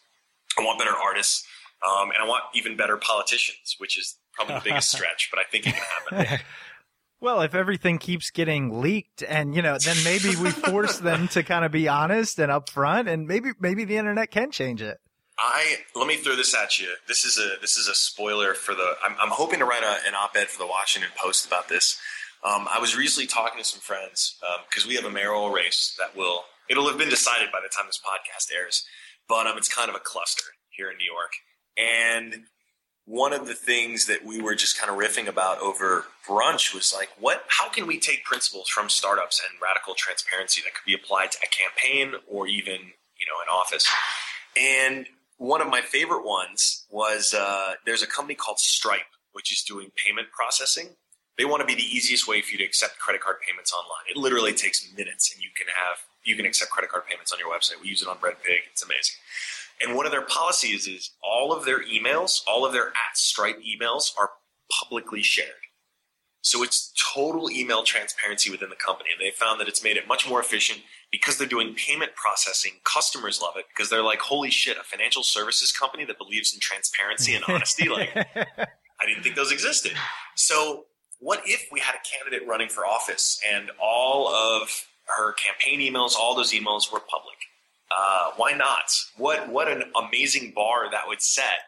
I 0.58 0.62
want 0.62 0.78
better 0.78 0.94
artists, 0.94 1.46
um, 1.86 2.10
and 2.10 2.22
I 2.22 2.26
want 2.26 2.44
even 2.54 2.76
better 2.76 2.96
politicians, 2.96 3.76
which 3.78 3.98
is 3.98 4.16
probably 4.32 4.56
the 4.56 4.62
biggest 4.62 4.90
stretch, 4.94 5.28
but 5.30 5.38
I 5.38 5.44
think 5.50 5.66
it 5.66 5.74
can 5.74 6.18
happen. 6.20 6.38
Well, 7.20 7.40
if 7.40 7.54
everything 7.54 7.98
keeps 7.98 8.30
getting 8.30 8.80
leaked 8.80 9.24
and, 9.24 9.54
you 9.54 9.62
know, 9.62 9.76
then 9.84 9.96
maybe 10.04 10.36
we 10.36 10.50
force 10.70 10.98
them 10.98 11.28
to 11.28 11.42
kind 11.42 11.64
of 11.64 11.72
be 11.72 11.88
honest 11.88 12.38
and 12.38 12.52
upfront 12.52 13.08
and 13.08 13.26
maybe, 13.26 13.50
maybe 13.58 13.84
the 13.84 13.96
internet 13.96 14.30
can 14.30 14.50
change 14.50 14.82
it. 14.82 14.98
I 15.38 15.76
let 15.94 16.08
me 16.08 16.16
throw 16.16 16.34
this 16.34 16.54
at 16.54 16.80
you. 16.80 16.88
This 17.06 17.24
is 17.24 17.38
a 17.38 17.60
this 17.60 17.76
is 17.76 17.86
a 17.86 17.94
spoiler 17.94 18.54
for 18.54 18.74
the. 18.74 18.94
I'm, 19.06 19.14
I'm 19.20 19.30
hoping 19.30 19.60
to 19.60 19.64
write 19.64 19.84
a, 19.84 20.08
an 20.08 20.14
op-ed 20.14 20.48
for 20.48 20.58
the 20.58 20.66
Washington 20.66 21.10
Post 21.16 21.46
about 21.46 21.68
this. 21.68 21.96
Um, 22.42 22.66
I 22.68 22.80
was 22.80 22.96
recently 22.96 23.28
talking 23.28 23.58
to 23.58 23.64
some 23.64 23.80
friends 23.80 24.36
because 24.68 24.84
um, 24.84 24.88
we 24.88 24.96
have 24.96 25.04
a 25.04 25.10
mayoral 25.10 25.50
race 25.50 25.94
that 25.98 26.16
will 26.16 26.42
it'll 26.68 26.88
have 26.88 26.98
been 26.98 27.08
decided 27.08 27.52
by 27.52 27.60
the 27.62 27.68
time 27.68 27.86
this 27.86 28.00
podcast 28.04 28.52
airs, 28.52 28.84
but 29.28 29.46
um, 29.46 29.56
it's 29.56 29.72
kind 29.72 29.88
of 29.88 29.94
a 29.94 30.00
cluster 30.00 30.44
here 30.70 30.90
in 30.90 30.96
New 30.96 31.06
York, 31.06 31.32
and 31.76 32.46
one 33.08 33.32
of 33.32 33.46
the 33.46 33.54
things 33.54 34.04
that 34.04 34.22
we 34.22 34.40
were 34.40 34.54
just 34.54 34.78
kind 34.78 34.92
of 34.92 34.98
riffing 34.98 35.26
about 35.26 35.58
over 35.60 36.04
brunch 36.28 36.74
was 36.74 36.92
like 36.94 37.08
what 37.18 37.42
how 37.48 37.68
can 37.70 37.86
we 37.86 37.98
take 37.98 38.22
principles 38.22 38.68
from 38.68 38.88
startups 38.90 39.40
and 39.48 39.58
radical 39.62 39.94
transparency 39.94 40.60
that 40.62 40.74
could 40.74 40.84
be 40.84 40.92
applied 40.92 41.32
to 41.32 41.38
a 41.38 41.48
campaign 41.48 42.20
or 42.28 42.46
even 42.46 42.74
you 42.74 43.26
know 43.26 43.40
an 43.42 43.48
office? 43.50 43.88
And 44.60 45.06
one 45.38 45.62
of 45.62 45.68
my 45.68 45.80
favorite 45.80 46.24
ones 46.24 46.84
was 46.90 47.32
uh, 47.32 47.74
there's 47.86 48.02
a 48.02 48.06
company 48.06 48.34
called 48.34 48.58
stripe 48.58 49.08
which 49.32 49.52
is 49.52 49.62
doing 49.62 49.90
payment 49.94 50.28
processing. 50.32 50.96
They 51.36 51.44
want 51.44 51.60
to 51.60 51.66
be 51.66 51.74
the 51.74 51.86
easiest 51.86 52.26
way 52.26 52.42
for 52.42 52.50
you 52.52 52.58
to 52.58 52.64
accept 52.64 52.98
credit 52.98 53.22
card 53.22 53.36
payments 53.46 53.72
online. 53.72 54.04
It 54.10 54.16
literally 54.16 54.52
takes 54.52 54.92
minutes 54.96 55.32
and 55.32 55.42
you 55.42 55.50
can 55.56 55.68
have 55.68 55.98
you 56.24 56.36
can 56.36 56.44
accept 56.44 56.70
credit 56.70 56.90
card 56.90 57.04
payments 57.08 57.32
on 57.32 57.38
your 57.38 57.48
website. 57.48 57.80
We 57.80 57.88
use 57.88 58.02
it 58.02 58.08
on 58.08 58.18
breadpig 58.18 58.68
it's 58.70 58.82
amazing 58.82 59.16
and 59.80 59.94
one 59.94 60.06
of 60.06 60.12
their 60.12 60.22
policies 60.22 60.86
is 60.86 61.10
all 61.22 61.52
of 61.52 61.64
their 61.64 61.82
emails, 61.84 62.40
all 62.46 62.66
of 62.66 62.72
their 62.72 62.88
at 62.88 63.16
Stripe 63.16 63.60
emails 63.60 64.10
are 64.18 64.30
publicly 64.80 65.22
shared. 65.22 65.52
So 66.40 66.62
it's 66.62 66.92
total 67.14 67.50
email 67.50 67.82
transparency 67.82 68.50
within 68.50 68.70
the 68.70 68.76
company. 68.76 69.10
And 69.12 69.20
they 69.20 69.34
found 69.34 69.60
that 69.60 69.68
it's 69.68 69.82
made 69.82 69.96
it 69.96 70.06
much 70.06 70.28
more 70.28 70.40
efficient 70.40 70.80
because 71.10 71.36
they're 71.36 71.48
doing 71.48 71.74
payment 71.74 72.14
processing. 72.14 72.72
Customers 72.84 73.40
love 73.42 73.54
it 73.56 73.66
because 73.74 73.90
they're 73.90 74.02
like, 74.02 74.20
holy 74.20 74.50
shit, 74.50 74.76
a 74.78 74.82
financial 74.82 75.22
services 75.22 75.72
company 75.72 76.04
that 76.04 76.18
believes 76.18 76.54
in 76.54 76.60
transparency 76.60 77.34
and 77.34 77.44
honesty. 77.48 77.88
like, 77.88 78.16
I 78.16 79.06
didn't 79.06 79.22
think 79.22 79.36
those 79.36 79.52
existed. 79.52 79.92
So 80.36 80.86
what 81.18 81.42
if 81.44 81.68
we 81.72 81.80
had 81.80 81.94
a 81.94 81.98
candidate 82.08 82.48
running 82.48 82.68
for 82.68 82.86
office 82.86 83.40
and 83.52 83.70
all 83.82 84.28
of 84.28 84.86
her 85.16 85.32
campaign 85.32 85.80
emails, 85.80 86.14
all 86.14 86.34
those 86.34 86.52
emails 86.52 86.92
were 86.92 87.00
public? 87.00 87.36
Uh, 87.90 88.30
why 88.36 88.52
not? 88.52 88.92
What 89.16 89.48
what 89.48 89.68
an 89.68 89.84
amazing 89.96 90.52
bar 90.54 90.90
that 90.90 91.08
would 91.08 91.22
set 91.22 91.60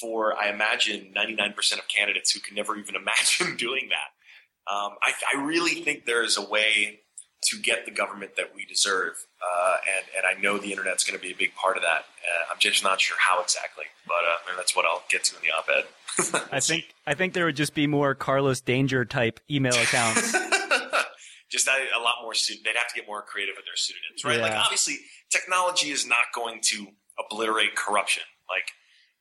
for 0.00 0.36
I 0.36 0.48
imagine 0.50 1.12
99% 1.16 1.74
of 1.74 1.88
candidates 1.88 2.32
who 2.32 2.40
can 2.40 2.56
never 2.56 2.76
even 2.76 2.94
imagine 2.96 3.56
doing 3.56 3.88
that. 3.90 4.72
Um, 4.72 4.92
I, 5.02 5.12
I, 5.34 5.44
really 5.44 5.82
think 5.82 6.06
there 6.06 6.24
is 6.24 6.38
a 6.38 6.42
way 6.42 7.00
to 7.42 7.58
get 7.58 7.84
the 7.84 7.90
government 7.90 8.36
that 8.36 8.54
we 8.54 8.64
deserve, 8.64 9.12
uh, 9.42 9.76
and 9.94 10.06
and 10.16 10.24
I 10.24 10.40
know 10.40 10.56
the 10.56 10.70
internet's 10.70 11.04
going 11.04 11.18
to 11.18 11.22
be 11.22 11.32
a 11.32 11.36
big 11.36 11.54
part 11.54 11.76
of 11.76 11.82
that. 11.82 12.06
Uh, 12.24 12.50
I'm 12.50 12.58
just 12.58 12.82
not 12.82 12.98
sure 12.98 13.18
how 13.20 13.42
exactly, 13.42 13.84
but 14.06 14.14
uh, 14.14 14.56
that's 14.56 14.74
what 14.74 14.86
I'll 14.86 15.04
get 15.10 15.24
to 15.24 15.36
in 15.36 15.42
the 15.42 15.50
op-ed. 15.50 16.46
I 16.50 16.60
think 16.60 16.94
I 17.06 17.12
think 17.12 17.34
there 17.34 17.44
would 17.44 17.56
just 17.56 17.74
be 17.74 17.86
more 17.86 18.14
Carlos 18.14 18.62
Danger 18.62 19.04
type 19.04 19.38
email 19.50 19.74
accounts. 19.74 20.32
just 21.50 21.68
a, 21.68 22.00
lot 22.00 22.14
more. 22.22 22.32
They'd 22.32 22.76
have 22.76 22.88
to 22.88 22.94
get 22.94 23.06
more 23.06 23.20
creative 23.20 23.56
with 23.56 23.66
their 23.66 23.76
pseudonyms, 23.76 24.24
right? 24.24 24.38
Yeah. 24.38 24.42
Like 24.44 24.64
obviously 24.64 24.96
technology 25.36 25.90
is 25.90 26.06
not 26.06 26.26
going 26.34 26.56
to 26.70 26.78
obliterate 27.18 27.72
corruption. 27.74 28.22
Like 28.48 28.68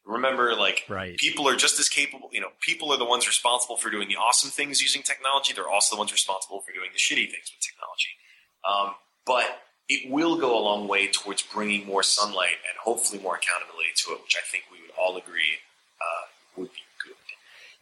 Remember, 0.06 0.54
like 0.54 0.84
Right. 0.90 1.18
people 1.18 1.48
are 1.48 1.56
just 1.56 1.80
as 1.80 1.88
capable. 1.88 2.30
You 2.34 2.42
know, 2.42 2.52
people 2.60 2.92
are 2.92 2.98
the 2.98 3.06
ones 3.06 3.26
responsible 3.26 3.78
for 3.78 3.90
doing 3.90 4.10
the 4.10 4.18
awesome 4.18 4.52
things 4.52 4.82
using 4.82 5.02
technology. 5.02 5.54
They're 5.54 5.70
also 5.70 5.96
the 5.96 6.00
ones 6.00 6.12
responsible 6.12 6.60
for 6.62 6.74
doing 6.74 6.90
the 6.92 7.00
shitty 7.00 7.32
things 7.32 7.48
with 7.52 7.62
technology. 7.70 8.12
Um, 8.68 8.96
but 9.26 9.46
it 9.88 10.12
will 10.12 10.38
go 10.38 10.58
a 10.58 10.62
long 10.62 10.88
way 10.88 11.08
towards 11.08 11.42
bringing 11.42 11.86
more 11.86 12.04
sunlight 12.04 12.58
and 12.68 12.78
hopefully 12.84 13.22
more 13.22 13.36
accountability 13.36 13.90
to 13.96 14.12
it, 14.14 14.22
which 14.24 14.36
I 14.38 14.44
think 14.52 14.66
we 14.72 14.82
would 14.82 14.92
all 15.00 15.16
agree 15.16 15.60
uh, 16.02 16.26
would 16.58 16.72
be 16.74 16.84
good. 17.02 17.16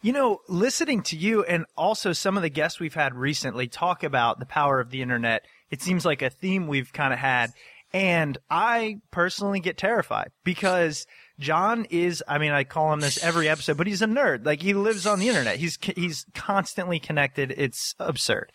You 0.00 0.12
know, 0.12 0.40
listening 0.48 1.02
to 1.04 1.16
you 1.16 1.42
and 1.44 1.66
also 1.76 2.12
some 2.12 2.36
of 2.36 2.42
the 2.44 2.50
guests 2.50 2.78
we've 2.78 2.94
had 2.94 3.14
recently 3.14 3.66
talk 3.66 4.04
about 4.04 4.38
the 4.38 4.46
power 4.46 4.78
of 4.78 4.90
the 4.90 5.02
internet, 5.02 5.44
it 5.70 5.82
seems 5.82 6.04
like 6.04 6.22
a 6.22 6.30
theme 6.30 6.68
we've 6.68 6.92
kind 6.92 7.12
of 7.12 7.18
had. 7.18 7.52
And 7.94 8.38
I 8.50 9.00
personally 9.10 9.60
get 9.60 9.76
terrified 9.76 10.30
because 10.44 11.06
John 11.38 11.86
is, 11.90 12.22
I 12.26 12.38
mean, 12.38 12.52
I 12.52 12.64
call 12.64 12.92
him 12.92 13.00
this 13.00 13.22
every 13.22 13.48
episode, 13.48 13.76
but 13.76 13.86
he's 13.86 14.00
a 14.00 14.06
nerd. 14.06 14.46
Like 14.46 14.62
he 14.62 14.72
lives 14.72 15.06
on 15.06 15.18
the 15.18 15.28
internet. 15.28 15.56
He's, 15.56 15.78
he's 15.96 16.24
constantly 16.34 16.98
connected. 16.98 17.52
It's 17.56 17.94
absurd. 17.98 18.52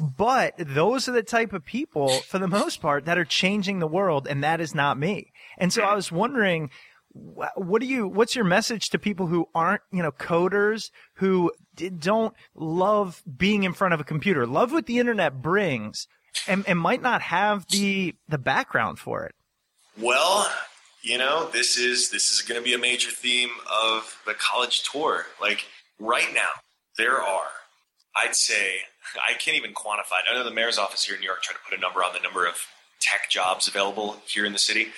But 0.00 0.54
those 0.58 1.08
are 1.08 1.12
the 1.12 1.24
type 1.24 1.52
of 1.52 1.64
people, 1.64 2.08
for 2.08 2.38
the 2.38 2.46
most 2.46 2.80
part, 2.80 3.06
that 3.06 3.18
are 3.18 3.24
changing 3.24 3.80
the 3.80 3.88
world. 3.88 4.28
And 4.28 4.44
that 4.44 4.60
is 4.60 4.74
not 4.74 4.98
me. 4.98 5.32
And 5.58 5.72
so 5.72 5.82
I 5.82 5.94
was 5.94 6.12
wondering, 6.12 6.70
what 7.56 7.80
do 7.80 7.86
you 7.86 8.06
what's 8.06 8.36
your 8.36 8.44
message 8.44 8.90
to 8.90 8.98
people 8.98 9.26
who 9.26 9.48
aren't 9.54 9.80
you 9.90 10.02
know 10.02 10.12
coders 10.12 10.90
who 11.14 11.50
don't 11.98 12.34
love 12.54 13.22
being 13.38 13.62
in 13.62 13.72
front 13.72 13.94
of 13.94 14.00
a 14.00 14.04
computer 14.04 14.46
love 14.46 14.70
what 14.70 14.84
the 14.84 14.98
internet 14.98 15.40
brings 15.40 16.08
and, 16.48 16.66
and 16.68 16.78
might 16.78 17.02
not 17.02 17.22
have 17.22 17.66
the 17.68 18.14
the 18.28 18.38
background 18.38 18.98
for 18.98 19.24
it 19.24 19.34
Well, 19.98 20.50
you 21.02 21.18
know, 21.18 21.48
this 21.52 21.78
is 21.78 22.10
this 22.10 22.32
is 22.32 22.42
going 22.42 22.60
to 22.60 22.64
be 22.64 22.74
a 22.74 22.78
major 22.78 23.10
theme 23.10 23.50
of 23.70 24.20
the 24.26 24.34
college 24.34 24.82
tour. 24.82 25.26
Like 25.40 25.64
right 25.98 26.28
now, 26.34 26.48
there 26.98 27.22
are, 27.22 27.48
I'd 28.16 28.34
say, 28.34 28.78
I 29.16 29.34
can't 29.34 29.56
even 29.56 29.72
quantify 29.72 30.18
it. 30.20 30.30
I 30.30 30.34
know 30.34 30.44
the 30.44 30.50
mayor's 30.50 30.78
office 30.78 31.04
here 31.04 31.14
in 31.14 31.20
New 31.20 31.26
York 31.26 31.42
tried 31.42 31.54
to 31.54 31.60
put 31.68 31.78
a 31.78 31.80
number 31.80 32.00
on 32.00 32.12
the 32.12 32.20
number 32.20 32.44
of 32.46 32.56
tech 33.00 33.30
jobs 33.30 33.68
available 33.68 34.16
here 34.26 34.44
in 34.44 34.52
the 34.52 34.58
city. 34.58 34.88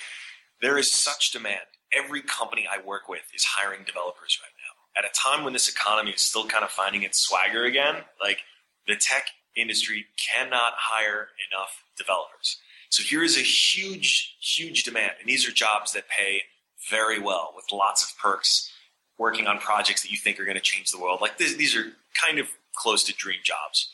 There 0.61 0.77
is 0.77 0.91
such 0.91 1.31
demand. 1.31 1.61
Every 1.93 2.21
company 2.21 2.67
I 2.69 2.85
work 2.85 3.07
with 3.07 3.23
is 3.33 3.43
hiring 3.43 3.83
developers 3.85 4.39
right 4.41 4.51
now. 4.57 5.01
At 5.01 5.09
a 5.09 5.13
time 5.13 5.43
when 5.43 5.53
this 5.53 5.69
economy 5.69 6.11
is 6.11 6.21
still 6.21 6.45
kind 6.45 6.63
of 6.63 6.71
finding 6.71 7.03
its 7.03 7.19
swagger 7.19 7.63
again, 7.63 7.95
like 8.21 8.39
the 8.87 8.95
tech 8.95 9.27
industry 9.55 10.05
cannot 10.17 10.73
hire 10.77 11.29
enough 11.51 11.83
developers. 11.97 12.57
So 12.89 13.03
here 13.03 13.23
is 13.23 13.37
a 13.37 13.41
huge, 13.41 14.35
huge 14.41 14.83
demand. 14.83 15.13
And 15.19 15.29
these 15.29 15.47
are 15.47 15.51
jobs 15.51 15.93
that 15.93 16.09
pay 16.09 16.43
very 16.89 17.19
well 17.19 17.53
with 17.55 17.65
lots 17.71 18.03
of 18.03 18.17
perks, 18.17 18.71
working 19.17 19.47
on 19.47 19.59
projects 19.59 20.01
that 20.01 20.11
you 20.11 20.17
think 20.17 20.39
are 20.39 20.45
going 20.45 20.55
to 20.55 20.61
change 20.61 20.91
the 20.91 20.99
world. 20.99 21.21
Like 21.21 21.37
this, 21.37 21.55
these 21.55 21.75
are 21.75 21.85
kind 22.19 22.39
of 22.39 22.47
close 22.75 23.03
to 23.03 23.13
dream 23.13 23.39
jobs. 23.43 23.91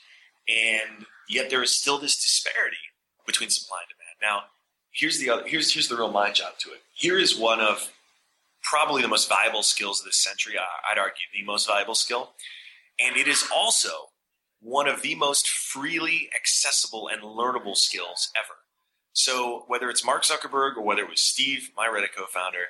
And 0.48 1.06
yet 1.28 1.50
there 1.50 1.64
is 1.64 1.72
still 1.72 1.98
this 1.98 2.22
disparity 2.22 2.78
between 3.26 3.50
supply 3.50 3.80
and 3.82 3.90
demand. 3.90 4.16
Now, 4.22 4.50
here's 4.92 5.20
the 5.20 5.30
other, 5.30 5.48
here's, 5.48 5.74
here's 5.74 5.88
the 5.90 5.96
real 5.96 6.12
mind 6.12 6.36
job 6.36 6.54
to 6.60 6.70
it. 6.72 6.82
Here 6.94 7.18
is 7.18 7.38
one 7.38 7.60
of 7.60 7.92
probably 8.62 9.02
the 9.02 9.08
most 9.08 9.28
valuable 9.28 9.64
skills 9.64 10.00
of 10.00 10.06
this 10.06 10.18
century. 10.18 10.56
I'd 10.58 10.98
argue 10.98 11.26
the 11.34 11.44
most 11.44 11.68
valuable 11.68 11.96
skill. 11.96 12.32
And 13.00 13.18
it 13.18 13.28
is 13.28 13.48
also 13.54 13.90
one 14.66 14.88
of 14.88 15.04
the 15.04 15.14
most 15.14 15.48
freely 15.48 16.28
accessible 16.36 17.08
and 17.08 17.22
learnable 17.22 17.78
skills 17.78 18.32
ever. 18.36 18.56
So 19.14 19.64
whether 19.68 19.92
it's 19.92 20.04
Mark 20.04 20.24
Zuckerberg 20.24 20.76
or 20.76 20.82
whether 20.82 21.04
it 21.04 21.10
was 21.10 21.22
Steve, 21.22 21.70
my 21.78 21.88
Reddit 21.88 22.18
co-founder, 22.18 22.66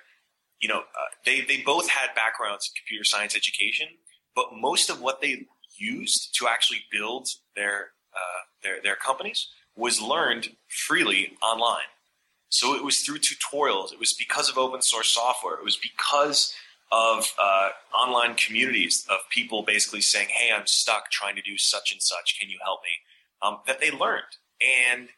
you 0.59 0.67
know, 0.67 0.79
uh, 0.79 1.11
they 1.25 1.41
they 1.41 1.61
both 1.61 1.89
had 1.89 2.13
backgrounds 2.13 2.69
in 2.69 2.77
computer 2.77 3.05
science 3.05 3.33
education, 3.33 3.87
but 4.35 4.47
most 4.53 4.89
of 4.89 4.99
what 4.99 5.21
they 5.21 5.45
used 5.77 6.35
to 6.37 6.47
actually 6.49 6.81
build 6.91 7.29
their 7.55 7.91
uh, 8.13 8.41
their 8.61 8.81
their 8.81 8.95
companies 8.97 9.47
was 9.77 10.01
learned 10.01 10.49
freely 10.67 11.37
online. 11.41 11.89
So 12.49 12.75
it 12.75 12.83
was 12.83 12.99
through 12.99 13.19
tutorials. 13.19 13.93
It 13.93 13.99
was 13.99 14.13
because 14.13 14.49
of 14.49 14.57
open 14.57 14.81
source 14.81 15.09
software. 15.09 15.55
It 15.55 15.63
was 15.63 15.77
because 15.77 16.53
of 16.91 17.33
uh, 17.41 17.69
online 17.97 18.35
communities 18.35 19.05
of 19.09 19.17
people 19.29 19.63
basically 19.63 20.01
saying, 20.01 20.27
"Hey, 20.29 20.51
I'm 20.51 20.67
stuck 20.67 21.11
trying 21.11 21.35
to 21.35 21.41
do 21.41 21.57
such 21.57 21.91
and 21.91 22.01
such. 22.01 22.39
Can 22.39 22.49
you 22.49 22.59
help 22.63 22.81
me?" 22.83 22.89
Um, 23.41 23.59
that 23.67 23.79
they 23.79 23.91
learned, 23.91 24.23
and 24.61 25.09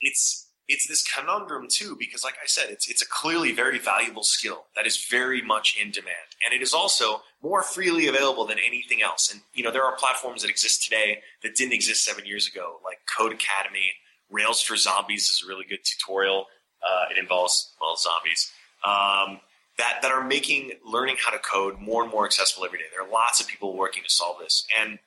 it's 0.00 0.48
it's 0.68 0.86
this 0.86 1.02
conundrum 1.06 1.66
too, 1.70 1.96
because 1.98 2.24
like 2.24 2.36
I 2.42 2.46
said, 2.46 2.70
it's 2.70 2.88
it's 2.88 3.02
a 3.02 3.08
clearly 3.08 3.52
very 3.52 3.78
valuable 3.78 4.22
skill 4.22 4.64
that 4.76 4.86
is 4.86 5.06
very 5.10 5.42
much 5.42 5.76
in 5.80 5.90
demand, 5.90 6.36
and 6.44 6.54
it 6.54 6.62
is 6.62 6.72
also 6.72 7.22
more 7.42 7.62
freely 7.62 8.06
available 8.06 8.46
than 8.46 8.58
anything 8.58 9.02
else. 9.02 9.30
And 9.30 9.42
you 9.54 9.64
know, 9.64 9.70
there 9.70 9.84
are 9.84 9.96
platforms 9.96 10.42
that 10.42 10.50
exist 10.50 10.84
today 10.84 11.18
that 11.42 11.56
didn't 11.56 11.74
exist 11.74 12.04
seven 12.04 12.24
years 12.26 12.48
ago, 12.48 12.78
like 12.84 12.98
Codecademy. 13.06 13.88
Rails 14.30 14.62
for 14.62 14.76
Zombies 14.76 15.28
is 15.28 15.42
a 15.44 15.48
really 15.48 15.66
good 15.68 15.80
tutorial. 15.84 16.46
Uh, 16.82 17.04
it 17.10 17.18
involves 17.18 17.74
well 17.80 17.96
zombies. 17.96 18.50
Um, 18.82 19.40
that, 19.78 20.00
that 20.02 20.10
are 20.10 20.24
making 20.24 20.72
learning 20.84 21.16
how 21.18 21.30
to 21.30 21.38
code 21.38 21.78
more 21.80 22.02
and 22.02 22.10
more 22.10 22.24
accessible 22.24 22.64
every 22.64 22.78
day. 22.78 22.84
There 22.92 23.06
are 23.06 23.10
lots 23.10 23.40
of 23.40 23.46
people 23.46 23.76
working 23.76 24.02
to 24.02 24.10
solve 24.10 24.38
this. 24.40 24.66
And 24.80 24.98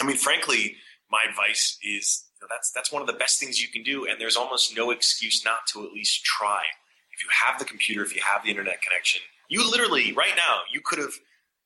I 0.00 0.04
mean, 0.04 0.16
frankly, 0.16 0.76
my 1.10 1.20
advice 1.28 1.78
is 1.82 2.24
you 2.40 2.46
know, 2.46 2.48
that's, 2.54 2.72
that's 2.72 2.90
one 2.90 3.02
of 3.02 3.06
the 3.06 3.14
best 3.14 3.38
things 3.38 3.60
you 3.60 3.68
can 3.68 3.82
do. 3.82 4.06
And 4.06 4.20
there's 4.20 4.36
almost 4.36 4.76
no 4.76 4.90
excuse 4.90 5.44
not 5.44 5.66
to 5.72 5.84
at 5.84 5.92
least 5.92 6.24
try. 6.24 6.62
If 7.12 7.22
you 7.22 7.30
have 7.46 7.58
the 7.58 7.64
computer, 7.64 8.02
if 8.02 8.14
you 8.16 8.22
have 8.22 8.42
the 8.42 8.50
internet 8.50 8.80
connection, 8.82 9.20
you 9.48 9.68
literally, 9.70 10.12
right 10.12 10.34
now, 10.36 10.60
you 10.72 10.80
could 10.82 10.98
have, 10.98 11.12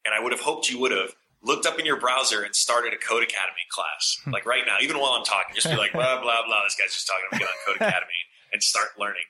and 0.04 0.12
I 0.14 0.22
would 0.22 0.32
have 0.32 0.40
hoped 0.40 0.68
you 0.68 0.78
would 0.80 0.92
have, 0.92 1.14
looked 1.42 1.66
up 1.66 1.78
in 1.78 1.86
your 1.86 2.00
browser 2.00 2.42
and 2.42 2.54
started 2.56 2.92
a 2.92 2.96
Codecademy 2.96 3.66
class. 3.70 4.18
Hmm. 4.24 4.32
like 4.32 4.44
right 4.46 4.64
now, 4.66 4.78
even 4.82 4.98
while 4.98 5.12
I'm 5.12 5.24
talking, 5.24 5.54
just 5.54 5.70
be 5.70 5.76
like, 5.76 5.92
blah, 5.92 6.20
blah, 6.20 6.44
blah, 6.44 6.64
this 6.64 6.74
guy's 6.74 6.92
just 6.92 7.06
talking, 7.06 7.24
I'm 7.30 7.38
going 7.38 7.50
to 7.50 7.58
Code 7.64 7.76
Academy 7.88 8.20
and 8.52 8.62
start 8.62 8.88
learning 8.98 9.22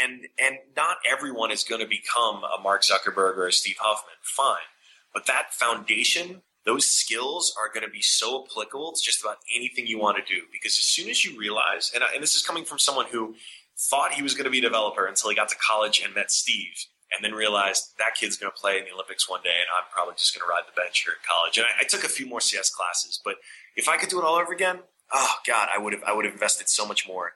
and 0.00 0.26
and 0.42 0.58
not 0.76 0.96
everyone 1.10 1.50
is 1.50 1.64
going 1.64 1.80
to 1.80 1.86
become 1.86 2.42
a 2.44 2.60
Mark 2.60 2.82
Zuckerberg 2.82 3.36
or 3.36 3.46
a 3.46 3.52
Steve 3.52 3.76
Huffman. 3.80 4.14
Fine, 4.22 4.68
but 5.14 5.26
that 5.26 5.52
foundation, 5.54 6.42
those 6.64 6.86
skills 6.86 7.54
are 7.60 7.72
going 7.72 7.86
to 7.86 7.92
be 7.92 8.02
so 8.02 8.44
applicable 8.44 8.92
to 8.92 9.02
just 9.02 9.20
about 9.22 9.38
anything 9.54 9.86
you 9.86 9.98
want 9.98 10.18
to 10.24 10.34
do. 10.34 10.42
Because 10.52 10.72
as 10.72 10.84
soon 10.84 11.08
as 11.08 11.24
you 11.24 11.38
realize, 11.38 11.90
and, 11.94 12.02
I, 12.04 12.14
and 12.14 12.22
this 12.22 12.34
is 12.34 12.42
coming 12.42 12.64
from 12.64 12.78
someone 12.78 13.06
who 13.06 13.34
thought 13.76 14.12
he 14.12 14.22
was 14.22 14.34
going 14.34 14.44
to 14.44 14.50
be 14.50 14.58
a 14.58 14.62
developer 14.62 15.06
until 15.06 15.30
he 15.30 15.36
got 15.36 15.48
to 15.48 15.56
college 15.56 16.02
and 16.04 16.14
met 16.14 16.30
Steve, 16.30 16.86
and 17.12 17.24
then 17.24 17.32
realized 17.32 17.94
that 17.98 18.14
kid's 18.14 18.36
going 18.36 18.52
to 18.52 18.60
play 18.60 18.78
in 18.78 18.84
the 18.84 18.92
Olympics 18.92 19.28
one 19.28 19.42
day, 19.42 19.50
and 19.50 19.66
I'm 19.76 19.90
probably 19.90 20.14
just 20.16 20.34
going 20.34 20.46
to 20.46 20.50
ride 20.50 20.62
the 20.66 20.80
bench 20.80 21.02
here 21.04 21.14
at 21.18 21.26
college. 21.26 21.58
And 21.58 21.66
I, 21.66 21.82
I 21.82 21.84
took 21.84 22.04
a 22.04 22.08
few 22.08 22.26
more 22.26 22.40
CS 22.40 22.70
classes, 22.70 23.20
but 23.24 23.36
if 23.76 23.88
I 23.88 23.96
could 23.96 24.08
do 24.08 24.18
it 24.18 24.24
all 24.24 24.36
over 24.36 24.52
again, 24.52 24.80
oh 25.12 25.34
God, 25.46 25.68
I 25.74 25.78
would 25.78 25.92
have 25.92 26.02
I 26.04 26.12
would 26.12 26.24
have 26.24 26.34
invested 26.34 26.68
so 26.68 26.86
much 26.86 27.08
more 27.08 27.32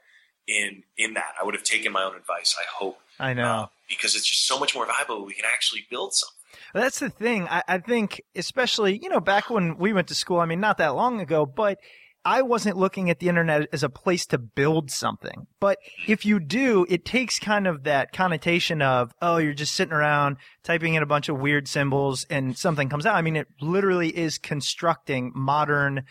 in 0.46 0.82
in 0.96 1.14
that. 1.14 1.34
I 1.40 1.44
would 1.44 1.54
have 1.54 1.64
taken 1.64 1.92
my 1.92 2.02
own 2.02 2.16
advice. 2.16 2.56
I 2.58 2.64
hope 2.72 2.98
i 3.18 3.32
know 3.32 3.44
uh, 3.44 3.66
because 3.88 4.14
it's 4.14 4.26
just 4.26 4.46
so 4.46 4.58
much 4.58 4.74
more 4.74 4.86
valuable. 4.86 5.24
We 5.24 5.34
can 5.34 5.44
actually 5.46 5.86
build 5.90 6.14
something. 6.14 6.34
That's 6.72 6.98
the 6.98 7.10
thing. 7.10 7.48
I, 7.48 7.62
I 7.68 7.78
think, 7.78 8.22
especially, 8.34 8.98
you 9.02 9.08
know, 9.08 9.20
back 9.20 9.50
when 9.50 9.76
we 9.76 9.92
went 9.92 10.08
to 10.08 10.14
school, 10.14 10.40
I 10.40 10.46
mean, 10.46 10.60
not 10.60 10.78
that 10.78 10.94
long 10.94 11.20
ago, 11.20 11.46
but 11.46 11.78
I 12.24 12.40
wasn't 12.42 12.78
looking 12.78 13.10
at 13.10 13.18
the 13.18 13.28
internet 13.28 13.68
as 13.72 13.82
a 13.82 13.90
place 13.90 14.24
to 14.26 14.38
build 14.38 14.90
something. 14.90 15.46
But 15.60 15.78
if 16.08 16.24
you 16.24 16.40
do, 16.40 16.86
it 16.88 17.04
takes 17.04 17.38
kind 17.38 17.66
of 17.66 17.84
that 17.84 18.12
connotation 18.12 18.80
of, 18.80 19.12
oh, 19.20 19.36
you're 19.36 19.52
just 19.52 19.74
sitting 19.74 19.92
around 19.92 20.38
typing 20.62 20.94
in 20.94 21.02
a 21.02 21.06
bunch 21.06 21.28
of 21.28 21.38
weird 21.38 21.68
symbols 21.68 22.24
and 22.30 22.56
something 22.56 22.88
comes 22.88 23.04
out. 23.04 23.14
I 23.14 23.22
mean, 23.22 23.36
it 23.36 23.48
literally 23.60 24.16
is 24.16 24.38
constructing 24.38 25.32
modern 25.34 26.04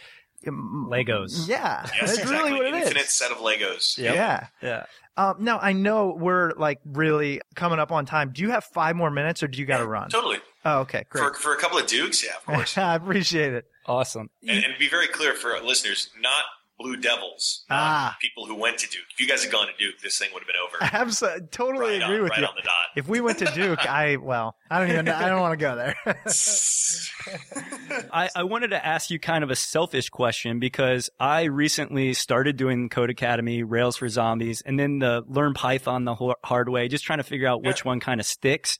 Legos. 0.46 1.48
Yeah. 1.48 1.82
Yes, 1.84 1.92
That's 2.00 2.14
exactly. 2.20 2.36
really 2.36 2.54
what 2.54 2.66
it 2.68 2.74
is. 2.76 2.88
Infinite 2.88 3.08
set 3.08 3.32
of 3.32 3.38
Legos. 3.38 3.98
Yeah. 3.98 4.48
Yeah. 4.62 4.86
Um, 5.16 5.36
now 5.40 5.60
I 5.60 5.74
know 5.74 6.16
we're 6.18 6.54
like 6.54 6.80
really 6.86 7.40
coming 7.56 7.80
up 7.80 7.92
on 7.92 8.06
time. 8.06 8.32
Do 8.34 8.42
you 8.42 8.50
have 8.50 8.64
five 8.64 8.96
more 8.96 9.12
minutes 9.12 9.44
or 9.44 9.48
do 9.48 9.60
you 9.60 9.66
got 9.66 9.78
to 9.78 9.86
run? 9.86 10.10
Totally. 10.10 10.40
Oh, 10.66 10.80
okay. 10.82 11.06
Great. 11.10 11.24
For, 11.24 11.34
for 11.36 11.54
a 11.54 11.58
couple 11.58 11.78
of 11.78 11.86
dukes, 11.88 12.24
yeah, 12.24 12.32
of 12.38 12.46
course. 12.46 12.78
I 12.78 12.96
appreciate 12.96 13.54
it. 13.54 13.66
Awesome. 13.86 14.30
and, 14.48 14.64
and 14.64 14.74
be 14.80 14.90
very 14.90 15.08
clear 15.08 15.34
for 15.34 15.60
listeners, 15.60 16.10
not 16.20 16.44
Blue 16.84 16.98
Devils, 16.98 17.64
not 17.70 17.78
Ah. 17.80 18.18
people 18.22 18.46
who 18.46 18.56
went 18.56 18.78
to 18.80 18.90
Duke. 18.90 19.06
If 19.14 19.20
you 19.22 19.28
guys 19.28 19.44
had 19.44 19.52
gone 19.52 19.68
to 19.68 19.74
Duke, 19.80 20.00
this 20.04 20.18
thing 20.20 20.30
would 20.34 20.44
have 20.44 20.48
been 20.48 20.58
over. 20.62 20.78
I 20.82 20.88
abso- 21.06 21.50
totally 21.50 21.94
right 22.00 22.04
agree 22.04 22.18
on, 22.18 22.24
with 22.24 22.32
right 22.32 22.40
you. 22.42 22.46
on 22.46 22.54
the 22.56 22.62
dot. 22.62 22.74
If 22.98 23.08
we 23.08 23.22
went 23.22 23.40
to 23.40 23.46
Duke, 23.46 23.90
I 23.90 24.18
well, 24.18 24.56
I 24.70 24.80
don't 24.80 24.92
even. 24.92 25.08
I 25.10 25.30
don't 25.30 25.40
want 25.42 25.54
to 25.54 25.58
go 25.66 25.76
there. 25.76 25.96
I, 28.12 28.30
I 28.36 28.44
wanted 28.44 28.70
to 28.72 28.86
ask 28.86 29.10
you 29.10 29.20
kind 29.20 29.44
of 29.44 29.50
a 29.50 29.56
selfish 29.56 30.10
question 30.10 30.60
because 30.60 31.10
I 31.20 31.44
recently 31.44 32.14
started 32.14 32.58
doing 32.58 32.90
Codecademy, 32.90 33.64
Rails 33.66 33.98
for 33.98 34.10
Zombies, 34.10 34.62
and 34.62 34.80
then 34.80 35.00
the 35.00 35.24
Learn 35.28 35.54
Python 35.54 36.06
the 36.06 36.16
hard 36.44 36.70
way, 36.70 36.88
just 36.88 37.06
trying 37.06 37.20
to 37.20 37.24
figure 37.24 37.48
out 37.48 37.64
which 37.64 37.86
one 37.86 38.00
kind 38.00 38.20
of 38.20 38.26
sticks. 38.26 38.78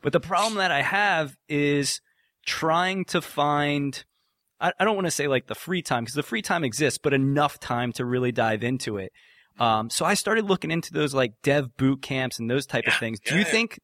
But 0.00 0.12
the 0.12 0.20
problem 0.20 0.56
that 0.56 0.70
I 0.72 0.82
have 0.82 1.36
is 1.48 2.00
trying 2.46 3.04
to 3.06 3.20
find, 3.20 4.02
I, 4.62 4.72
I 4.78 4.84
don't 4.84 4.94
want 4.94 5.06
to 5.06 5.10
say 5.10 5.26
like 5.26 5.48
the 5.48 5.54
free 5.54 5.82
time 5.82 6.04
because 6.04 6.14
the 6.14 6.22
free 6.22 6.42
time 6.42 6.64
exists, 6.64 6.98
but 7.02 7.12
enough 7.12 7.58
time 7.58 7.92
to 7.94 8.04
really 8.04 8.32
dive 8.32 8.62
into 8.62 8.96
it. 8.96 9.12
Um, 9.58 9.90
so 9.90 10.06
I 10.06 10.14
started 10.14 10.46
looking 10.46 10.70
into 10.70 10.92
those 10.92 11.12
like 11.12 11.34
dev 11.42 11.76
boot 11.76 12.00
camps 12.00 12.38
and 12.38 12.50
those 12.50 12.64
type 12.64 12.86
of 12.86 12.94
things. 12.94 13.20
Do 13.20 13.34
yeah, 13.34 13.40
you 13.40 13.46
yeah. 13.46 13.52
think 13.52 13.80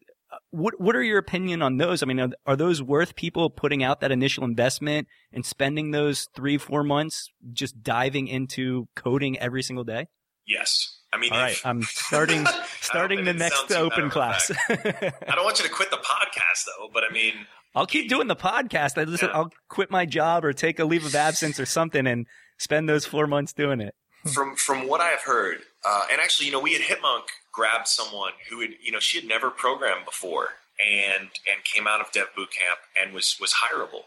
what 0.51 0.81
what 0.81 0.97
are 0.97 1.03
your 1.03 1.19
opinion 1.19 1.63
on 1.63 1.77
those? 1.77 2.03
I 2.03 2.07
mean, 2.07 2.21
are, 2.21 2.31
are 2.47 2.57
those 2.57 2.83
worth 2.83 3.17
people 3.17 3.51
putting 3.51 3.83
out 3.83 4.01
that 4.01 4.13
initial 4.13 4.45
investment 4.45 5.09
and 5.33 5.45
spending 5.45 5.91
those 5.91 6.29
three 6.35 6.59
four 6.59 6.83
months 6.83 7.31
just 7.53 7.83
diving 7.83 8.29
into 8.29 8.89
coding 8.95 9.39
every 9.39 9.63
single 9.63 9.85
day? 9.85 10.07
Yes. 10.49 10.95
I 11.13 11.19
mean, 11.19 11.33
All 11.33 11.39
right, 11.39 11.53
if- 11.53 11.65
I'm 11.65 11.83
starting 11.83 12.45
starting 12.81 13.25
the 13.25 13.33
think 13.33 13.41
it 13.47 13.53
sounds 13.53 13.71
next 13.71 13.79
open 13.79 14.11
class. 14.11 14.51
I 14.69 15.35
don't 15.35 15.45
want 15.45 15.59
you 15.59 15.65
to 15.67 15.71
quit 15.73 15.91
the 15.91 15.97
podcast 15.99 16.65
though, 16.67 16.89
but 16.93 17.03
I 17.09 17.13
mean, 17.13 17.35
I'll 17.75 17.87
keep 17.87 18.09
doing 18.09 18.29
the 18.29 18.37
podcast. 18.37 18.99
I 18.99 19.05
listen, 19.05 19.29
Yeah. 19.29 19.37
I'll 19.39 19.53
quit 19.69 19.91
my 19.91 20.05
job 20.07 20.45
or 20.45 20.53
take 20.53 20.79
a 20.79 20.85
leave 20.85 21.07
of 21.07 21.15
absence 21.29 21.61
or 21.61 21.67
something 21.67 22.07
and 22.07 22.27
spend 22.59 22.89
those 22.89 23.07
four 23.07 23.27
months 23.27 23.53
doing 23.53 23.81
it. 23.81 23.95
from 24.35 24.57
from 24.57 24.89
what 24.89 25.01
I've 25.01 25.23
heard, 25.23 25.59
uh, 25.85 26.03
and 26.11 26.21
actually, 26.21 26.47
you 26.47 26.53
know, 26.53 26.61
we 26.61 26.73
had 26.75 26.83
Hipmunk 26.83 27.25
grabbed 27.53 27.89
someone 27.89 28.33
who 28.51 28.61
had, 28.61 28.71
you 28.83 28.93
know, 28.93 29.01
she 29.01 29.19
had 29.19 29.29
never 29.29 29.51
programmed 29.51 30.05
before, 30.05 30.49
and 30.79 31.25
and 31.51 31.65
came 31.65 31.87
out 31.87 32.01
of 32.01 32.11
Dev 32.13 32.27
Boot 32.37 32.51
Camp 32.51 32.81
and 33.01 33.15
was 33.15 33.37
was 33.41 33.55
hireable. 33.55 34.03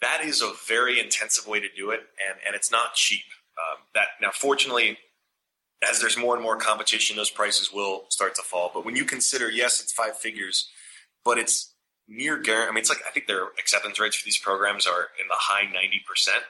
That 0.00 0.22
is 0.24 0.40
a 0.42 0.50
very 0.66 0.98
intensive 0.98 1.46
way 1.46 1.60
to 1.60 1.68
do 1.76 1.90
it, 1.90 2.00
and 2.28 2.38
and 2.44 2.56
it's 2.56 2.72
not 2.72 2.94
cheap. 2.94 3.22
Um, 3.58 3.82
that 3.94 4.06
now, 4.22 4.30
fortunately, 4.34 4.98
as 5.88 6.00
there's 6.00 6.18
more 6.18 6.34
and 6.34 6.42
more 6.42 6.56
competition, 6.56 7.16
those 7.16 7.30
prices 7.30 7.72
will 7.72 8.04
start 8.08 8.34
to 8.34 8.42
fall. 8.42 8.70
But 8.72 8.84
when 8.84 8.96
you 8.96 9.04
consider, 9.04 9.50
yes, 9.50 9.80
it's 9.80 9.92
five 9.92 10.16
figures, 10.16 10.68
but 11.24 11.38
it's 11.38 11.74
near 12.08 12.38
guarantee. 12.38 12.68
I 12.68 12.72
mean, 12.72 12.80
it's 12.80 12.90
like 12.90 13.02
I 13.06 13.10
think 13.10 13.26
their 13.26 13.44
acceptance 13.58 13.98
rates 13.98 14.16
for 14.16 14.24
these 14.24 14.38
programs 14.38 14.86
are 14.86 15.08
in 15.20 15.28
the 15.28 15.36
high 15.36 15.64
ninety 15.64 16.02
percent. 16.06 16.42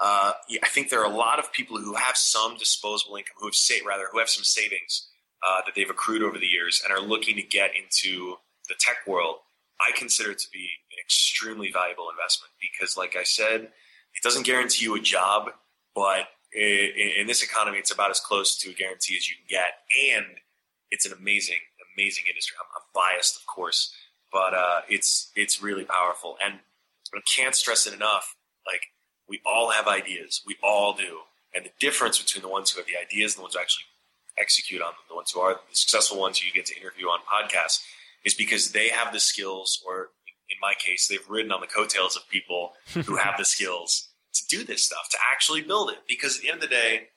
Uh, 0.00 0.32
yeah, 0.48 0.58
I 0.62 0.68
think 0.68 0.90
there 0.90 1.00
are 1.00 1.10
a 1.10 1.16
lot 1.16 1.38
of 1.38 1.52
people 1.52 1.78
who 1.78 1.94
have 1.94 2.16
some 2.16 2.56
disposable 2.56 3.16
income, 3.16 3.36
who 3.38 3.46
have 3.46 3.54
sa- 3.54 3.86
rather 3.86 4.06
who 4.10 4.18
have 4.18 4.28
some 4.28 4.42
savings 4.44 5.08
uh, 5.46 5.60
that 5.64 5.74
they've 5.74 5.88
accrued 5.88 6.22
over 6.22 6.38
the 6.38 6.46
years 6.46 6.82
and 6.84 6.92
are 6.92 7.00
looking 7.00 7.36
to 7.36 7.42
get 7.42 7.70
into 7.76 8.36
the 8.68 8.74
tech 8.78 8.96
world. 9.06 9.36
I 9.80 9.96
consider 9.96 10.32
it 10.32 10.38
to 10.38 10.48
be 10.52 10.68
an 10.92 10.98
extremely 11.04 11.70
valuable 11.70 12.08
investment 12.10 12.52
because, 12.60 12.96
like 12.96 13.16
I 13.16 13.22
said, 13.22 13.62
it 13.62 14.22
doesn't 14.22 14.46
guarantee 14.46 14.84
you 14.84 14.96
a 14.96 15.00
job, 15.00 15.50
but 15.94 16.28
in 16.54 17.26
this 17.26 17.42
economy, 17.42 17.78
it's 17.78 17.90
about 17.90 18.10
as 18.10 18.20
close 18.20 18.56
to 18.58 18.70
a 18.70 18.74
guarantee 18.74 19.16
as 19.16 19.28
you 19.28 19.36
can 19.36 19.46
get, 19.48 19.80
and 20.14 20.38
it's 20.90 21.04
an 21.04 21.12
amazing, 21.12 21.58
amazing 21.96 22.24
industry. 22.28 22.56
I'm, 22.60 22.68
I'm 22.76 22.86
biased, 22.94 23.36
of 23.36 23.46
course, 23.46 23.92
but 24.32 24.54
uh, 24.54 24.80
it's 24.88 25.32
it's 25.34 25.62
really 25.62 25.84
powerful, 25.84 26.36
and 26.44 26.60
I 27.14 27.20
can't 27.36 27.54
stress 27.54 27.86
it 27.86 27.94
enough. 27.94 28.36
Like 28.66 28.82
we 29.28 29.40
all 29.44 29.70
have 29.70 29.88
ideas, 29.88 30.42
we 30.46 30.56
all 30.62 30.92
do, 30.92 31.20
and 31.54 31.64
the 31.64 31.72
difference 31.80 32.20
between 32.20 32.42
the 32.42 32.48
ones 32.48 32.70
who 32.70 32.78
have 32.78 32.86
the 32.86 32.96
ideas 32.96 33.34
and 33.34 33.40
the 33.40 33.42
ones 33.42 33.54
who 33.54 33.60
actually 33.60 33.86
execute 34.38 34.80
on 34.80 34.88
them, 34.88 35.02
the 35.08 35.16
ones 35.16 35.32
who 35.32 35.40
are 35.40 35.54
the 35.54 35.76
successful 35.76 36.20
ones 36.20 36.38
who 36.38 36.46
you 36.46 36.52
get 36.52 36.66
to 36.66 36.76
interview 36.78 37.06
on 37.06 37.18
podcasts, 37.20 37.80
is 38.24 38.34
because 38.34 38.70
they 38.70 38.88
have 38.88 39.12
the 39.12 39.20
skills, 39.20 39.82
or 39.84 40.10
in 40.48 40.56
my 40.60 40.74
case, 40.78 41.08
they've 41.08 41.28
ridden 41.28 41.50
on 41.50 41.60
the 41.60 41.66
coattails 41.66 42.16
of 42.16 42.28
people 42.28 42.74
who 43.06 43.16
have 43.16 43.36
the 43.38 43.44
skills 43.56 44.08
do 44.54 44.64
this 44.64 44.84
stuff, 44.84 45.08
to 45.10 45.18
actually 45.32 45.62
build 45.62 45.90
it. 45.90 45.98
Because 46.08 46.36
at 46.36 46.42
the 46.42 46.50
end 46.50 46.62
of 46.62 46.68
the 46.68 46.74
day, 46.74 47.08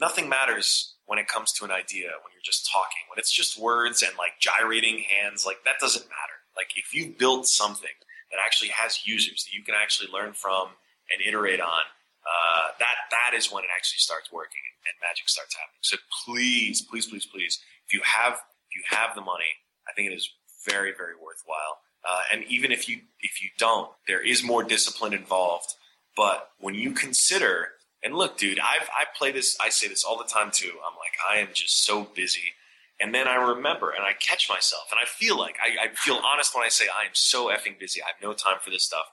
nothing 0.00 0.28
matters 0.28 0.94
when 1.06 1.18
it 1.18 1.28
comes 1.28 1.52
to 1.52 1.64
an 1.64 1.70
idea 1.70 2.08
when 2.22 2.30
you're 2.32 2.44
just 2.44 2.68
talking. 2.70 3.02
When 3.08 3.18
it's 3.18 3.32
just 3.32 3.58
words 3.58 4.02
and 4.02 4.12
like 4.16 4.38
gyrating 4.40 5.02
hands, 5.02 5.44
like 5.44 5.58
that 5.64 5.80
doesn't 5.80 6.04
matter. 6.04 6.38
Like 6.56 6.70
if 6.76 6.94
you 6.94 7.14
build 7.18 7.46
something 7.46 7.96
that 8.30 8.38
actually 8.44 8.70
has 8.70 9.06
users 9.06 9.44
that 9.44 9.52
you 9.52 9.62
can 9.64 9.74
actually 9.74 10.08
learn 10.12 10.32
from 10.32 10.68
and 11.10 11.26
iterate 11.26 11.60
on, 11.60 11.84
uh, 12.22 12.70
that 12.78 13.10
that 13.10 13.36
is 13.36 13.50
when 13.50 13.64
it 13.64 13.70
actually 13.74 13.98
starts 13.98 14.30
working 14.30 14.60
and, 14.62 14.92
and 14.92 14.94
magic 15.00 15.28
starts 15.28 15.56
happening. 15.56 15.82
So 15.82 15.96
please, 16.24 16.82
please, 16.82 17.06
please, 17.06 17.26
please, 17.26 17.58
if 17.86 17.94
you 17.94 18.00
have 18.04 18.34
if 18.34 18.76
you 18.76 18.82
have 18.96 19.14
the 19.14 19.22
money, 19.22 19.50
I 19.88 19.92
think 19.92 20.10
it 20.10 20.14
is 20.14 20.30
very, 20.68 20.92
very 20.96 21.14
worthwhile. 21.14 21.80
Uh, 22.08 22.22
and 22.32 22.44
even 22.44 22.70
if 22.72 22.88
you 22.88 23.00
if 23.20 23.42
you 23.42 23.48
don't, 23.58 23.90
there 24.06 24.24
is 24.24 24.44
more 24.44 24.62
discipline 24.62 25.12
involved. 25.12 25.74
But 26.16 26.50
when 26.58 26.74
you 26.74 26.92
consider 26.92 27.68
and 28.02 28.14
look, 28.14 28.38
dude, 28.38 28.58
I've 28.58 28.88
I 28.88 29.04
play 29.16 29.30
this. 29.32 29.56
I 29.60 29.68
say 29.68 29.88
this 29.88 30.04
all 30.04 30.16
the 30.16 30.24
time 30.24 30.50
too. 30.50 30.70
I'm 30.70 30.96
like, 30.96 31.12
I 31.28 31.38
am 31.38 31.48
just 31.52 31.84
so 31.84 32.04
busy, 32.04 32.52
and 33.00 33.14
then 33.14 33.28
I 33.28 33.34
remember 33.34 33.90
and 33.90 34.02
I 34.02 34.12
catch 34.18 34.48
myself, 34.48 34.84
and 34.90 34.98
I 35.02 35.06
feel 35.06 35.38
like 35.38 35.56
I, 35.62 35.86
I 35.86 35.88
feel 35.94 36.20
honest 36.24 36.54
when 36.54 36.64
I 36.64 36.68
say 36.68 36.86
I 36.86 37.04
am 37.04 37.12
so 37.14 37.46
effing 37.48 37.78
busy. 37.78 38.02
I 38.02 38.06
have 38.06 38.16
no 38.22 38.32
time 38.32 38.56
for 38.62 38.70
this 38.70 38.84
stuff. 38.84 39.06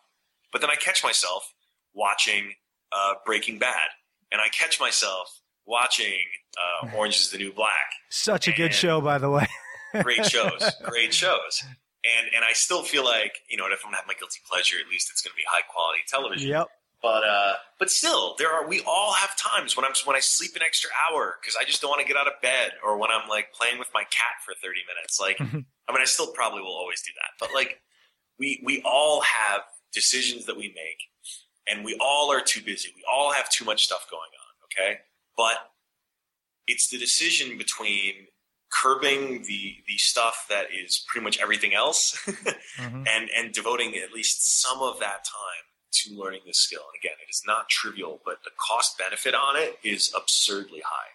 But 0.52 0.62
then 0.62 0.70
I 0.70 0.76
catch 0.76 1.04
myself 1.04 1.54
watching 1.94 2.54
uh, 2.92 3.16
Breaking 3.26 3.60
Bad, 3.60 3.90
and 4.32 4.42
I 4.42 4.48
catch 4.50 4.80
myself 4.80 5.42
watching 5.66 6.20
uh, 6.58 6.96
Orange 6.96 7.18
Is 7.18 7.30
the 7.30 7.38
New 7.38 7.52
Black. 7.52 7.92
Such 8.10 8.48
a 8.48 8.54
good 8.54 8.74
show, 8.74 9.02
by 9.02 9.18
the 9.18 9.30
way. 9.30 9.48
Great 10.02 10.26
shows, 10.26 10.70
great 10.84 11.14
shows. 11.14 11.64
And 12.04 12.28
and 12.36 12.44
I 12.44 12.54
still 12.54 12.84
feel 12.84 13.04
like 13.04 13.34
you 13.50 13.58
know, 13.58 13.66
if 13.66 13.80
I'm 13.84 13.88
gonna 13.88 13.98
have 13.98 14.06
my 14.08 14.14
guilty 14.14 14.40
pleasure, 14.50 14.76
at 14.84 14.90
least 14.92 15.10
it's 15.12 15.22
gonna 15.22 15.34
be 15.36 15.44
high 15.48 15.64
quality 15.68 16.02
television. 16.08 16.50
Yep. 16.50 16.68
But 17.02 17.24
uh, 17.24 17.54
but 17.78 17.90
still, 17.92 18.34
there 18.40 18.52
are 18.52 18.68
we 18.68 18.82
all 18.88 19.14
have 19.14 19.38
times 19.38 19.78
when 19.78 19.86
I'm 19.86 19.92
when 20.06 20.16
I 20.16 20.20
sleep 20.20 20.56
an 20.56 20.64
extra 20.66 20.90
hour 21.10 21.36
because 21.40 21.56
I 21.60 21.64
just 21.64 21.80
don't 21.82 21.90
want 21.92 22.02
to 22.02 22.08
get 22.08 22.18
out 22.18 22.28
of 22.28 22.34
bed, 22.42 22.72
or 22.84 22.98
when 22.98 23.12
I'm 23.12 23.30
like 23.30 23.54
playing 23.54 23.78
with 23.78 23.90
my 23.94 24.02
cat 24.04 24.42
for 24.44 24.54
30 24.64 24.80
minutes. 24.88 25.20
Like, 25.20 25.40
I 25.40 25.46
mean, 25.94 26.02
I 26.02 26.06
still 26.06 26.32
probably 26.34 26.62
will 26.62 26.76
always 26.76 27.02
do 27.04 27.12
that, 27.16 27.32
but 27.40 27.54
like, 27.54 27.80
we 28.40 28.62
we 28.66 28.82
all 28.84 29.22
have 29.22 29.62
decisions 29.94 30.46
that 30.48 30.58
we 30.58 30.70
make, 30.70 31.00
and 31.68 31.86
we 31.86 31.96
all 32.02 32.32
are 32.32 32.42
too 32.42 32.62
busy. 32.64 32.90
We 32.96 33.04
all 33.08 33.32
have 33.32 33.48
too 33.50 33.64
much 33.64 33.86
stuff 33.86 34.08
going 34.10 34.22
on. 34.22 34.56
Okay, 34.90 35.00
but 35.38 35.58
it's 36.66 36.90
the 36.90 36.98
decision 36.98 37.58
between 37.60 38.28
curbing 38.72 39.44
the 39.44 39.76
the 39.88 39.98
stuff 39.98 40.48
that 40.50 40.66
is 40.74 41.06
pretty 41.08 41.24
much 41.24 41.38
everything 41.40 41.74
else 41.74 42.18
Mhm. 42.80 43.08
and 43.08 43.30
and 43.36 43.54
devoting 43.54 43.96
at 43.96 44.12
least 44.12 44.62
some 44.62 44.82
of 44.82 45.00
that 45.00 45.24
time 45.24 45.64
to 45.92 46.14
learning 46.16 46.42
this 46.46 46.60
skill. 46.60 46.82
And 46.82 47.00
again, 47.00 47.18
it 47.26 47.30
is 47.30 47.44
not 47.46 47.70
trivial, 47.70 48.22
but 48.26 48.44
the 48.44 48.52
cost 48.58 48.98
benefit 48.98 49.34
on 49.34 49.56
it 49.56 49.78
is 49.84 50.14
absurdly 50.16 50.82
high. 50.86 51.10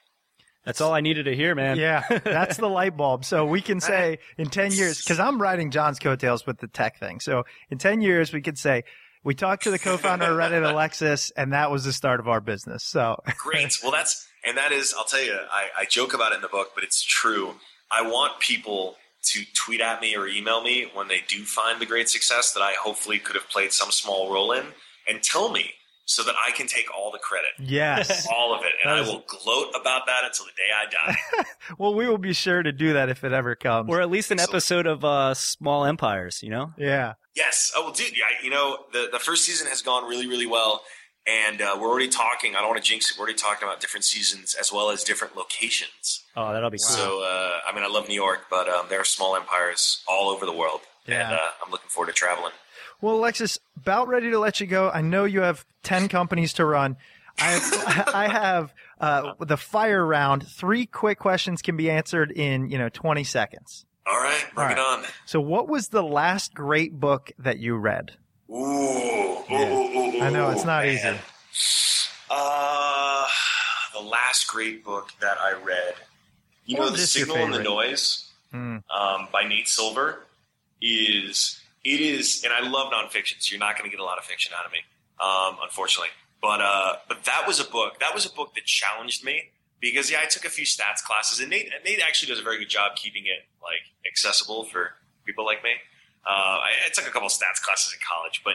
That's 0.64 0.80
all 0.80 0.94
I 0.94 1.00
needed 1.00 1.24
to 1.24 1.34
hear, 1.34 1.54
man. 1.54 1.76
Yeah, 1.76 2.04
that's 2.24 2.56
the 2.56 2.68
light 2.68 2.96
bulb. 2.96 3.24
So 3.24 3.44
we 3.44 3.60
can 3.60 3.80
say 3.92 4.18
in 4.38 4.48
10 4.48 4.72
years, 4.72 5.02
because 5.02 5.18
I'm 5.18 5.42
riding 5.42 5.70
John's 5.70 5.98
coattails 5.98 6.46
with 6.46 6.58
the 6.58 6.68
tech 6.68 6.98
thing. 6.98 7.20
So 7.20 7.44
in 7.70 7.78
10 7.78 8.00
years, 8.00 8.32
we 8.32 8.40
could 8.40 8.58
say, 8.58 8.84
we 9.24 9.34
talked 9.34 9.64
to 9.64 9.70
the 9.70 9.78
co-founder 9.78 10.24
of 10.24 10.36
Reddit, 10.36 10.68
Alexis, 10.68 11.30
and 11.36 11.52
that 11.52 11.70
was 11.70 11.84
the 11.84 11.92
start 11.92 12.20
of 12.20 12.28
our 12.28 12.40
business. 12.40 12.84
So 12.84 13.20
Great. 13.38 13.78
well, 13.82 13.92
that's 13.92 14.26
and 14.44 14.56
that 14.56 14.72
is. 14.72 14.94
I'll 14.96 15.04
tell 15.04 15.22
you. 15.22 15.38
I, 15.50 15.68
I 15.78 15.84
joke 15.84 16.14
about 16.14 16.32
it 16.32 16.36
in 16.36 16.42
the 16.42 16.48
book, 16.48 16.72
but 16.74 16.82
it's 16.82 17.02
true. 17.02 17.54
I 17.90 18.02
want 18.02 18.40
people 18.40 18.96
to 19.22 19.44
tweet 19.54 19.80
at 19.80 20.00
me 20.00 20.16
or 20.16 20.26
email 20.26 20.62
me 20.62 20.90
when 20.94 21.08
they 21.08 21.20
do 21.28 21.44
find 21.44 21.80
the 21.80 21.86
great 21.86 22.08
success 22.08 22.52
that 22.52 22.60
I 22.60 22.74
hopefully 22.80 23.18
could 23.18 23.36
have 23.36 23.48
played 23.48 23.72
some 23.72 23.90
small 23.90 24.32
role 24.32 24.52
in, 24.52 24.66
and 25.08 25.22
tell 25.22 25.50
me 25.50 25.72
so 26.04 26.22
that 26.24 26.34
I 26.46 26.50
can 26.50 26.66
take 26.66 26.86
all 26.94 27.10
the 27.12 27.18
credit, 27.18 27.50
yes. 27.58 28.26
all 28.34 28.54
of 28.54 28.62
it, 28.64 28.72
and 28.82 28.90
That 28.90 29.04
I 29.04 29.08
will 29.08 29.24
gloat 29.26 29.68
about 29.80 30.06
that 30.06 30.24
until 30.24 30.46
the 30.46 30.52
day 30.56 30.68
I 30.76 30.90
die. 30.90 31.44
well, 31.78 31.94
we 31.94 32.08
will 32.08 32.18
be 32.18 32.32
sure 32.32 32.62
to 32.62 32.72
do 32.72 32.94
that 32.94 33.08
if 33.08 33.24
it 33.24 33.32
ever 33.32 33.54
comes. 33.54 33.88
Or 33.88 34.00
at 34.00 34.10
least 34.10 34.30
an 34.30 34.40
episode 34.40 34.86
of 34.86 35.04
uh, 35.04 35.34
Small 35.34 35.84
Empires, 35.84 36.42
you 36.42 36.50
know? 36.50 36.72
yeah. 36.76 37.14
Yes. 37.34 37.72
Oh, 37.74 37.84
well, 37.84 37.92
dude. 37.92 38.16
Yeah, 38.16 38.24
you 38.42 38.50
know, 38.50 38.76
the 38.92 39.08
the 39.10 39.18
first 39.18 39.46
season 39.46 39.66
has 39.68 39.80
gone 39.80 40.06
really, 40.06 40.26
really 40.26 40.44
well, 40.44 40.82
and 41.26 41.60
uh, 41.60 41.76
we're 41.80 41.88
already 41.88 42.08
talking. 42.08 42.54
I 42.56 42.60
don't 42.60 42.70
want 42.70 42.82
to 42.82 42.88
jinx 42.88 43.10
it. 43.10 43.18
We're 43.18 43.24
already 43.24 43.38
talking 43.38 43.68
about 43.68 43.80
different 43.80 44.04
seasons 44.04 44.56
as 44.58 44.72
well 44.72 44.90
as 44.90 45.04
different 45.04 45.36
locations. 45.36 46.24
Oh, 46.36 46.52
that'll 46.52 46.70
be 46.70 46.78
cool. 46.78 46.96
So, 46.96 47.22
uh, 47.22 47.58
I 47.68 47.74
mean, 47.74 47.84
I 47.84 47.88
love 47.88 48.08
New 48.08 48.14
York, 48.14 48.46
but 48.50 48.68
um, 48.68 48.86
there 48.88 49.00
are 49.00 49.04
small 49.04 49.36
empires 49.36 50.02
all 50.08 50.30
over 50.30 50.46
the 50.46 50.52
world, 50.52 50.80
and 51.06 51.32
uh, 51.32 51.38
I'm 51.64 51.70
looking 51.70 51.88
forward 51.88 52.08
to 52.08 52.12
traveling. 52.12 52.52
Well, 53.00 53.16
Alexis, 53.16 53.58
about 53.76 54.08
ready 54.08 54.30
to 54.30 54.38
let 54.38 54.60
you 54.60 54.66
go. 54.66 54.90
I 54.90 55.00
know 55.00 55.24
you 55.24 55.40
have 55.40 55.64
10 55.82 56.08
companies 56.08 56.52
to 56.54 56.64
run. 56.64 56.96
I 57.38 57.50
have, 57.50 58.08
I 58.14 58.28
have 58.28 58.74
uh, 59.00 59.32
the 59.40 59.56
fire 59.56 60.04
round. 60.06 60.46
Three 60.46 60.86
quick 60.86 61.18
questions 61.18 61.62
can 61.62 61.76
be 61.76 61.90
answered 61.90 62.30
in, 62.30 62.70
you 62.70 62.78
know, 62.78 62.88
20 62.88 63.24
seconds. 63.24 63.84
All 64.06 64.18
right, 64.18 64.44
bring 64.54 64.66
All 64.66 64.72
it 64.72 64.78
on. 64.78 65.04
So 65.26 65.40
what 65.40 65.68
was 65.68 65.88
the 65.88 66.02
last 66.02 66.54
great 66.54 66.98
book 66.98 67.32
that 67.38 67.58
you 67.58 67.76
read? 67.76 68.12
Ooh, 68.52 68.56
ooh, 68.58 69.54
ooh, 69.54 69.98
ooh, 69.98 70.20
I 70.20 70.30
know, 70.30 70.50
it's 70.50 70.64
not 70.64 70.84
man. 70.84 70.94
easy. 70.94 71.18
Uh, 72.30 73.26
the 73.94 74.00
last 74.00 74.46
great 74.48 74.84
book 74.84 75.08
that 75.20 75.38
I 75.40 75.52
read, 75.52 75.94
you 76.66 76.76
Or 76.76 76.80
know, 76.86 76.90
The 76.90 76.98
Signal 76.98 77.36
and 77.36 77.54
the. 77.54 77.62
Noise 77.62 78.28
Hmm. 78.50 78.78
um, 78.94 79.28
by 79.32 79.44
Nate 79.48 79.66
Silver 79.66 80.20
is 80.82 81.58
it 81.84 82.00
is, 82.00 82.44
and 82.44 82.52
I 82.52 82.60
love 82.68 82.92
nonfiction, 82.92 83.40
so 83.40 83.52
you're 83.52 83.58
not 83.60 83.78
going 83.78 83.90
to 83.90 83.96
get 83.96 84.00
a 84.00 84.04
lot 84.04 84.18
of 84.18 84.24
fiction 84.24 84.52
out 84.58 84.66
of 84.66 84.72
me, 84.72 84.80
um, 85.20 85.56
unfortunately. 85.62 86.10
But 86.42 86.60
uh, 86.60 86.96
but 87.08 87.24
that 87.24 87.44
was 87.46 87.60
a 87.60 87.64
book. 87.64 87.98
That 88.00 88.12
was 88.14 88.26
a 88.26 88.30
book 88.30 88.54
that 88.54 88.66
challenged 88.66 89.24
me 89.24 89.44
because 89.80 90.10
yeah, 90.10 90.18
I 90.22 90.26
took 90.26 90.44
a 90.44 90.50
few 90.50 90.66
stats 90.66 91.02
classes, 91.02 91.40
and 91.40 91.48
Nate 91.48 91.70
Nate 91.84 92.00
actually 92.06 92.28
does 92.28 92.40
a 92.40 92.42
very 92.42 92.58
good 92.58 92.68
job 92.68 92.96
keeping 92.96 93.22
it 93.24 93.46
like 93.62 93.80
accessible 94.06 94.64
for 94.64 94.90
people 95.24 95.46
like 95.46 95.62
me. 95.64 95.70
Uh, 96.26 96.30
I, 96.30 96.70
I 96.86 96.90
took 96.92 97.06
a 97.06 97.10
couple 97.10 97.28
stats 97.28 97.60
classes 97.62 97.92
in 97.92 98.00
college, 98.06 98.42
but 98.44 98.54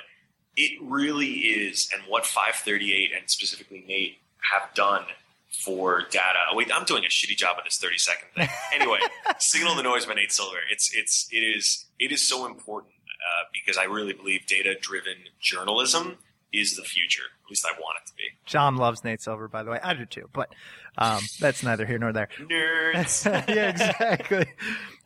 it 0.56 0.72
really 0.82 1.28
is, 1.28 1.90
and 1.94 2.02
what 2.08 2.26
538 2.26 3.12
and 3.16 3.30
specifically 3.30 3.84
Nate 3.88 4.18
have 4.54 4.74
done 4.74 5.04
for 5.52 6.02
data. 6.10 6.40
Wait, 6.54 6.70
I'm 6.74 6.86
doing 6.86 7.04
a 7.06 7.08
shitty 7.08 7.38
job 7.38 7.58
of 7.58 7.64
this 7.64 7.78
30 7.78 7.98
second 7.98 8.28
thing. 8.36 8.50
Anyway, 8.74 9.00
Signal 9.40 9.76
the 9.76 9.84
Noise 9.84 10.06
by 10.06 10.14
Nate 10.14 10.32
Silver. 10.32 10.58
It's 10.70 10.94
it's 10.94 11.28
it 11.32 11.40
is 11.40 11.86
it 12.00 12.12
is 12.12 12.28
so 12.28 12.46
important 12.46 12.94
uh, 13.08 13.46
because 13.52 13.78
I 13.78 13.86
really 13.86 14.14
believe 14.14 14.46
data 14.46 14.76
driven 14.80 15.16
journalism 15.40 16.18
is 16.54 16.76
the 16.76 16.84
future. 16.84 17.24
At 17.46 17.50
least 17.50 17.66
I 17.66 17.80
want 17.80 17.98
it 18.04 18.08
to 18.10 18.16
be. 18.16 18.24
John 18.46 18.78
loves 18.78 19.04
Nate 19.04 19.22
Silver, 19.22 19.48
by 19.48 19.64
the 19.64 19.72
way. 19.72 19.80
I 19.82 19.94
do 19.94 20.06
too, 20.06 20.30
but 20.34 20.54
um, 20.98 21.22
that's 21.40 21.64
neither 21.64 21.86
here 21.86 21.98
nor 21.98 22.12
there. 22.12 22.30
Nerds. 22.40 23.26
yeah, 23.48 23.70
exactly. 23.70 24.48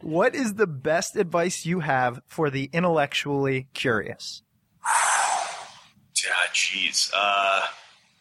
What 0.02 0.36
is 0.36 0.56
the 0.56 0.68
best 0.68 1.16
advice 1.16 1.66
you 1.66 1.82
have 1.82 2.22
for 2.26 2.50
the 2.50 2.70
intellectually 2.74 3.68
curious? 3.74 4.44
Yeah, 6.24 6.32
jeez. 6.54 7.12
Uh, 7.16 7.62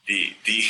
the 0.06 0.32
the 0.44 0.62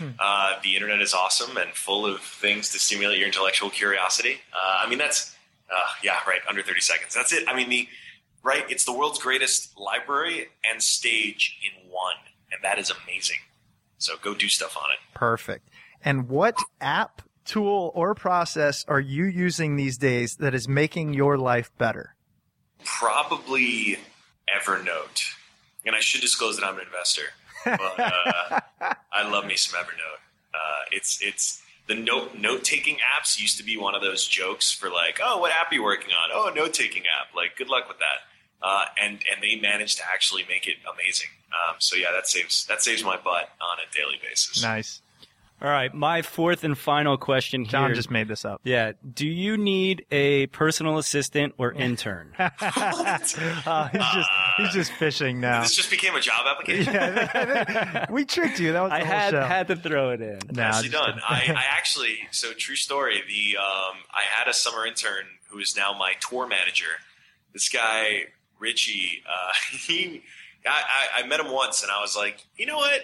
uh, 0.18 0.60
the 0.62 0.74
internet 0.74 1.00
is 1.00 1.14
awesome 1.14 1.56
and 1.56 1.72
full 1.74 2.06
of 2.06 2.20
things 2.20 2.70
to 2.70 2.78
stimulate 2.78 3.18
your 3.18 3.26
intellectual 3.26 3.70
curiosity. 3.70 4.36
Uh, 4.52 4.84
I 4.84 4.88
mean, 4.88 4.98
that's 4.98 5.34
uh, 5.70 5.78
yeah, 6.02 6.16
right. 6.26 6.40
Under 6.48 6.62
thirty 6.62 6.80
seconds. 6.80 7.14
That's 7.14 7.32
it. 7.32 7.44
I 7.48 7.54
mean, 7.54 7.68
the 7.68 7.88
right. 8.42 8.64
It's 8.70 8.84
the 8.84 8.92
world's 8.92 9.18
greatest 9.18 9.78
library 9.78 10.48
and 10.70 10.82
stage 10.82 11.58
in 11.62 11.90
one, 11.90 12.16
and 12.52 12.62
that 12.62 12.78
is 12.78 12.90
amazing. 12.90 13.36
So 13.98 14.14
go 14.22 14.34
do 14.34 14.48
stuff 14.48 14.76
on 14.76 14.90
it. 14.90 14.98
Perfect. 15.14 15.68
And 16.02 16.28
what 16.28 16.56
app, 16.80 17.22
tool, 17.44 17.92
or 17.94 18.14
process 18.14 18.84
are 18.88 19.00
you 19.00 19.24
using 19.24 19.76
these 19.76 19.98
days 19.98 20.36
that 20.36 20.54
is 20.54 20.66
making 20.66 21.14
your 21.14 21.36
life 21.36 21.70
better? 21.76 22.14
Probably 22.84 23.98
Evernote. 24.48 25.34
And 25.84 25.94
I 25.94 26.00
should 26.00 26.20
disclose 26.20 26.56
that 26.56 26.64
I'm 26.64 26.76
an 26.76 26.86
investor, 26.86 27.22
but 27.64 27.98
uh, 27.98 28.60
I 29.12 29.28
love 29.30 29.46
me 29.46 29.56
some 29.56 29.78
Evernote. 29.80 30.20
Uh, 30.54 30.82
it's 30.92 31.20
it's 31.22 31.62
the 31.86 31.94
note 31.94 32.36
note 32.36 32.64
taking 32.64 32.96
apps 32.96 33.40
used 33.40 33.56
to 33.58 33.64
be 33.64 33.76
one 33.76 33.94
of 33.94 34.02
those 34.02 34.26
jokes 34.26 34.70
for 34.70 34.90
like, 34.90 35.20
oh, 35.22 35.38
what 35.38 35.52
app 35.52 35.72
are 35.72 35.74
you 35.74 35.82
working 35.82 36.10
on? 36.10 36.30
Oh, 36.32 36.50
a 36.50 36.54
note 36.54 36.74
taking 36.74 37.02
app. 37.02 37.34
Like, 37.34 37.56
good 37.56 37.68
luck 37.68 37.88
with 37.88 37.98
that. 37.98 38.29
Uh, 38.62 38.84
and 39.00 39.12
and 39.32 39.42
they 39.42 39.56
managed 39.60 39.98
to 39.98 40.04
actually 40.12 40.44
make 40.48 40.66
it 40.66 40.74
amazing. 40.92 41.28
Um, 41.48 41.76
so 41.78 41.96
yeah, 41.96 42.08
that 42.12 42.28
saves 42.28 42.66
that 42.66 42.82
saves 42.82 43.02
my 43.02 43.16
butt 43.16 43.48
on 43.60 43.78
a 43.78 43.94
daily 43.96 44.18
basis. 44.22 44.62
Nice. 44.62 45.00
All 45.62 45.68
right, 45.68 45.92
my 45.92 46.22
fourth 46.22 46.64
and 46.64 46.76
final 46.76 47.18
question 47.18 47.64
here. 47.64 47.72
John 47.72 47.94
just 47.94 48.10
made 48.10 48.28
this 48.28 48.46
up. 48.46 48.62
yeah, 48.64 48.92
do 49.12 49.26
you 49.28 49.58
need 49.58 50.06
a 50.10 50.46
personal 50.46 50.96
assistant 50.96 51.52
or 51.58 51.70
intern? 51.86 52.32
Uh, 52.38 53.88
he's 53.88 54.02
just 54.14 54.30
he's 54.56 54.72
just 54.72 54.92
fishing 54.92 55.40
now. 55.40 55.62
This 55.62 55.74
just 55.74 55.90
became 55.90 56.14
a 56.14 56.20
job 56.20 56.46
application. 56.48 56.92
Yeah, 56.94 58.06
we 58.10 58.24
tricked 58.24 58.58
you. 58.58 58.72
That 58.72 58.82
was 58.82 58.90
the 58.90 58.96
I 58.96 58.98
whole 59.00 59.06
had 59.06 59.30
show. 59.30 59.42
had 59.42 59.68
to 59.68 59.76
throw 59.76 60.10
it 60.10 60.20
in. 60.20 60.38
No, 60.52 60.62
nicely 60.62 60.88
done. 60.88 61.20
I, 61.28 61.52
I 61.54 61.64
actually, 61.76 62.18
so 62.30 62.52
true 62.52 62.76
story. 62.76 63.22
The 63.26 63.58
um, 63.58 63.96
I 64.12 64.22
had 64.30 64.48
a 64.48 64.54
summer 64.54 64.86
intern 64.86 65.24
who 65.48 65.58
is 65.58 65.76
now 65.76 65.92
my 65.98 66.14
tour 66.20 66.46
manager. 66.46 66.86
This 67.52 67.68
guy 67.68 68.24
Richie, 68.60 69.22
uh, 69.26 69.52
he, 69.86 70.22
I, 70.66 71.22
I, 71.22 71.26
met 71.26 71.40
him 71.40 71.50
once, 71.50 71.82
and 71.82 71.90
I 71.90 72.00
was 72.00 72.16
like, 72.16 72.44
you 72.56 72.66
know 72.66 72.76
what? 72.76 73.00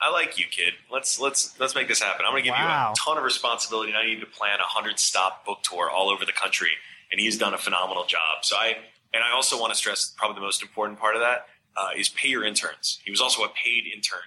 I 0.00 0.10
like 0.10 0.38
you, 0.38 0.44
kid. 0.50 0.74
Let's 0.92 1.18
let's 1.18 1.58
let's 1.58 1.74
make 1.74 1.88
this 1.88 2.02
happen. 2.02 2.26
I'm 2.26 2.32
going 2.32 2.42
to 2.42 2.48
give 2.48 2.54
Wow. 2.54 2.88
you 2.88 2.92
a 2.92 2.94
ton 2.96 3.16
of 3.16 3.24
responsibility, 3.24 3.90
and 3.90 3.98
I 3.98 4.04
need 4.04 4.20
to 4.20 4.26
plan 4.26 4.58
a 4.60 4.64
hundred 4.64 4.98
stop 4.98 5.46
book 5.46 5.62
tour 5.62 5.88
all 5.90 6.10
over 6.10 6.26
the 6.26 6.32
country. 6.32 6.70
And 7.10 7.20
he's 7.20 7.38
done 7.38 7.54
a 7.54 7.58
phenomenal 7.58 8.04
job. 8.04 8.42
So 8.42 8.56
I 8.56 8.76
and 9.14 9.24
I 9.24 9.32
also 9.32 9.58
want 9.58 9.72
to 9.72 9.78
stress 9.78 10.12
probably 10.16 10.34
the 10.34 10.40
most 10.42 10.60
important 10.60 10.98
part 10.98 11.14
of 11.14 11.22
that 11.22 11.46
uh, 11.76 11.90
is 11.96 12.08
pay 12.10 12.28
your 12.28 12.44
interns. 12.44 13.00
He 13.04 13.10
was 13.10 13.20
also 13.20 13.42
a 13.42 13.48
paid 13.48 13.84
intern. 13.86 14.18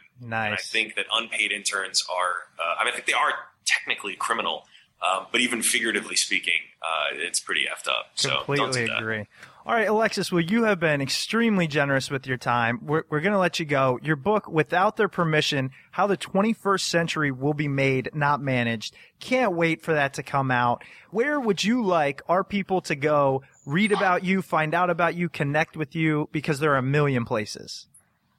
And 0.45 0.53
I 0.53 0.57
think 0.57 0.95
that 0.95 1.05
unpaid 1.13 1.51
interns 1.51 2.03
are, 2.09 2.31
uh, 2.59 2.75
I 2.79 2.83
mean, 2.83 2.93
I 2.93 2.95
think 2.95 3.05
they 3.05 3.13
are 3.13 3.31
technically 3.65 4.15
criminal, 4.15 4.65
um, 5.01 5.27
but 5.31 5.41
even 5.41 5.61
figuratively 5.61 6.15
speaking, 6.15 6.59
uh, 6.81 7.13
it's 7.15 7.39
pretty 7.39 7.65
effed 7.65 7.87
up. 7.87 8.11
So 8.15 8.29
don't 8.29 8.45
Completely 8.45 8.81
do 8.81 8.87
that. 8.87 8.99
agree. 8.99 9.27
All 9.65 9.75
right, 9.75 9.89
Alexis, 9.89 10.31
well, 10.31 10.41
you 10.41 10.63
have 10.63 10.79
been 10.79 11.01
extremely 11.01 11.67
generous 11.67 12.09
with 12.09 12.25
your 12.25 12.37
time. 12.37 12.79
We're, 12.81 13.03
we're 13.09 13.19
going 13.19 13.33
to 13.33 13.39
let 13.39 13.59
you 13.59 13.65
go. 13.65 13.99
Your 14.01 14.15
book, 14.15 14.47
Without 14.47 14.95
Their 14.95 15.09
Permission 15.09 15.71
How 15.91 16.07
the 16.07 16.15
21st 16.15 16.79
Century 16.79 17.29
Will 17.29 17.53
Be 17.53 17.67
Made, 17.67 18.09
Not 18.13 18.41
Managed. 18.41 18.95
Can't 19.19 19.53
wait 19.53 19.81
for 19.81 19.93
that 19.93 20.13
to 20.13 20.23
come 20.23 20.49
out. 20.49 20.83
Where 21.11 21.39
would 21.41 21.61
you 21.61 21.83
like 21.83 22.21
our 22.29 22.45
people 22.45 22.79
to 22.81 22.95
go 22.95 23.43
read 23.65 23.91
about 23.91 24.23
you, 24.23 24.41
find 24.41 24.73
out 24.73 24.89
about 24.89 25.15
you, 25.15 25.27
connect 25.27 25.75
with 25.75 25.93
you? 25.93 26.29
Because 26.31 26.59
there 26.59 26.73
are 26.73 26.77
a 26.77 26.81
million 26.81 27.25
places. 27.25 27.87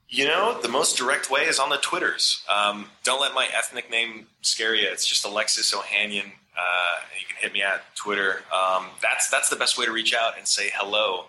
You 0.08 0.24
know, 0.26 0.58
the 0.60 0.68
most 0.68 0.96
direct 0.96 1.30
way 1.30 1.42
is 1.42 1.58
on 1.58 1.68
the 1.68 1.76
Twitters. 1.76 2.42
Um, 2.52 2.86
don't 3.04 3.20
let 3.20 3.34
my 3.34 3.46
ethnic 3.54 3.90
name 3.90 4.26
scare 4.40 4.74
you. 4.74 4.88
It's 4.88 5.06
just 5.06 5.26
Alexis 5.26 5.74
Ohanian. 5.74 6.32
Uh, 6.60 7.00
you 7.18 7.26
can 7.26 7.36
hit 7.40 7.52
me 7.52 7.62
at 7.62 7.82
Twitter. 7.94 8.42
Um, 8.52 8.86
that's 9.00 9.30
that's 9.30 9.48
the 9.48 9.56
best 9.56 9.78
way 9.78 9.86
to 9.86 9.92
reach 9.92 10.14
out 10.14 10.36
and 10.36 10.46
say 10.46 10.70
hello. 10.74 11.26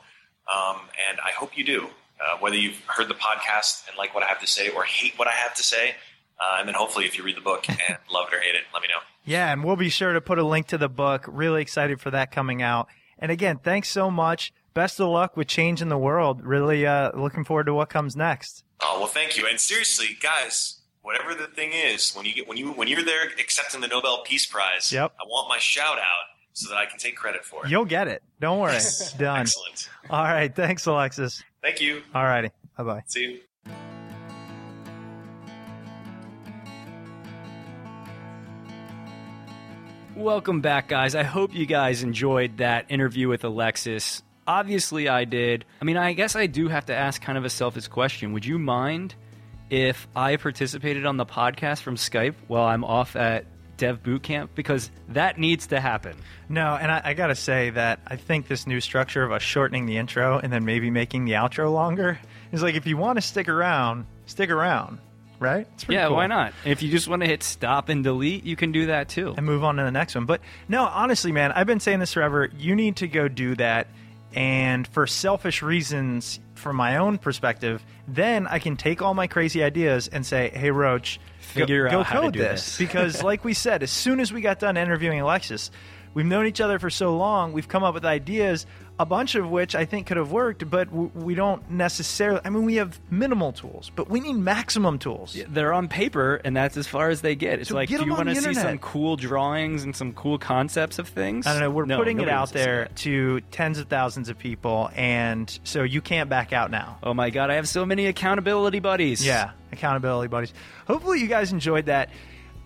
Um, 0.53 0.81
and 1.09 1.19
I 1.23 1.31
hope 1.31 1.57
you 1.57 1.63
do. 1.63 1.87
Uh, 2.19 2.37
whether 2.39 2.55
you've 2.55 2.79
heard 2.85 3.07
the 3.07 3.15
podcast 3.15 3.87
and 3.87 3.97
like 3.97 4.13
what 4.13 4.23
I 4.23 4.27
have 4.27 4.41
to 4.41 4.47
say, 4.47 4.69
or 4.69 4.83
hate 4.83 5.17
what 5.17 5.27
I 5.27 5.31
have 5.31 5.55
to 5.55 5.63
say, 5.63 5.95
uh, 6.39 6.57
and 6.59 6.67
then 6.67 6.75
hopefully 6.75 7.05
if 7.05 7.17
you 7.17 7.23
read 7.23 7.37
the 7.37 7.41
book 7.41 7.65
and 7.69 7.97
love 8.11 8.27
it 8.31 8.35
or 8.35 8.39
hate 8.39 8.55
it, 8.55 8.61
let 8.73 8.81
me 8.81 8.89
know. 8.89 9.01
Yeah, 9.25 9.51
and 9.51 9.63
we'll 9.63 9.75
be 9.75 9.89
sure 9.89 10.13
to 10.13 10.21
put 10.21 10.37
a 10.37 10.43
link 10.43 10.67
to 10.67 10.77
the 10.77 10.89
book. 10.89 11.25
Really 11.27 11.61
excited 11.61 11.99
for 12.01 12.11
that 12.11 12.31
coming 12.31 12.61
out. 12.61 12.87
And 13.17 13.31
again, 13.31 13.57
thanks 13.57 13.89
so 13.89 14.11
much. 14.11 14.51
Best 14.73 14.99
of 14.99 15.07
luck 15.09 15.35
with 15.35 15.47
changing 15.47 15.89
the 15.89 15.97
world. 15.97 16.43
Really 16.43 16.85
uh, 16.85 17.11
looking 17.17 17.43
forward 17.43 17.65
to 17.65 17.73
what 17.73 17.89
comes 17.89 18.15
next. 18.15 18.63
Oh 18.81 18.97
well, 18.99 19.07
thank 19.07 19.37
you. 19.37 19.47
And 19.47 19.59
seriously, 19.59 20.17
guys, 20.21 20.80
whatever 21.01 21.33
the 21.35 21.47
thing 21.47 21.71
is, 21.73 22.13
when 22.13 22.25
you 22.25 22.33
get 22.33 22.47
when 22.47 22.57
you 22.57 22.71
when 22.71 22.87
you're 22.87 23.03
there 23.03 23.23
accepting 23.39 23.81
the 23.81 23.87
Nobel 23.87 24.23
Peace 24.23 24.45
Prize, 24.45 24.91
Yep. 24.91 25.13
I 25.19 25.23
want 25.27 25.49
my 25.49 25.57
shout 25.57 25.97
out 25.97 26.25
so 26.53 26.69
that 26.69 26.77
I 26.77 26.85
can 26.85 26.99
take 26.99 27.15
credit 27.15 27.45
for 27.45 27.65
it. 27.65 27.71
You'll 27.71 27.85
get 27.85 28.07
it. 28.07 28.21
Don't 28.39 28.59
worry. 28.59 28.77
Done. 29.17 29.39
Excellent. 29.41 29.89
All 30.09 30.23
right. 30.23 30.53
Thanks, 30.53 30.85
Alexis. 30.85 31.43
Thank 31.61 31.81
you. 31.81 32.01
All 32.13 32.23
righty. 32.23 32.49
Bye 32.77 32.83
bye. 32.83 33.03
See 33.07 33.21
you. 33.23 33.39
Welcome 40.15 40.61
back, 40.61 40.89
guys. 40.89 41.15
I 41.15 41.23
hope 41.23 41.53
you 41.53 41.65
guys 41.65 42.03
enjoyed 42.03 42.57
that 42.57 42.85
interview 42.89 43.27
with 43.29 43.43
Alexis. 43.43 44.21
Obviously, 44.45 45.07
I 45.07 45.23
did. 45.25 45.65
I 45.81 45.85
mean, 45.85 45.97
I 45.97 46.13
guess 46.13 46.35
I 46.35 46.47
do 46.47 46.67
have 46.67 46.87
to 46.87 46.95
ask 46.95 47.21
kind 47.21 47.37
of 47.37 47.45
a 47.45 47.49
selfish 47.49 47.87
question. 47.87 48.33
Would 48.33 48.45
you 48.45 48.59
mind 48.59 49.15
if 49.71 50.07
I 50.15 50.35
participated 50.35 51.05
on 51.07 51.17
the 51.17 51.25
podcast 51.25 51.81
from 51.81 51.95
Skype 51.95 52.35
while 52.47 52.65
I'm 52.65 52.83
off 52.83 53.15
at 53.15 53.45
Dev 53.77 54.03
Boot 54.03 54.21
Camp? 54.21 54.51
Because 54.53 54.91
that 55.09 55.39
needs 55.39 55.67
to 55.67 55.79
happen. 55.79 56.15
No, 56.49 56.75
and 56.75 56.91
I, 56.91 57.01
I 57.05 57.13
got 57.15 57.27
to 57.27 57.35
say 57.35 57.71
that 57.71 57.99
I 58.05 58.17
think 58.17 58.47
this 58.47 58.67
new 58.67 58.81
structure 58.81 59.23
of 59.23 59.31
us 59.31 59.41
shortening 59.41 59.85
the 59.87 59.97
intro 59.97 60.37
and 60.37 60.51
then 60.53 60.65
maybe 60.65 60.91
making 60.91 61.25
the 61.25 61.31
outro 61.31 61.71
longer 61.73 62.19
is 62.51 62.61
like 62.61 62.75
if 62.75 62.85
you 62.85 62.97
want 62.97 63.17
to 63.17 63.21
stick 63.21 63.47
around, 63.47 64.05
stick 64.25 64.49
around, 64.49 64.99
right? 65.39 65.65
It's 65.75 65.85
Yeah, 65.87 66.07
cool. 66.07 66.17
why 66.17 66.27
not? 66.27 66.53
If 66.65 66.83
you 66.83 66.91
just 66.91 67.07
want 67.07 67.21
to 67.21 67.27
hit 67.27 67.41
stop 67.41 67.87
and 67.89 68.03
delete, 68.03 68.43
you 68.43 68.55
can 68.57 68.71
do 68.73 68.87
that 68.87 69.07
too. 69.09 69.33
and 69.37 69.45
move 69.45 69.63
on 69.63 69.77
to 69.77 69.83
the 69.83 69.91
next 69.91 70.13
one. 70.15 70.25
But 70.25 70.41
no, 70.67 70.83
honestly, 70.85 71.31
man, 71.31 71.53
I've 71.53 71.65
been 71.67 71.79
saying 71.79 71.99
this 71.99 72.13
forever. 72.13 72.49
You 72.57 72.75
need 72.75 72.97
to 72.97 73.07
go 73.07 73.29
do 73.29 73.55
that. 73.55 73.87
And 74.33 74.87
for 74.87 75.07
selfish 75.07 75.61
reasons, 75.61 76.39
from 76.61 76.75
my 76.77 76.97
own 76.97 77.17
perspective, 77.17 77.83
then 78.07 78.47
I 78.47 78.59
can 78.59 78.77
take 78.77 79.01
all 79.01 79.13
my 79.13 79.27
crazy 79.27 79.63
ideas 79.63 80.07
and 80.07 80.25
say, 80.25 80.51
hey, 80.53 80.71
Roach, 80.71 81.19
Figure 81.39 81.83
go, 81.83 81.87
out 81.87 81.91
go 81.91 82.03
how 82.03 82.15
to 82.15 82.21
code 82.27 82.33
do 82.33 82.39
this. 82.39 82.65
this. 82.65 82.77
because, 82.77 83.23
like 83.31 83.43
we 83.43 83.53
said, 83.53 83.83
as 83.83 83.91
soon 83.91 84.19
as 84.19 84.31
we 84.31 84.41
got 84.41 84.59
done 84.59 84.77
interviewing 84.77 85.19
Alexis, 85.19 85.71
we've 86.13 86.25
known 86.25 86.45
each 86.45 86.61
other 86.61 86.79
for 86.79 86.89
so 86.89 87.17
long, 87.17 87.51
we've 87.51 87.67
come 87.67 87.83
up 87.83 87.93
with 87.93 88.05
ideas, 88.05 88.65
a 89.01 89.05
bunch 89.05 89.33
of 89.33 89.49
which 89.49 89.73
I 89.73 89.85
think 89.85 90.05
could 90.05 90.17
have 90.17 90.31
worked, 90.31 90.69
but 90.69 90.89
w- 90.91 91.09
we 91.15 91.33
don't 91.33 91.71
necessarily. 91.71 92.39
I 92.45 92.49
mean, 92.51 92.65
we 92.65 92.75
have 92.75 92.99
minimal 93.09 93.51
tools, 93.51 93.91
but 93.95 94.09
we 94.09 94.19
need 94.19 94.33
maximum 94.33 94.99
tools. 94.99 95.35
They're 95.49 95.73
on 95.73 95.87
paper, 95.87 96.35
and 96.45 96.55
that's 96.55 96.77
as 96.77 96.85
far 96.87 97.09
as 97.09 97.21
they 97.21 97.35
get. 97.35 97.59
It's 97.59 97.69
So 97.69 97.75
like, 97.75 97.89
get 97.89 97.99
do 97.99 98.05
you 98.05 98.11
want 98.13 98.29
to 98.29 98.35
see 98.35 98.53
some 98.53 98.77
cool 98.77 99.15
drawings 99.15 99.83
and 99.83 99.95
some 99.95 100.13
cool 100.13 100.37
concepts 100.37 100.99
of 100.99 101.07
things? 101.07 101.47
I 101.47 101.53
don't 101.53 101.61
know. 101.61 101.71
We're 101.71 101.85
No, 101.85 101.97
putting 101.97 102.19
it 102.19 102.29
out 102.29 102.37
wants 102.41 102.51
to 102.51 102.57
see 102.59 102.63
there 102.63 102.85
to 102.95 103.41
tens 103.51 103.79
of 103.79 103.87
thousands 103.87 104.29
of 104.29 104.37
people, 104.37 104.91
and 104.95 105.59
so 105.63 105.81
you 105.81 106.01
can't 106.01 106.29
back 106.29 106.53
out 106.53 106.69
now. 106.69 106.99
Oh 107.01 107.15
my 107.15 107.31
god, 107.31 107.49
I 107.49 107.55
have 107.55 107.67
so 107.67 107.85
many 107.87 108.05
accountability 108.05 108.79
buddies. 108.79 109.25
Yeah, 109.25 109.51
accountability 109.71 110.27
buddies. 110.27 110.53
Hopefully, 110.85 111.19
you 111.21 111.27
guys 111.27 111.51
enjoyed 111.51 111.87
that. 111.87 112.09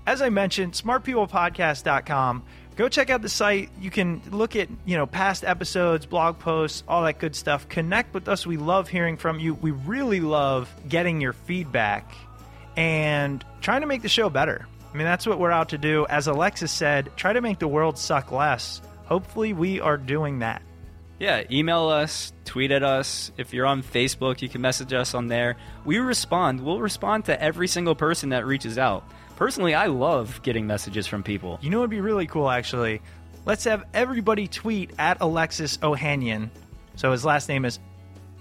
As 0.08 0.22
I 0.22 0.30
mentioned, 0.30 0.74
smartpeoplepodcast.com. 0.74 2.44
Go 2.76 2.90
check 2.90 3.10
out 3.10 3.22
the 3.22 3.30
site. 3.30 3.70
You 3.80 3.90
can 3.90 4.22
look 4.32 4.56
at, 4.56 4.68
you 4.86 4.98
know, 4.98 5.06
past 5.06 5.46
episodes, 5.46 6.06
blog 6.06 6.40
posts, 6.40 6.84
all 6.88 7.04
that 7.04 7.20
good 7.20 7.36
stuff. 7.36 7.70
Connect 7.70 8.14
with 8.14 8.28
us. 8.28 8.46
We 8.46 8.58
love 8.58 8.90
hearing 8.90 9.16
from 9.16 9.40
you. 9.40 9.54
We 9.54 9.72
really 9.72 10.20
love 10.20 10.74
getting 10.90 11.22
your 11.22 11.34
feedback 11.34 12.14
and 12.76 13.44
trying 13.62 13.82
to 13.82 13.88
make 13.88 14.02
the 14.02 14.10
show 14.10 14.30
better. 14.30 14.68
I 14.94 14.98
mean, 14.98 15.06
that's 15.06 15.26
what 15.26 15.40
we're 15.40 15.52
out 15.52 15.70
to 15.70 15.78
do. 15.78 16.06
As 16.10 16.28
Alexis 16.28 16.72
said, 16.72 17.12
try 17.16 17.32
to 17.32 17.42
make 17.42 17.60
the 17.60 17.68
world 17.68 17.98
suck 17.98 18.32
less. 18.32 18.82
Hopefully, 19.06 19.54
we 19.54 19.80
are 19.80 19.98
doing 19.98 20.40
that. 20.40 20.62
Yeah, 21.20 21.44
email 21.50 21.88
us, 21.88 22.34
tweet 22.44 22.72
at 22.72 22.84
us. 22.84 23.32
If 23.38 23.54
you're 23.54 23.66
on 23.66 23.84
Facebook, 23.84 24.42
you 24.42 24.50
can 24.50 24.62
message 24.62 24.92
us 24.92 25.14
on 25.14 25.28
there. 25.28 25.56
We 25.86 26.00
respond. 26.00 26.60
We'll 26.60 26.82
respond 26.82 27.26
to 27.26 27.42
every 27.42 27.68
single 27.68 27.96
person 27.96 28.30
that 28.30 28.46
reaches 28.46 28.78
out. 28.78 29.10
Personally, 29.38 29.74
I 29.74 29.88
love 29.88 30.42
getting 30.44 30.68
messages 30.68 31.08
from 31.08 31.24
people. 31.24 31.60
You 31.62 31.70
know 31.70 31.80
what 31.80 31.86
would 31.86 31.90
be 31.92 32.02
really 32.02 32.28
cool, 32.28 32.50
actually? 32.50 33.02
Let's 33.46 33.64
have 33.66 33.86
everybody 33.94 34.48
tweet 34.48 34.92
at 34.98 35.18
Alexis 35.22 35.78
Ohanian. 35.78 36.50
So 36.96 37.12
his 37.12 37.24
last 37.24 37.48
name 37.48 37.64
is 37.66 37.80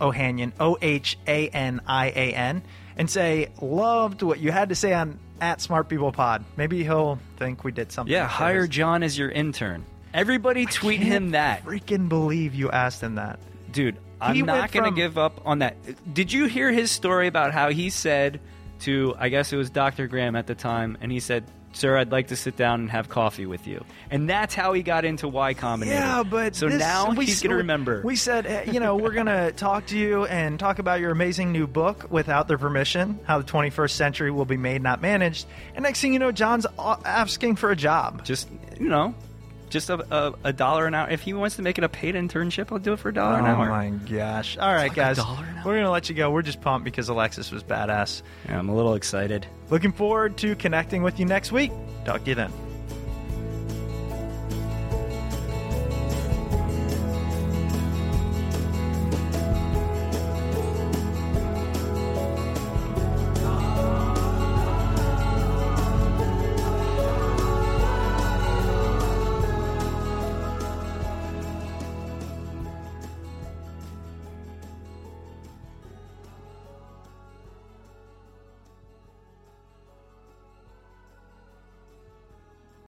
Ohanian, 0.01 0.53
O 0.59 0.77
H 0.81 1.19
A 1.27 1.49
N 1.49 1.81
I 1.87 2.07
A 2.09 2.35
N, 2.35 2.63
and 2.97 3.09
say, 3.09 3.51
loved 3.61 4.23
what 4.23 4.41
you 4.41 4.51
had 4.51 4.71
to 4.71 4.75
say 4.75 4.93
on 4.95 5.19
at 5.41 5.61
Smart 5.61 5.89
People 5.89 6.11
Pod. 6.13 6.45
Maybe 6.57 6.83
he'll 6.83 7.19
think 7.37 7.65
we 7.65 7.73
did 7.73 7.93
something. 7.93 8.13
Yeah, 8.13 8.27
hire 8.27 8.67
John 8.67 9.03
as 9.03 9.19
your 9.19 9.31
intern. 9.31 9.85
Everybody 10.15 10.65
tweet 10.67 11.01
him 11.01 11.33
that. 11.33 11.65
Freaking 11.65 12.09
believe 12.09 12.55
you 12.55 12.71
asked 12.71 13.03
him 13.03 13.17
that. 13.17 13.41
Dude, 13.73 13.97
I'm 14.21 14.35
He 14.37 14.43
not 14.43 14.71
going 14.73 14.85
to 14.85 14.91
from- 14.91 14.95
give 14.97 15.19
up 15.19 15.41
on 15.45 15.59
that. 15.59 15.77
Did 16.15 16.33
you 16.33 16.47
hear 16.47 16.71
his 16.73 16.91
story 16.91 17.27
about 17.27 17.53
how 17.53 17.71
he 17.71 17.91
said 17.91 18.41
to, 18.81 19.15
I 19.19 19.29
guess 19.29 19.53
it 19.53 19.57
was 19.57 19.71
Dr. 19.71 20.07
Graham 20.07 20.37
at 20.37 20.47
the 20.47 20.55
time, 20.55 20.97
and 21.01 21.11
he 21.11 21.19
said, 21.21 21.45
Sir, 21.73 21.97
I'd 21.99 22.13
like 22.13 22.29
to 22.29 22.37
sit 22.37 22.57
down 22.57 22.83
and 22.83 22.91
have 22.93 23.09
coffee 23.09 23.47
with 23.47 23.67
you. 23.67 23.85
And 24.09 24.31
that's 24.31 24.55
how 24.55 24.75
he 24.75 24.85
got 24.85 25.05
into 25.05 25.27
Y 25.27 25.55
Combinator. 25.55 25.87
Yeah, 25.87 26.23
but 26.23 26.55
so 26.55 26.69
this- 26.69 26.79
now 26.79 27.11
we 27.11 27.27
he's 27.27 27.43
going 27.43 27.51
to 27.51 27.57
remember. 27.57 28.01
We 28.05 28.15
said, 28.15 28.73
you 28.73 28.79
know, 28.79 28.95
we're 28.95 29.11
going 29.11 29.27
to 29.27 29.51
talk 29.51 29.87
to 29.87 29.99
you 29.99 30.25
and 30.27 30.57
talk 30.61 30.79
about 30.79 31.01
your 31.01 31.11
amazing 31.11 31.51
new 31.51 31.67
book 31.67 32.07
without 32.13 32.47
their 32.47 32.59
permission, 32.59 33.19
how 33.25 33.39
the 33.39 33.45
21st 33.45 33.91
century 33.91 34.31
will 34.31 34.45
be 34.45 34.57
made, 34.57 34.83
not 34.83 35.03
managed. 35.03 35.49
And 35.75 35.83
next 35.83 36.01
thing 36.01 36.13
you 36.13 36.21
know, 36.21 36.31
John's 36.31 36.65
asking 36.79 37.57
for 37.57 37.73
a 37.73 37.77
job. 37.77 38.25
just, 38.25 38.49
you 38.79 38.89
know, 38.89 39.13
just 39.71 39.91
a, 39.91 40.05
a, 40.15 40.35
a 40.45 40.53
dollar 40.53 40.87
an 40.87 40.95
hour. 40.95 41.09
If 41.11 41.23
he 41.23 41.33
wants 41.33 41.57
to 41.57 41.63
make 41.63 41.79
it 41.79 41.85
a 41.85 41.89
paid 41.89 42.15
internship, 42.15 42.73
I'll 42.73 42.79
do 42.79 42.93
it 42.93 42.99
for 42.99 43.09
a 43.09 43.15
dollar 43.15 43.39
an 43.39 43.45
oh 43.45 43.49
hour. 43.49 43.67
oh 43.67 43.71
my 43.71 43.89
gosh! 43.91 44.57
All 44.59 44.73
right, 44.73 44.89
like 44.89 44.95
guys, 44.95 45.17
dollar 45.17 45.45
an 45.45 45.59
hour. 45.59 45.63
we're 45.65 45.77
gonna 45.77 45.91
let 45.91 46.09
you 46.09 46.15
go. 46.15 46.31
We're 46.31 46.43
just 46.43 46.61
pumped 46.61 46.85
because 46.85 47.09
Alexis 47.09 47.51
was 47.51 47.63
badass. 47.63 48.23
Yeah, 48.49 48.59
I'm 48.59 48.69
a 48.69 48.75
little 48.75 48.95
excited. 48.95 49.47
Looking 49.71 49.93
forward 49.93 50.37
to 50.39 50.55
connecting 50.57 51.03
with 51.03 51.19
you 51.19 51.27
next 51.27 51.53
week. 51.53 51.73
Talk 52.05 52.25
to 52.25 52.31
you 52.31 52.35
then. 52.35 52.53